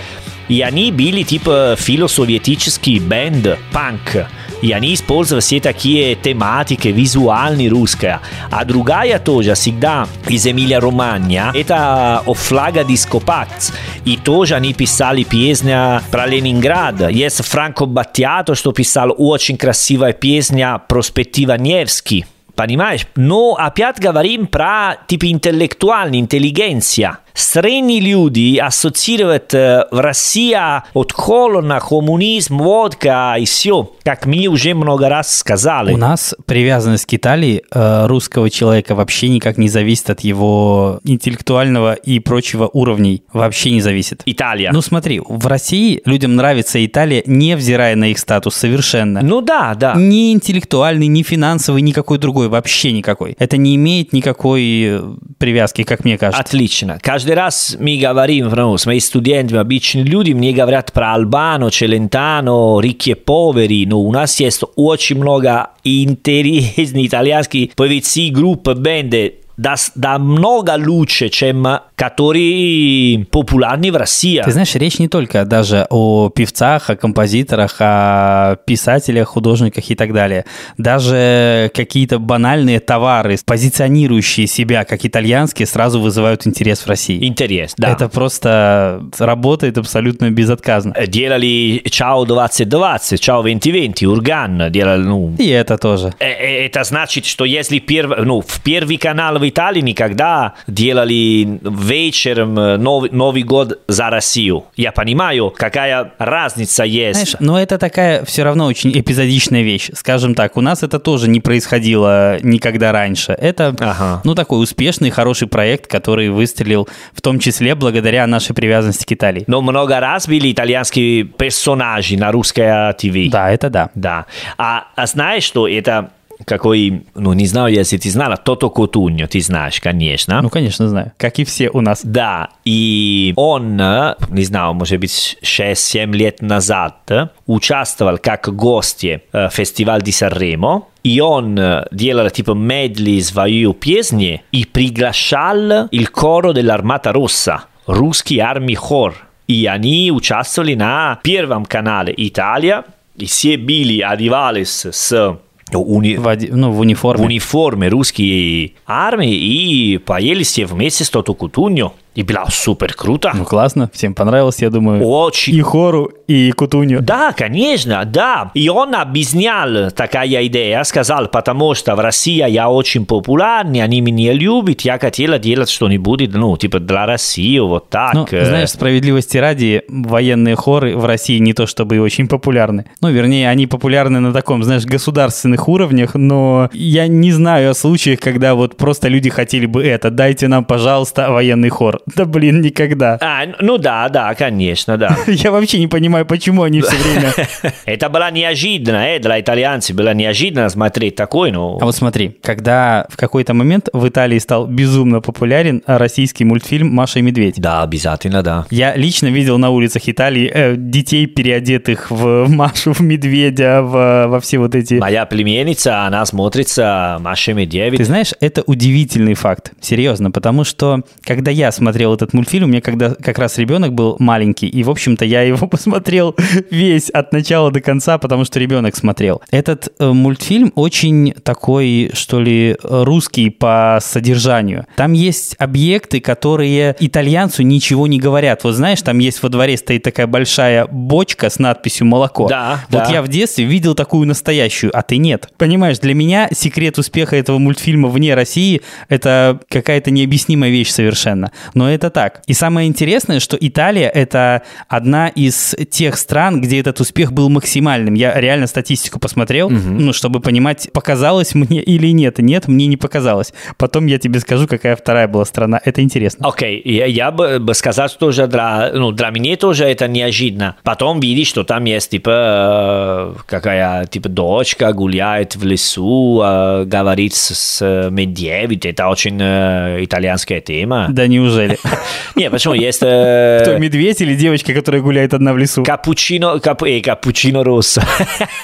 И 0.52 0.60
они 0.60 0.92
были 0.92 1.22
типа 1.22 1.76
филосоветический 1.78 2.98
бенд 2.98 3.58
панк. 3.72 4.28
И 4.60 4.70
они 4.72 4.92
использовали 4.92 5.40
все 5.40 5.60
такие 5.60 6.14
тематики 6.14 6.88
визуальные 6.88 7.70
русские. 7.70 8.20
А 8.50 8.62
другая 8.66 9.18
тоже 9.18 9.54
всегда 9.54 10.06
из 10.28 10.46
Эмилия-Романья. 10.46 11.52
Это 11.54 12.22
о 12.26 12.34
флага 12.34 12.82
Discopax. 12.82 13.72
И 14.04 14.18
тоже 14.18 14.54
они 14.54 14.74
писали 14.74 15.22
песня 15.22 16.02
про 16.10 16.26
Ленинград. 16.26 17.10
Есть 17.10 17.42
Франко 17.46 17.86
Батtiato, 17.86 18.54
что 18.54 18.72
писал 18.72 19.14
очень 19.16 19.56
красивая 19.56 20.12
песня 20.12 20.78
«Проспектива 20.86 21.56
Невский». 21.56 22.26
Понимаешь? 22.54 23.06
Но 23.16 23.56
опять 23.58 23.98
говорим 23.98 24.46
про 24.46 24.98
типа 25.06 25.30
интеллектуальная 25.30 26.18
интеллигенция. 26.18 27.20
Средние 27.34 28.00
люди 28.00 28.58
ассоциируют 28.58 29.52
в 29.52 29.88
России 29.90 30.52
от 30.52 31.12
холодна, 31.12 31.80
коммунизм, 31.80 32.58
водка 32.58 33.36
и 33.38 33.44
все. 33.44 33.92
Как 34.04 34.26
мы 34.26 34.46
уже 34.46 34.74
много 34.74 35.08
раз 35.08 35.36
сказали. 35.36 35.92
У 35.92 35.96
нас 35.96 36.34
привязанность 36.46 37.06
к 37.06 37.14
Италии 37.14 37.62
э, 37.70 38.06
русского 38.06 38.50
человека 38.50 38.94
вообще 38.94 39.28
никак 39.28 39.58
не 39.58 39.68
зависит 39.68 40.10
от 40.10 40.20
его 40.20 41.00
интеллектуального 41.04 41.94
и 41.94 42.18
прочего 42.18 42.68
уровней. 42.72 43.22
Вообще 43.32 43.70
не 43.70 43.80
зависит. 43.80 44.22
Италия. 44.26 44.70
Ну 44.72 44.82
смотри, 44.82 45.20
в 45.24 45.46
России 45.46 46.02
людям 46.04 46.36
нравится 46.36 46.84
Италия, 46.84 47.22
невзирая 47.26 47.96
на 47.96 48.10
их 48.10 48.18
статус 48.18 48.56
совершенно. 48.56 49.22
Ну 49.22 49.40
да, 49.40 49.74
да. 49.74 49.94
Ни 49.94 50.32
интеллектуальный, 50.32 51.06
ни 51.06 51.22
финансовый, 51.22 51.82
никакой 51.82 52.18
другой, 52.18 52.48
вообще 52.48 52.92
никакой. 52.92 53.36
Это 53.38 53.56
не 53.56 53.76
имеет 53.76 54.12
никакой 54.12 54.62
э, 54.84 55.02
привязки, 55.38 55.84
как 55.84 56.04
мне 56.04 56.18
кажется. 56.18 56.42
Отлично. 56.42 56.98
Каждый 57.00 57.21
раз 57.30 57.76
мы 57.78 57.96
говорим, 57.96 58.48
ну, 58.48 58.76
с 58.76 58.86
моими 58.86 59.00
студентами, 59.00 59.60
обычные 59.60 60.04
люди, 60.04 60.32
мне 60.32 60.52
говорят 60.52 60.92
про 60.92 61.14
Албану, 61.14 61.70
Челентано, 61.70 62.80
рикки 62.80 63.10
и 63.10 63.14
повери. 63.14 63.86
Но 63.86 64.00
у 64.00 64.12
нас 64.12 64.38
есть 64.40 64.62
очень 64.76 65.18
много 65.18 65.70
интересных 65.84 67.06
итальянских 67.06 67.74
певцы, 67.74 68.28
группы, 68.30 68.74
бенды, 68.74 69.36
да, 69.56 69.74
да 69.94 70.18
много 70.18 70.74
лучше, 70.78 71.28
чем 71.28 71.66
которые 71.96 73.24
популярны 73.26 73.92
в 73.92 73.96
России. 73.96 74.42
Ты 74.44 74.50
знаешь, 74.50 74.74
речь 74.74 74.98
не 74.98 75.08
только 75.08 75.44
даже 75.44 75.86
о 75.90 76.30
певцах, 76.30 76.90
о 76.90 76.96
композиторах, 76.96 77.76
о 77.78 78.56
писателях, 78.66 79.28
художниках 79.28 79.88
и 79.90 79.94
так 79.94 80.12
далее. 80.12 80.44
Даже 80.78 81.70
какие-то 81.74 82.18
банальные 82.18 82.80
товары, 82.80 83.36
позиционирующие 83.44 84.46
себя 84.46 84.84
как 84.84 85.04
итальянские, 85.04 85.66
сразу 85.66 86.00
вызывают 86.00 86.46
интерес 86.46 86.80
в 86.80 86.88
России. 86.88 87.24
Интерес, 87.24 87.74
да. 87.76 87.92
Это 87.92 88.08
просто 88.08 89.02
работает 89.18 89.78
абсолютно 89.78 90.30
безотказно. 90.30 90.94
Делали 91.06 91.82
Ciao 91.86 92.26
2020, 92.26 93.20
Ciao 93.20 93.42
2020, 93.42 94.02
Урган 94.04 94.72
делали, 94.72 95.02
ну, 95.02 95.34
И 95.38 95.48
это 95.48 95.78
тоже. 95.78 96.12
Э, 96.18 96.26
э, 96.26 96.66
Это 96.66 96.84
значит, 96.84 97.26
что 97.26 97.44
если 97.44 97.78
перв... 97.78 98.12
ну, 98.24 98.40
в 98.40 98.60
первый 98.62 98.96
канал 98.96 99.36
в 99.42 99.48
Италии 99.48 99.80
никогда 99.80 100.54
делали 100.66 101.58
вечером 101.62 102.54
Новый, 102.54 103.10
Новый 103.10 103.42
год 103.42 103.80
за 103.88 104.08
Россию. 104.08 104.64
Я 104.76 104.92
понимаю, 104.92 105.52
какая 105.56 106.12
разница 106.18 106.84
есть. 106.84 107.20
Знаешь, 107.20 107.36
но 107.40 107.60
это 107.60 107.76
такая 107.78 108.24
все 108.24 108.44
равно 108.44 108.66
очень 108.66 108.92
эпизодичная 108.92 109.62
вещь. 109.62 109.90
Скажем 109.94 110.34
так, 110.34 110.56
у 110.56 110.60
нас 110.60 110.82
это 110.82 110.98
тоже 111.00 111.28
не 111.28 111.40
происходило 111.40 112.38
никогда 112.42 112.92
раньше. 112.92 113.32
Это, 113.32 113.74
Ага. 113.80 114.20
ну, 114.24 114.34
такой 114.34 114.62
успешный, 114.62 115.10
хороший 115.10 115.48
проект, 115.48 115.88
который 115.88 116.30
выстрелил 116.30 116.88
в 117.12 117.20
том 117.20 117.38
числе 117.40 117.74
благодаря 117.74 118.26
нашей 118.28 118.54
привязанности 118.54 119.04
к 119.04 119.12
Италии. 119.12 119.44
Но 119.48 119.60
много 119.60 119.98
раз 119.98 120.28
были 120.28 120.52
итальянские 120.52 121.24
персонажи 121.24 122.16
на 122.16 122.30
русской 122.30 122.92
ТВ. 122.94 123.30
Да, 123.32 123.50
это 123.50 123.68
да. 123.70 123.90
Да. 123.94 124.26
А, 124.56 124.84
а 124.94 125.06
знаешь, 125.06 125.42
что 125.42 125.66
это 125.66 126.10
какой, 126.44 127.04
ну, 127.14 127.32
не 127.32 127.46
знаю, 127.46 127.74
если 127.74 127.96
ты 127.96 128.10
знала, 128.10 128.36
Тото 128.36 128.70
Котуньо, 128.70 129.26
ты 129.26 129.40
знаешь, 129.40 129.80
конечно. 129.80 130.40
Ну, 130.42 130.50
конечно, 130.50 130.88
знаю. 130.88 131.12
Как 131.16 131.38
и 131.38 131.44
все 131.44 131.70
у 131.70 131.80
нас. 131.80 132.00
Да, 132.04 132.50
и 132.64 133.32
он, 133.36 133.80
э, 133.80 134.14
не 134.28 134.44
знаю, 134.44 134.74
может 134.74 135.00
быть, 135.00 135.38
6-7 135.42 136.12
лет 136.12 136.42
назад 136.42 136.96
э, 137.10 137.28
участвовал 137.46 138.18
как 138.18 138.54
гость 138.54 139.04
э, 139.04 139.20
фестиваль 139.50 140.02
Ди 140.02 140.12
Санремо, 140.12 140.86
и 141.02 141.20
он 141.20 141.58
э, 141.58 141.84
делал 141.90 142.30
типа 142.30 142.52
медли 142.52 143.20
свою 143.20 143.72
песни 143.72 144.42
и 144.52 144.64
приглашал 144.64 145.88
il 145.90 146.10
coro 146.10 146.52
dell'Armata 146.52 147.12
Rossa, 147.12 147.62
русский 147.86 148.38
армий 148.38 148.76
хор. 148.76 149.14
И 149.48 149.66
они 149.66 150.10
участвовали 150.12 150.74
на 150.74 151.18
первом 151.22 151.64
канале 151.64 152.14
Италия, 152.16 152.84
и 153.16 153.26
все 153.26 153.56
были 153.56 154.00
одевались 154.00 154.86
с 154.86 155.38
уни- 155.78 156.16
В, 156.16 156.26
оде- 156.26 156.50
ну, 156.52 156.70
в 156.72 156.80
униформе. 156.80 157.22
в 157.22 157.26
униформе 157.26 157.88
русской 157.88 158.74
армии 158.86 159.34
и 159.34 159.98
поели 159.98 160.42
все 160.42 160.66
вместе 160.66 161.04
с 161.04 161.10
Тото 161.10 161.34
Кутуньо. 161.34 161.92
И 162.14 162.22
было 162.22 162.44
супер 162.50 162.92
круто. 162.94 163.32
Ну, 163.34 163.44
классно. 163.44 163.90
Всем 163.92 164.14
понравилось, 164.14 164.60
я 164.60 164.70
думаю. 164.70 165.02
Очень. 165.02 165.54
И 165.54 165.60
хору, 165.62 166.10
и 166.28 166.52
Кутунью. 166.52 167.00
Да, 167.00 167.32
конечно, 167.32 168.04
да. 168.04 168.50
И 168.54 168.68
он 168.68 168.94
объяснял 168.94 169.90
такая 169.90 170.46
идея, 170.46 170.82
сказал, 170.84 171.28
потому 171.28 171.74
что 171.74 171.96
в 171.96 172.00
России 172.00 172.48
я 172.48 172.68
очень 172.68 173.06
популярный, 173.06 173.82
они 173.82 174.00
меня 174.00 174.32
любят, 174.32 174.82
я 174.82 174.98
хотела 174.98 175.38
делать 175.38 175.70
что-нибудь, 175.70 176.30
ну, 176.32 176.56
типа 176.56 176.80
для 176.80 177.06
России, 177.06 177.58
вот 177.58 177.88
так. 177.88 178.14
Ну, 178.14 178.26
э. 178.30 178.44
знаешь, 178.44 178.70
справедливости 178.70 179.38
ради, 179.38 179.82
военные 179.88 180.56
хоры 180.56 180.96
в 180.96 181.04
России 181.06 181.38
не 181.38 181.54
то 181.54 181.66
чтобы 181.66 181.96
и 181.96 181.98
очень 181.98 182.28
популярны. 182.28 182.86
Ну, 183.00 183.10
вернее, 183.10 183.48
они 183.48 183.66
популярны 183.66 184.20
на 184.20 184.32
таком, 184.32 184.62
знаешь, 184.62 184.84
государственных 184.84 185.68
уровнях, 185.68 186.14
но 186.14 186.68
я 186.72 187.08
не 187.08 187.32
знаю 187.32 187.70
о 187.70 187.74
случаях, 187.74 188.20
когда 188.20 188.54
вот 188.54 188.76
просто 188.76 189.08
люди 189.08 189.30
хотели 189.30 189.66
бы 189.66 189.82
это. 189.84 190.10
Дайте 190.10 190.48
нам, 190.48 190.64
пожалуйста, 190.64 191.30
военный 191.30 191.70
хор. 191.70 192.01
Да 192.16 192.24
блин, 192.24 192.60
никогда. 192.60 193.18
А, 193.20 193.44
ну 193.60 193.78
да, 193.78 194.08
да, 194.08 194.34
конечно, 194.34 194.96
да. 194.96 195.16
Я 195.26 195.50
вообще 195.50 195.78
не 195.78 195.86
понимаю, 195.86 196.26
почему 196.26 196.62
они 196.62 196.80
все 196.80 196.96
время... 196.96 197.32
Это 197.84 198.08
было 198.08 198.30
неожиданно, 198.30 199.06
э, 199.06 199.18
для 199.18 199.40
итальянцев 199.40 199.96
было 199.96 200.12
неожиданно 200.14 200.68
смотреть 200.68 201.16
такой, 201.16 201.52
ну... 201.52 201.78
А 201.80 201.84
вот 201.84 201.94
смотри, 201.94 202.36
когда 202.42 203.06
в 203.08 203.16
какой-то 203.16 203.54
момент 203.54 203.88
в 203.92 204.08
Италии 204.08 204.38
стал 204.38 204.66
безумно 204.66 205.20
популярен 205.20 205.82
российский 205.86 206.44
мультфильм 206.44 206.88
«Маша 206.88 207.20
и 207.20 207.22
медведь». 207.22 207.56
Да, 207.58 207.82
обязательно, 207.82 208.42
да. 208.42 208.66
Я 208.70 208.94
лично 208.96 209.28
видел 209.28 209.58
на 209.58 209.70
улицах 209.70 210.08
Италии 210.08 210.50
э, 210.52 210.74
детей, 210.76 211.26
переодетых 211.26 212.10
в 212.10 212.48
Машу, 212.48 212.92
в 212.92 213.00
медведя, 213.00 213.82
в, 213.82 214.26
во 214.28 214.40
все 214.40 214.58
вот 214.58 214.74
эти... 214.74 214.94
Моя 214.94 215.26
племянница, 215.26 216.02
она 216.06 216.24
смотрится 216.26 217.18
Маша 217.20 217.52
и 217.52 217.54
Медведь. 217.54 217.96
Ты 217.96 218.04
знаешь, 218.04 218.32
это 218.40 218.62
удивительный 218.66 219.34
факт, 219.34 219.72
серьезно, 219.80 220.30
потому 220.30 220.64
что 220.64 221.02
когда 221.24 221.50
я 221.50 221.70
смотрел 221.72 221.91
этот 221.92 222.32
мультфильм, 222.32 222.64
у 222.64 222.68
меня 222.68 222.80
когда 222.80 223.14
как 223.14 223.38
раз 223.38 223.58
ребенок 223.58 223.92
был 223.92 224.16
маленький, 224.18 224.68
и, 224.68 224.82
в 224.82 224.90
общем-то, 224.90 225.24
я 225.24 225.42
его 225.42 225.66
посмотрел 225.68 226.34
весь 226.70 227.10
от 227.10 227.32
начала 227.32 227.70
до 227.70 227.80
конца, 227.80 228.18
потому 228.18 228.44
что 228.44 228.58
ребенок 228.58 228.96
смотрел. 228.96 229.42
Этот 229.50 229.92
э, 229.98 230.10
мультфильм 230.10 230.72
очень 230.74 231.32
такой, 231.42 232.10
что 232.14 232.40
ли, 232.40 232.76
русский 232.82 233.50
по 233.50 233.98
содержанию. 234.00 234.86
Там 234.96 235.12
есть 235.12 235.54
объекты, 235.58 236.20
которые 236.20 236.96
итальянцу 237.00 237.62
ничего 237.62 238.06
не 238.06 238.18
говорят. 238.18 238.64
Вот 238.64 238.72
знаешь, 238.74 239.02
там 239.02 239.18
есть 239.18 239.42
во 239.42 239.48
дворе 239.48 239.76
стоит 239.76 240.02
такая 240.02 240.26
большая 240.26 240.86
бочка 240.86 241.50
с 241.50 241.58
надписью 241.58 242.06
«молоко». 242.06 242.48
Да, 242.48 242.80
Вот 242.88 243.04
да. 243.04 243.12
я 243.12 243.22
в 243.22 243.28
детстве 243.28 243.64
видел 243.64 243.94
такую 243.94 244.26
настоящую, 244.26 244.96
а 244.96 245.02
ты 245.02 245.16
нет. 245.16 245.48
Понимаешь, 245.58 245.98
для 245.98 246.14
меня 246.14 246.48
секрет 246.52 246.98
успеха 246.98 247.36
этого 247.36 247.58
мультфильма 247.58 248.08
вне 248.08 248.34
России– 248.34 248.82
это 249.08 249.60
какая-то 249.68 250.10
необъяснимая 250.10 250.70
вещь 250.70 250.90
совершенно. 250.90 251.52
Но 251.74 251.81
это 251.88 252.10
так. 252.10 252.42
И 252.46 252.54
самое 252.54 252.88
интересное, 252.88 253.40
что 253.40 253.56
Италия– 253.60 254.08
это 254.14 254.62
одна 254.88 255.28
из 255.28 255.74
тех 255.90 256.16
стран, 256.16 256.60
где 256.60 256.80
этот 256.80 257.00
успех 257.00 257.32
был 257.32 257.48
максимальным. 257.48 258.14
Я 258.14 258.38
реально 258.38 258.66
статистику 258.66 259.18
посмотрел, 259.18 259.70
ну, 259.70 260.12
чтобы 260.12 260.40
понимать, 260.40 260.90
показалось 260.92 261.54
мне 261.54 261.82
или 261.82 262.08
нет. 262.08 262.38
Нет, 262.38 262.68
мне 262.68 262.86
не 262.86 262.96
показалось. 262.96 263.52
Потом 263.76 264.06
я 264.06 264.18
тебе 264.18 264.40
скажу, 264.40 264.66
какая 264.66 264.96
вторая 264.96 265.28
была 265.28 265.44
страна. 265.44 265.80
Это 265.84 266.02
интересно. 266.02 266.48
Окей, 266.48 266.80
я, 266.84 267.06
я 267.06 267.30
бы, 267.30 267.58
бы 267.58 267.74
сказал, 267.74 268.08
что 268.08 268.22
тоже 268.22 268.46
для, 268.46 268.90
ну, 268.94 269.10
для 269.10 269.30
меня 269.30 269.56
тоже 269.56 269.84
это 269.84 270.06
неожиданно. 270.08 270.76
Потом 270.84 271.20
видишь, 271.20 271.48
что 271.48 271.64
там 271.64 271.84
есть, 271.84 272.10
типа, 272.10 273.34
э, 273.36 273.40
какая, 273.46 274.06
типа, 274.06 274.28
дочка 274.28 274.92
гуляет 274.92 275.56
в 275.56 275.64
лесу, 275.64 276.40
э, 276.42 276.84
говорит 276.84 277.34
с, 277.34 278.08
медведем. 278.10 278.90
Это 278.90 279.08
очень 279.08 279.38
э, 279.40 280.04
итальянская 280.04 280.60
тема. 280.60 281.08
Да 281.10 281.26
неужели? 281.26 281.71
Не, 282.36 282.50
почему? 282.50 282.74
Есть... 282.74 283.02
э, 283.02 283.60
Кто, 283.62 283.78
медведь 283.78 284.20
или 284.20 284.34
девочка, 284.34 284.72
которая 284.74 285.02
гуляет 285.02 285.34
одна 285.34 285.52
в 285.52 285.58
лесу? 285.58 285.82
Капучино, 285.84 286.58
кап, 286.60 286.82
э, 286.82 287.00
капучино 287.00 287.64
россо. 287.64 288.02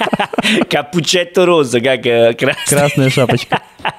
Капучетто 0.71 1.47
россо, 1.47 1.81
как 1.81 2.07
э. 2.07 2.35
Красная 2.69 3.11
шапочка. 3.11 3.61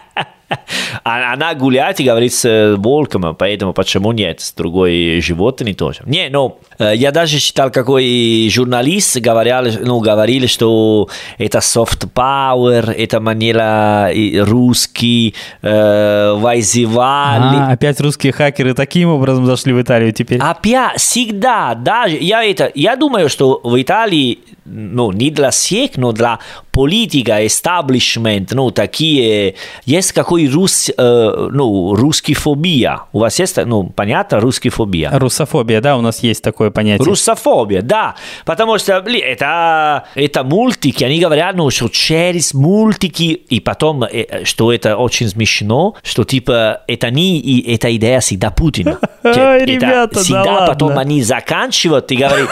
А 1.04 1.34
Она 1.34 1.54
гуляет 1.54 2.00
и 2.00 2.04
говорит 2.04 2.34
с 2.34 2.46
э, 2.46 2.76
волком, 2.76 3.36
поэтому 3.36 3.74
почему 3.74 4.12
нет? 4.12 4.42
С 4.42 4.54
другой 4.54 5.22
животными 5.22 5.74
тоже. 5.74 6.02
Не, 6.06 6.30
ну, 6.30 6.60
э, 6.78 6.94
я 6.96 7.12
даже 7.12 7.40
читал, 7.40 7.72
какой 7.72 8.50
журналист 8.52 9.18
говорил, 9.18 9.72
ну, 9.82 10.00
говорили, 10.00 10.48
что 10.48 11.10
это 11.38 11.60
soft 11.60 12.10
power, 12.14 12.92
это 12.92 13.20
манера 13.20 14.12
русский, 14.44 15.36
э, 15.62 16.34
вызывали. 16.36 17.58
А, 17.58 17.72
опять 17.72 18.00
русские 18.02 18.34
хакеры 18.34 18.74
таким 18.74 19.10
образом 19.10 19.46
зашли 19.46 19.74
в 19.74 19.82
Италию 19.82 20.12
теперь. 20.14 20.40
Опять, 20.40 21.00
всегда, 21.00 21.76
даже, 21.76 22.18
я, 22.18 22.44
это, 22.44 22.72
я 22.76 22.96
думаю, 22.96 23.30
что 23.30 23.60
в 23.64 23.80
Италии, 23.82 24.40
ну, 24.66 25.12
не 25.12 25.30
для 25.30 25.52
всех, 25.52 25.98
но 25.98 26.12
для 26.12 26.40
политика, 26.80 27.46
эстаблишмент, 27.46 28.54
ну, 28.54 28.72
такие, 28.72 29.56
есть 29.84 30.14
какой 30.14 30.48
рус, 30.48 30.90
э, 30.90 31.50
ну, 31.52 31.94
русский 31.94 32.34
фобия. 32.34 33.02
У 33.12 33.20
вас 33.20 33.38
есть, 33.38 33.58
ну, 33.66 33.84
понятно, 33.94 34.40
русский 34.40 34.70
фобия? 34.70 35.10
Русофобия, 35.12 35.82
да, 35.82 35.98
у 35.98 36.02
нас 36.02 36.24
есть 36.24 36.42
такое 36.42 36.72
понятие. 36.72 37.06
Руссофобия, 37.06 37.82
да. 37.82 38.16
Потому 38.46 38.78
что, 38.78 39.02
блин, 39.02 39.24
это, 39.26 40.06
это 40.16 40.46
мультики. 40.46 41.04
Они 41.04 41.20
говорят, 41.20 41.54
ну, 41.58 41.70
что 41.70 41.90
через 41.90 42.54
мультики, 42.54 43.34
и 43.50 43.60
потом, 43.60 44.06
что 44.46 44.72
это 44.72 44.96
очень 44.96 45.28
смешно, 45.28 45.96
что, 46.02 46.24
типа, 46.24 46.84
это 46.88 47.10
не, 47.12 47.40
и 47.40 47.76
эта 47.76 47.94
идея 47.98 48.22
всегда 48.22 48.52
Путина. 48.52 49.00
Это 49.22 49.58
ребята, 49.58 50.16
да 50.16 50.22
всегда 50.22 50.44
ладно. 50.44 50.68
потом 50.68 50.98
они 50.98 51.24
заканчивают 51.24 52.10
и 52.14 52.16
говорят, 52.16 52.48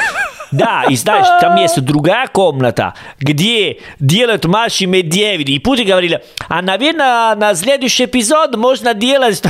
да, 0.52 0.84
и 0.90 0.96
знаешь, 0.96 1.28
там 1.42 1.56
есть 1.58 1.80
другая 1.82 2.28
комната, 2.28 2.94
где 3.20 3.78
делают 4.00 4.46
Маши 4.46 4.86
Медведи. 4.86 5.52
И 5.52 5.60
Путин 5.60 5.88
говорил, 5.88 6.20
а, 6.48 6.62
наверное, 6.62 7.36
на 7.36 7.56
следующий 7.56 8.06
эпизод 8.06 8.56
можно 8.56 8.94
делать... 8.94 9.42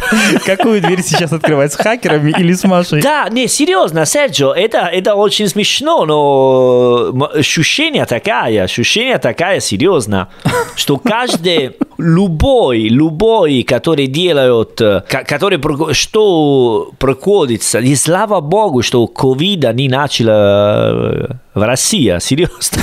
Какую 0.45 0.81
дверь 0.81 1.01
сейчас 1.01 1.31
открывать, 1.31 1.73
с 1.73 1.75
хакерами 1.75 2.33
или 2.37 2.53
с 2.53 2.63
Машей? 2.63 3.01
Да, 3.01 3.27
не, 3.29 3.47
серьезно, 3.47 4.05
Серджо, 4.05 4.51
это, 4.53 4.79
это 4.79 5.15
очень 5.15 5.47
смешно, 5.47 6.05
но 6.05 7.29
ощущение 7.33 8.05
такая, 8.05 8.63
ощущение 8.63 9.17
такая 9.17 9.59
серьезно, 9.59 10.29
что 10.75 10.97
каждый, 10.97 11.75
любой, 11.97 12.87
любой, 12.89 13.63
который 13.63 14.07
делают, 14.07 14.77
ко- 14.77 15.23
который, 15.27 15.59
что 15.93 16.91
проходится, 16.99 17.79
и 17.79 17.95
слава 17.95 18.39
богу, 18.41 18.81
что 18.81 19.05
ковида 19.07 19.73
не 19.73 19.89
начала 19.89 20.86
uh, 20.87 21.37
в 21.57 21.65
России, 21.65 22.17
серьезно. 22.19 22.81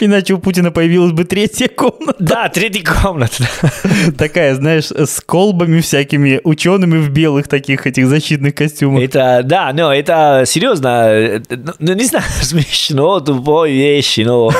Иначе 0.00 0.34
у 0.34 0.38
Путина 0.38 0.70
появилась 0.70 1.12
бы 1.12 1.24
третья 1.24 1.68
комната. 1.68 2.16
Да, 2.18 2.48
третья 2.48 2.84
комната. 2.84 3.44
Такая, 4.16 4.54
знаешь, 4.54 4.90
с 4.90 5.20
колбами 5.20 5.80
всякими, 5.80 6.40
учеными 6.44 6.98
в 6.98 7.10
белых 7.10 7.48
таких 7.48 7.86
этих 7.86 8.06
защитных 8.06 8.54
костюмах. 8.54 9.02
Это, 9.02 9.42
да, 9.44 9.72
но 9.72 9.92
это 9.92 10.44
серьезно, 10.46 11.42
ну, 11.50 11.72
ну, 11.78 11.92
не 11.94 12.04
знаю, 12.04 12.24
смешно, 12.42 13.20
тупой 13.20 13.72
вещи, 13.72 14.20
но 14.20 14.52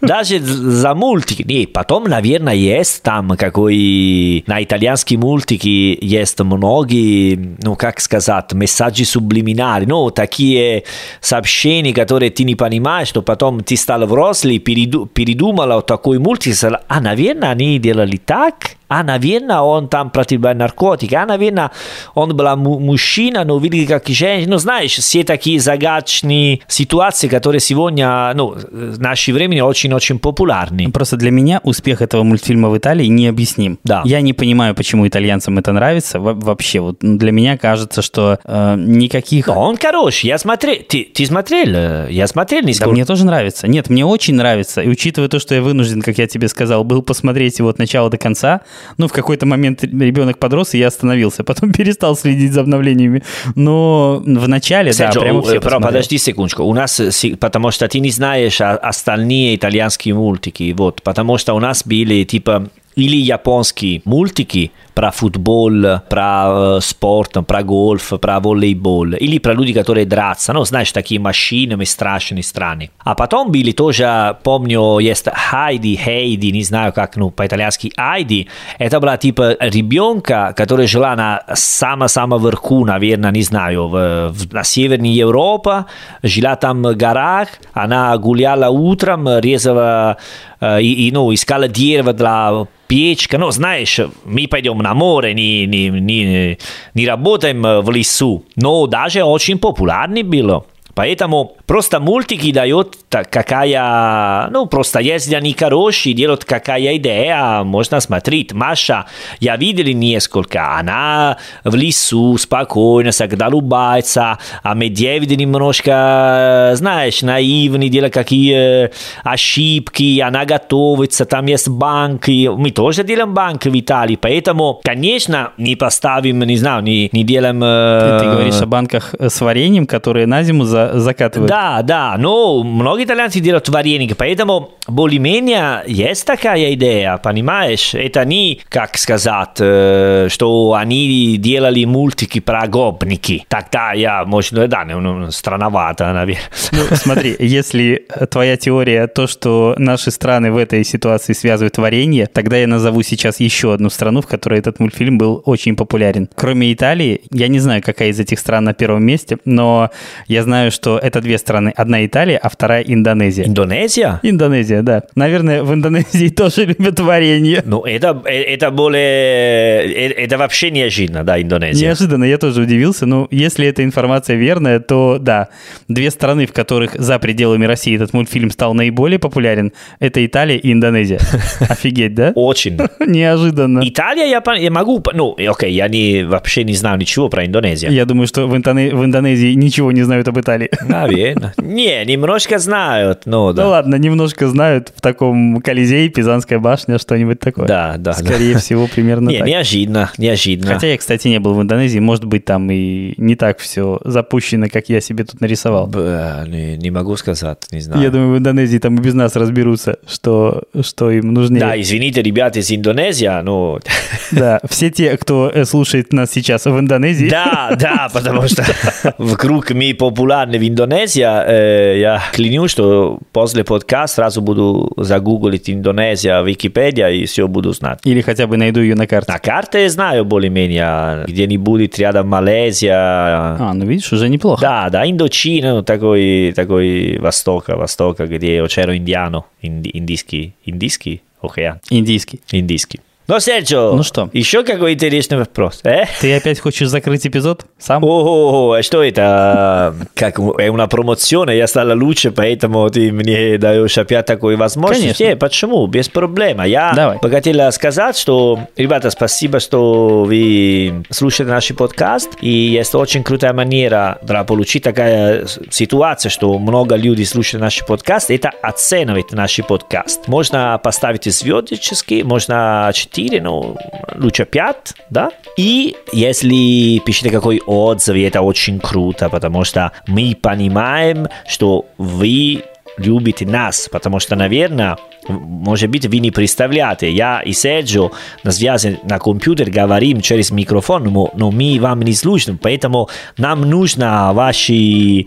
даже 0.00 0.40
за 0.40 0.94
мультики. 0.94 1.42
Не, 1.42 1.66
потом, 1.66 2.04
наверное, 2.04 2.54
есть 2.54 3.02
там 3.02 3.36
какой... 3.36 4.44
На 4.46 4.62
итальянские 4.62 5.18
мультики 5.18 5.98
есть 6.00 6.38
многие, 6.40 7.56
ну, 7.62 7.76
как 7.76 8.00
сказать, 8.00 8.52
месседжи 8.52 9.04
сублиминали, 9.04 9.84
ну, 9.84 10.10
такие 10.10 10.84
сообщения, 11.20 11.63
которые 11.92 12.30
ты 12.30 12.44
не 12.44 12.54
понимаешь, 12.54 13.08
что 13.08 13.22
потом 13.22 13.60
ты 13.60 13.76
стал 13.76 14.06
взрослый, 14.06 14.58
переду, 14.58 15.06
передумала 15.06 15.80
такой 15.82 16.18
мультик, 16.18 16.54
а, 16.88 17.00
наверное, 17.00 17.50
они 17.50 17.78
делали 17.78 18.16
так, 18.16 18.76
а, 18.94 19.02
наверное, 19.02 19.60
он 19.60 19.88
там 19.88 20.08
употреблял 20.08 20.54
наркотики, 20.54 21.14
а, 21.14 21.26
наверное, 21.26 21.70
он 22.14 22.36
был 22.36 22.56
мужчина, 22.56 23.44
но 23.44 23.58
видели 23.58 23.86
как 23.86 24.06
женщина. 24.08 24.52
Ну, 24.52 24.58
знаешь, 24.58 24.92
все 24.92 25.24
такие 25.24 25.58
загадочные 25.58 26.60
ситуации, 26.68 27.28
которые 27.28 27.60
сегодня, 27.60 28.32
ну, 28.34 28.54
в 28.54 29.00
наше 29.00 29.32
время 29.32 29.64
очень-очень 29.64 30.18
популярны. 30.18 30.90
Просто 30.92 31.16
для 31.16 31.30
меня 31.30 31.60
успех 31.64 32.02
этого 32.02 32.22
мультфильма 32.22 32.68
в 32.68 32.78
Италии 32.78 33.06
необъясним. 33.06 33.78
Да. 33.84 34.02
Я 34.04 34.20
не 34.20 34.32
понимаю, 34.32 34.74
почему 34.74 35.06
итальянцам 35.08 35.58
это 35.58 35.72
нравится. 35.72 36.20
Во 36.20 36.34
вообще, 36.34 36.80
вот 36.80 36.98
для 37.00 37.32
меня 37.32 37.56
кажется, 37.58 38.02
что 38.02 38.38
э, 38.44 38.76
никаких... 38.78 39.48
Но 39.48 39.60
он 39.60 39.76
хороший, 39.76 40.26
я 40.26 40.38
смотрел. 40.38 40.76
Ты, 40.88 41.04
ты 41.04 41.26
смотрел? 41.26 42.08
Я 42.08 42.26
смотрел 42.26 42.62
несколько... 42.62 42.86
Да, 42.86 42.92
мне 42.92 43.04
тоже 43.04 43.24
нравится. 43.24 43.66
Нет, 43.66 43.90
мне 43.90 44.04
очень 44.04 44.34
нравится. 44.34 44.82
И 44.82 44.88
учитывая 44.88 45.28
то, 45.28 45.38
что 45.38 45.54
я 45.54 45.62
вынужден, 45.62 46.02
как 46.02 46.18
я 46.18 46.26
тебе 46.26 46.48
сказал, 46.48 46.84
был 46.84 47.02
посмотреть 47.02 47.58
его 47.58 47.68
от 47.68 47.78
начала 47.78 48.10
до 48.10 48.18
конца, 48.18 48.60
ну, 48.98 49.08
в 49.08 49.12
какой-то 49.12 49.46
момент 49.46 49.84
ребенок 49.84 50.38
подрос, 50.38 50.74
и 50.74 50.78
я 50.78 50.88
остановился. 50.88 51.44
Потом 51.54 51.72
перестал 51.72 52.16
следить 52.16 52.52
за 52.52 52.60
обновлениями. 52.60 53.22
Но 53.54 54.22
в 54.24 54.48
начале, 54.48 54.92
Серджо, 54.92 55.14
да, 55.14 55.20
прямо 55.20 55.42
все 55.42 55.56
Però 55.56 55.80
подожди 55.80 56.18
секундочку. 56.18 56.62
У 56.64 56.74
нас, 56.74 57.00
потому 57.40 57.70
что 57.70 57.88
ты 57.88 58.00
не 58.00 58.10
знаешь 58.10 58.60
остальные 58.60 59.56
итальянские 59.56 60.14
мультики, 60.14 60.74
вот, 60.76 61.02
потому 61.02 61.38
что 61.38 61.54
у 61.54 61.60
нас 61.60 61.84
были, 61.84 62.24
типа, 62.24 62.68
или 62.96 63.16
японские 63.16 64.02
мультики 64.04 64.72
про 64.94 65.10
футбол, 65.10 66.00
про 66.08 66.78
спорт, 66.80 67.36
про 67.46 67.62
гольф, 67.62 68.12
про 68.20 68.40
волейбол, 68.40 69.14
или 69.14 69.38
про 69.38 69.52
люди, 69.52 69.72
которые 69.72 70.06
драться, 70.06 70.52
ну, 70.52 70.64
знаешь, 70.64 70.92
такие 70.92 71.20
машинами 71.20 71.84
страшные, 71.84 72.44
странные. 72.44 72.90
А 72.98 73.14
потом 73.14 73.50
были 73.50 73.72
тоже, 73.72 74.36
помню, 74.44 74.98
есть 75.00 75.26
Хайди, 75.32 75.96
Хейди, 75.96 76.46
не 76.52 76.62
знаю 76.62 76.92
как, 76.92 77.16
ну, 77.16 77.30
по-итальянски 77.30 77.92
Хайди, 77.96 78.48
это 78.78 79.00
была 79.00 79.16
типа 79.16 79.56
ребенка, 79.60 80.54
которая 80.56 80.86
жила 80.86 81.16
на 81.16 81.42
самом-самом 81.54 82.42
верху, 82.42 82.84
наверное, 82.84 83.32
не 83.32 83.42
знаю, 83.42 83.88
в, 83.88 84.28
в, 84.28 84.52
на 84.52 84.62
северной 84.62 85.10
Европе, 85.10 85.86
жила 86.22 86.54
там 86.54 86.82
в 86.82 86.94
горах, 86.94 87.48
она 87.72 88.16
гуляла 88.16 88.68
утром, 88.68 89.28
резала 89.40 90.18
и, 90.63 91.07
и 91.07 91.11
ну, 91.11 91.33
искала 91.33 91.67
дерево 91.67 92.13
для 92.13 92.65
печка. 92.87 93.37
Ну, 93.37 93.51
знаешь, 93.51 93.99
мы 94.25 94.47
пойдем 94.47 94.77
на 94.79 94.93
море, 94.93 95.33
не, 95.33 95.65
не, 95.65 95.89
не, 95.89 96.57
не 96.93 97.07
работаем 97.07 97.61
в 97.81 97.89
лесу. 97.91 98.43
Но 98.55 98.87
даже 98.87 99.23
очень 99.23 99.57
популярный 99.57 100.23
было. 100.23 100.65
Поэтому 100.94 101.56
просто 101.66 102.00
мультики 102.00 102.52
дают 102.52 102.96
какая, 103.08 104.48
ну, 104.50 104.66
просто 104.66 105.00
если 105.00 105.34
они 105.34 105.52
хорошие, 105.52 106.14
делают 106.14 106.44
какая 106.44 106.96
идея, 106.96 107.62
можно 107.64 108.00
смотреть. 108.00 108.52
Маша, 108.52 109.06
я 109.40 109.56
видел 109.56 109.84
несколько, 109.96 110.78
она 110.78 111.36
в 111.64 111.74
лесу 111.74 112.36
спокойно, 112.38 113.10
всегда 113.10 113.48
улыбается, 113.48 114.38
а 114.62 114.74
Медведь 114.74 115.36
немножко, 115.36 116.72
знаешь, 116.74 117.22
наивный, 117.22 117.88
делает 117.88 118.14
какие 118.14 118.90
ошибки, 119.22 120.20
она 120.20 120.44
готовится, 120.44 121.24
там 121.24 121.46
есть 121.46 121.68
банки, 121.68 122.48
мы 122.48 122.70
тоже 122.70 123.04
делаем 123.04 123.34
банки 123.34 123.68
в 123.68 123.78
Италии, 123.78 124.16
поэтому, 124.16 124.80
конечно, 124.84 125.52
не 125.58 125.76
поставим, 125.76 126.42
не 126.42 126.56
знаю, 126.56 126.82
не, 126.82 127.08
не 127.12 127.24
делаем... 127.24 127.60
Ты, 127.60 128.24
ты 128.24 128.30
говоришь 128.30 128.60
о 128.60 128.66
банках 128.66 129.14
с 129.18 129.40
вареньем, 129.40 129.86
которые 129.86 130.26
на 130.26 130.42
зиму 130.42 130.64
за 130.64 130.83
закатывают. 130.94 131.48
Да, 131.48 131.82
да, 131.82 132.16
но 132.18 132.62
многие 132.62 133.04
итальянцы 133.04 133.40
делают 133.40 133.68
вареники, 133.68 134.14
поэтому 134.14 134.72
более-менее 134.86 135.82
есть 135.86 136.26
такая 136.26 136.74
идея, 136.74 137.18
понимаешь? 137.18 137.94
Это 137.94 138.24
не, 138.24 138.60
как 138.68 138.96
сказать, 138.98 139.56
что 139.56 140.74
они 140.76 141.36
делали 141.38 141.84
мультики 141.84 142.40
про 142.40 142.66
гопники. 142.66 143.44
Тогда 143.48 143.92
я, 143.92 144.24
может, 144.24 144.68
да, 144.68 144.84
ну, 144.84 145.30
странновато, 145.30 146.12
наверное. 146.12 146.42
Ну, 146.72 146.80
смотри, 146.96 147.36
если 147.38 148.06
твоя 148.30 148.56
теория 148.56 149.06
то, 149.06 149.26
что 149.26 149.74
наши 149.78 150.10
страны 150.10 150.52
в 150.52 150.56
этой 150.56 150.84
ситуации 150.84 151.32
связывают 151.32 151.78
варенье, 151.78 152.26
тогда 152.26 152.56
я 152.56 152.66
назову 152.66 153.02
сейчас 153.02 153.40
еще 153.40 153.72
одну 153.72 153.90
страну, 153.90 154.20
в 154.20 154.26
которой 154.26 154.58
этот 154.58 154.80
мультфильм 154.80 155.18
был 155.18 155.42
очень 155.44 155.76
популярен. 155.76 156.28
Кроме 156.34 156.72
Италии, 156.72 157.22
я 157.30 157.48
не 157.48 157.58
знаю, 157.58 157.82
какая 157.82 158.08
из 158.08 158.20
этих 158.20 158.38
стран 158.38 158.64
на 158.64 158.74
первом 158.74 159.04
месте, 159.04 159.38
но 159.44 159.90
я 160.26 160.42
знаю, 160.42 160.70
что 160.74 160.98
это 160.98 161.20
две 161.20 161.38
страны. 161.38 161.72
Одна 161.74 162.04
Италия, 162.04 162.36
а 162.36 162.48
вторая 162.48 162.82
Индонезия. 162.82 163.46
Индонезия? 163.46 164.20
Индонезия, 164.22 164.82
да. 164.82 165.04
Наверное, 165.14 165.62
в 165.62 165.72
Индонезии 165.72 166.28
тоже 166.36 166.66
любят 166.66 167.00
варенье. 167.00 167.62
Ну, 167.64 167.84
это, 167.84 168.20
это 168.26 168.70
более... 168.70 169.90
Это 170.12 170.38
вообще 170.38 170.70
неожиданно, 170.70 171.24
да, 171.24 171.40
Индонезия. 171.40 171.88
Неожиданно, 171.88 172.24
я 172.24 172.38
тоже 172.38 172.62
удивился. 172.62 173.06
Ну, 173.06 173.28
если 173.30 173.66
эта 173.66 173.84
информация 173.84 174.36
верная, 174.36 174.80
то 174.80 175.18
да. 175.20 175.48
Две 175.88 176.10
страны, 176.10 176.46
в 176.46 176.52
которых 176.52 176.94
за 176.94 177.18
пределами 177.18 177.64
России 177.64 177.94
этот 177.94 178.12
мультфильм 178.12 178.50
стал 178.50 178.74
наиболее 178.74 179.18
популярен, 179.18 179.72
это 180.00 180.24
Италия 180.24 180.56
и 180.56 180.72
Индонезия. 180.72 181.20
Офигеть, 181.68 182.14
да? 182.14 182.32
Очень. 182.34 182.78
Неожиданно. 183.06 183.80
Италия 183.84 184.26
я, 184.26 184.42
я 184.56 184.70
могу... 184.70 185.02
Ну, 185.12 185.36
окей, 185.38 185.72
я 185.72 185.88
не, 185.88 186.24
вообще 186.24 186.64
не 186.64 186.74
знаю 186.74 186.98
ничего 186.98 187.28
про 187.28 187.46
Индонезию. 187.46 187.92
Я 187.92 188.04
думаю, 188.04 188.26
что 188.26 188.46
в, 188.46 188.56
Индонезии 188.56 189.54
ничего 189.54 189.92
не 189.92 190.02
знают 190.02 190.28
об 190.28 190.38
Италии. 190.38 190.63
Наверное. 190.86 191.54
Не, 191.58 192.04
немножко 192.04 192.58
знают, 192.58 193.22
но 193.26 193.52
да. 193.52 193.64
Ну 193.64 193.70
ладно, 193.70 193.96
немножко 193.96 194.48
знают 194.48 194.92
в 194.94 195.00
таком 195.00 195.60
Колизее, 195.60 196.08
Пизанская 196.08 196.58
башня, 196.58 196.98
что-нибудь 196.98 197.40
такое. 197.40 197.66
Да, 197.66 197.96
да. 197.98 198.12
Скорее 198.12 198.58
всего, 198.58 198.86
примерно 198.86 199.30
не, 199.30 199.38
так. 199.38 199.48
неожиданно, 199.48 200.10
неожиданно. 200.18 200.74
Хотя 200.74 200.88
я, 200.88 200.98
кстати, 200.98 201.28
не 201.28 201.40
был 201.40 201.54
в 201.54 201.62
Индонезии, 201.62 201.98
может 201.98 202.24
быть, 202.24 202.44
там 202.44 202.70
и 202.70 203.14
не 203.16 203.36
так 203.36 203.58
все 203.58 204.00
запущено, 204.04 204.68
как 204.68 204.88
я 204.88 205.00
себе 205.00 205.24
тут 205.24 205.40
нарисовал. 205.40 205.86
Б, 205.86 206.44
не, 206.48 206.76
не 206.76 206.90
могу 206.90 207.16
сказать, 207.16 207.58
не 207.70 207.80
знаю. 207.80 208.02
Я 208.02 208.10
думаю, 208.10 208.34
в 208.34 208.38
Индонезии 208.38 208.78
там 208.78 208.96
и 208.96 209.00
без 209.00 209.14
нас 209.14 209.36
разберутся, 209.36 209.98
что, 210.06 210.64
что 210.80 211.10
им 211.10 211.32
нужнее. 211.32 211.60
Да, 211.60 211.80
извините, 211.80 212.22
ребята 212.22 212.60
из 212.60 212.70
Индонезии, 212.70 213.30
но... 213.42 213.80
Да, 214.30 214.60
все 214.68 214.90
те, 214.90 215.16
кто 215.16 215.50
э, 215.52 215.64
слушает 215.64 216.12
нас 216.12 216.30
сейчас 216.32 216.64
в 216.64 216.78
Индонезии. 216.78 217.28
Да, 217.28 217.76
да, 217.78 218.08
потому 218.12 218.48
что 218.48 218.64
вокруг 219.18 219.70
мы 219.70 219.94
популярны 219.94 220.53
в 220.58 220.68
Индонезии, 220.68 221.22
э, 221.22 222.00
я 222.00 222.22
клянусь, 222.32 222.70
что 222.70 223.18
после 223.32 223.64
подкаста 223.64 224.16
сразу 224.16 224.40
буду 224.40 224.92
загуглить 224.96 225.70
Индонезия, 225.70 226.42
Википедия 226.42 227.08
и 227.08 227.24
все 227.26 227.48
буду 227.48 227.72
знать. 227.72 228.00
Или 228.04 228.20
хотя 228.20 228.46
бы 228.46 228.56
найду 228.56 228.80
ее 228.80 228.94
на 228.94 229.06
карте. 229.06 229.32
На 229.32 229.38
карте 229.38 229.88
знаю 229.88 230.24
более-менее, 230.24 231.24
где-нибудь 231.26 231.98
рядом 231.98 232.28
Малайзия. 232.28 232.94
А, 232.96 233.72
ну 233.74 233.84
видишь, 233.86 234.12
уже 234.12 234.28
неплохо. 234.28 234.60
Да, 234.60 234.90
да, 234.90 235.08
Индочина, 235.08 235.82
такой, 235.82 236.52
такой 236.54 237.18
востока, 237.18 237.76
востока, 237.76 238.26
где 238.26 238.62
очень 238.62 238.84
индиано, 238.96 239.44
инди, 239.62 239.90
индийский, 239.92 240.54
индийский 240.64 241.22
океан. 241.40 241.80
Индийский. 241.90 242.40
Индийский. 242.50 243.00
Ну, 243.26 243.40
Серджо, 243.40 243.92
ну 243.94 244.02
что? 244.02 244.28
Еще 244.34 244.64
какой 244.64 244.92
интересный 244.92 245.38
вопрос. 245.38 245.80
Э? 245.84 246.04
Ты 246.20 246.36
опять 246.36 246.60
хочешь 246.60 246.88
закрыть 246.88 247.26
эпизод 247.26 247.64
сам? 247.78 248.04
О, 248.04 248.82
что 248.82 249.02
это? 249.02 249.94
Как 250.14 250.38
una 250.38 250.86
promozione, 250.86 251.56
я 251.56 251.66
стала 251.66 251.94
лучше, 251.94 252.32
поэтому 252.32 252.90
ты 252.90 253.10
мне 253.12 253.56
даешь 253.56 253.96
опять 253.96 254.26
такую 254.26 254.58
возможность. 254.58 255.16
Конечно. 255.16 255.24
Э, 255.24 255.36
почему? 255.36 255.86
Без 255.86 256.10
проблем. 256.10 256.62
Я 256.64 256.92
Давай. 256.94 257.18
хотела 257.18 257.70
сказать, 257.70 258.18
что, 258.18 258.58
ребята, 258.76 259.08
спасибо, 259.08 259.58
что 259.58 260.24
вы 260.24 261.02
слушаете 261.08 261.50
наш 261.50 261.68
подкаст. 261.74 262.28
И 262.42 262.50
есть 262.50 262.94
очень 262.94 263.22
крутая 263.24 263.54
манера 263.54 264.18
для 264.20 264.44
получить 264.44 264.82
такая 264.82 265.46
ситуация, 265.70 266.28
что 266.28 266.58
много 266.58 266.94
людей 266.94 267.24
слушают 267.24 267.62
наш 267.62 267.82
подкаст. 267.86 268.30
Это 268.30 268.50
оценивать 268.60 269.32
наш 269.32 269.58
подкаст. 269.66 270.28
Можно 270.28 270.78
поставить 270.82 271.24
звездочки, 271.24 272.20
можно 272.22 272.90
4, 273.14 273.40
ну, 273.40 273.76
лучше 274.16 274.44
5, 274.44 274.94
да? 275.10 275.30
И 275.56 275.96
если 276.12 276.98
пишите 277.04 277.30
какой 277.30 277.60
отзыв, 277.66 278.16
это 278.16 278.42
очень 278.42 278.80
круто, 278.80 279.28
потому 279.28 279.64
что 279.64 279.92
мы 280.06 280.36
понимаем, 280.40 281.28
что 281.46 281.86
вы 281.98 282.64
любите 282.96 283.46
нас, 283.46 283.88
потому 283.90 284.20
что, 284.20 284.36
наверное, 284.36 284.96
может 285.28 285.90
быть, 285.90 286.06
вы 286.06 286.18
не 286.18 286.30
представляете, 286.30 287.10
я 287.10 287.40
и 287.40 287.52
Серджио 287.52 288.12
на 288.42 288.52
связи 288.52 289.00
на 289.04 289.18
компьютер 289.18 289.70
говорим 289.70 290.20
через 290.20 290.50
микрофон, 290.50 291.04
но, 291.04 291.30
но 291.34 291.50
мы 291.50 291.78
вам 291.80 292.02
не 292.02 292.12
слышим, 292.12 292.58
поэтому 292.58 293.08
нам 293.38 293.62
нужно 293.62 294.32
ваш 294.32 294.70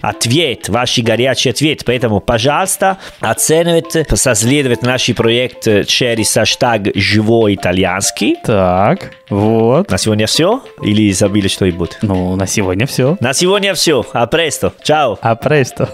ответ, 0.01 0.69
ваш 0.69 0.99
горячий 0.99 1.49
ответ, 1.49 1.83
поэтому, 1.85 2.19
пожалуйста, 2.19 2.97
оценивайте, 3.19 4.05
соследуйте 4.13 4.85
наш 4.85 5.07
проект 5.15 5.87
через 5.87 6.33
хэштег 6.33 6.95
«Живой 6.95 7.55
итальянский». 7.55 8.35
Так, 8.43 9.13
вот. 9.29 9.89
На 9.89 9.97
сегодня 9.97 10.27
все? 10.27 10.61
Или 10.81 11.11
забыли 11.11 11.47
что-нибудь? 11.47 11.97
Ну, 12.01 12.35
на 12.35 12.47
сегодня 12.47 12.85
все. 12.85 13.17
На 13.19 13.33
сегодня 13.33 13.73
все. 13.73 14.05
А 14.13 14.27
престо. 14.27 14.73
Чао. 14.83 15.17
А 15.21 15.35
престо. 15.35 15.89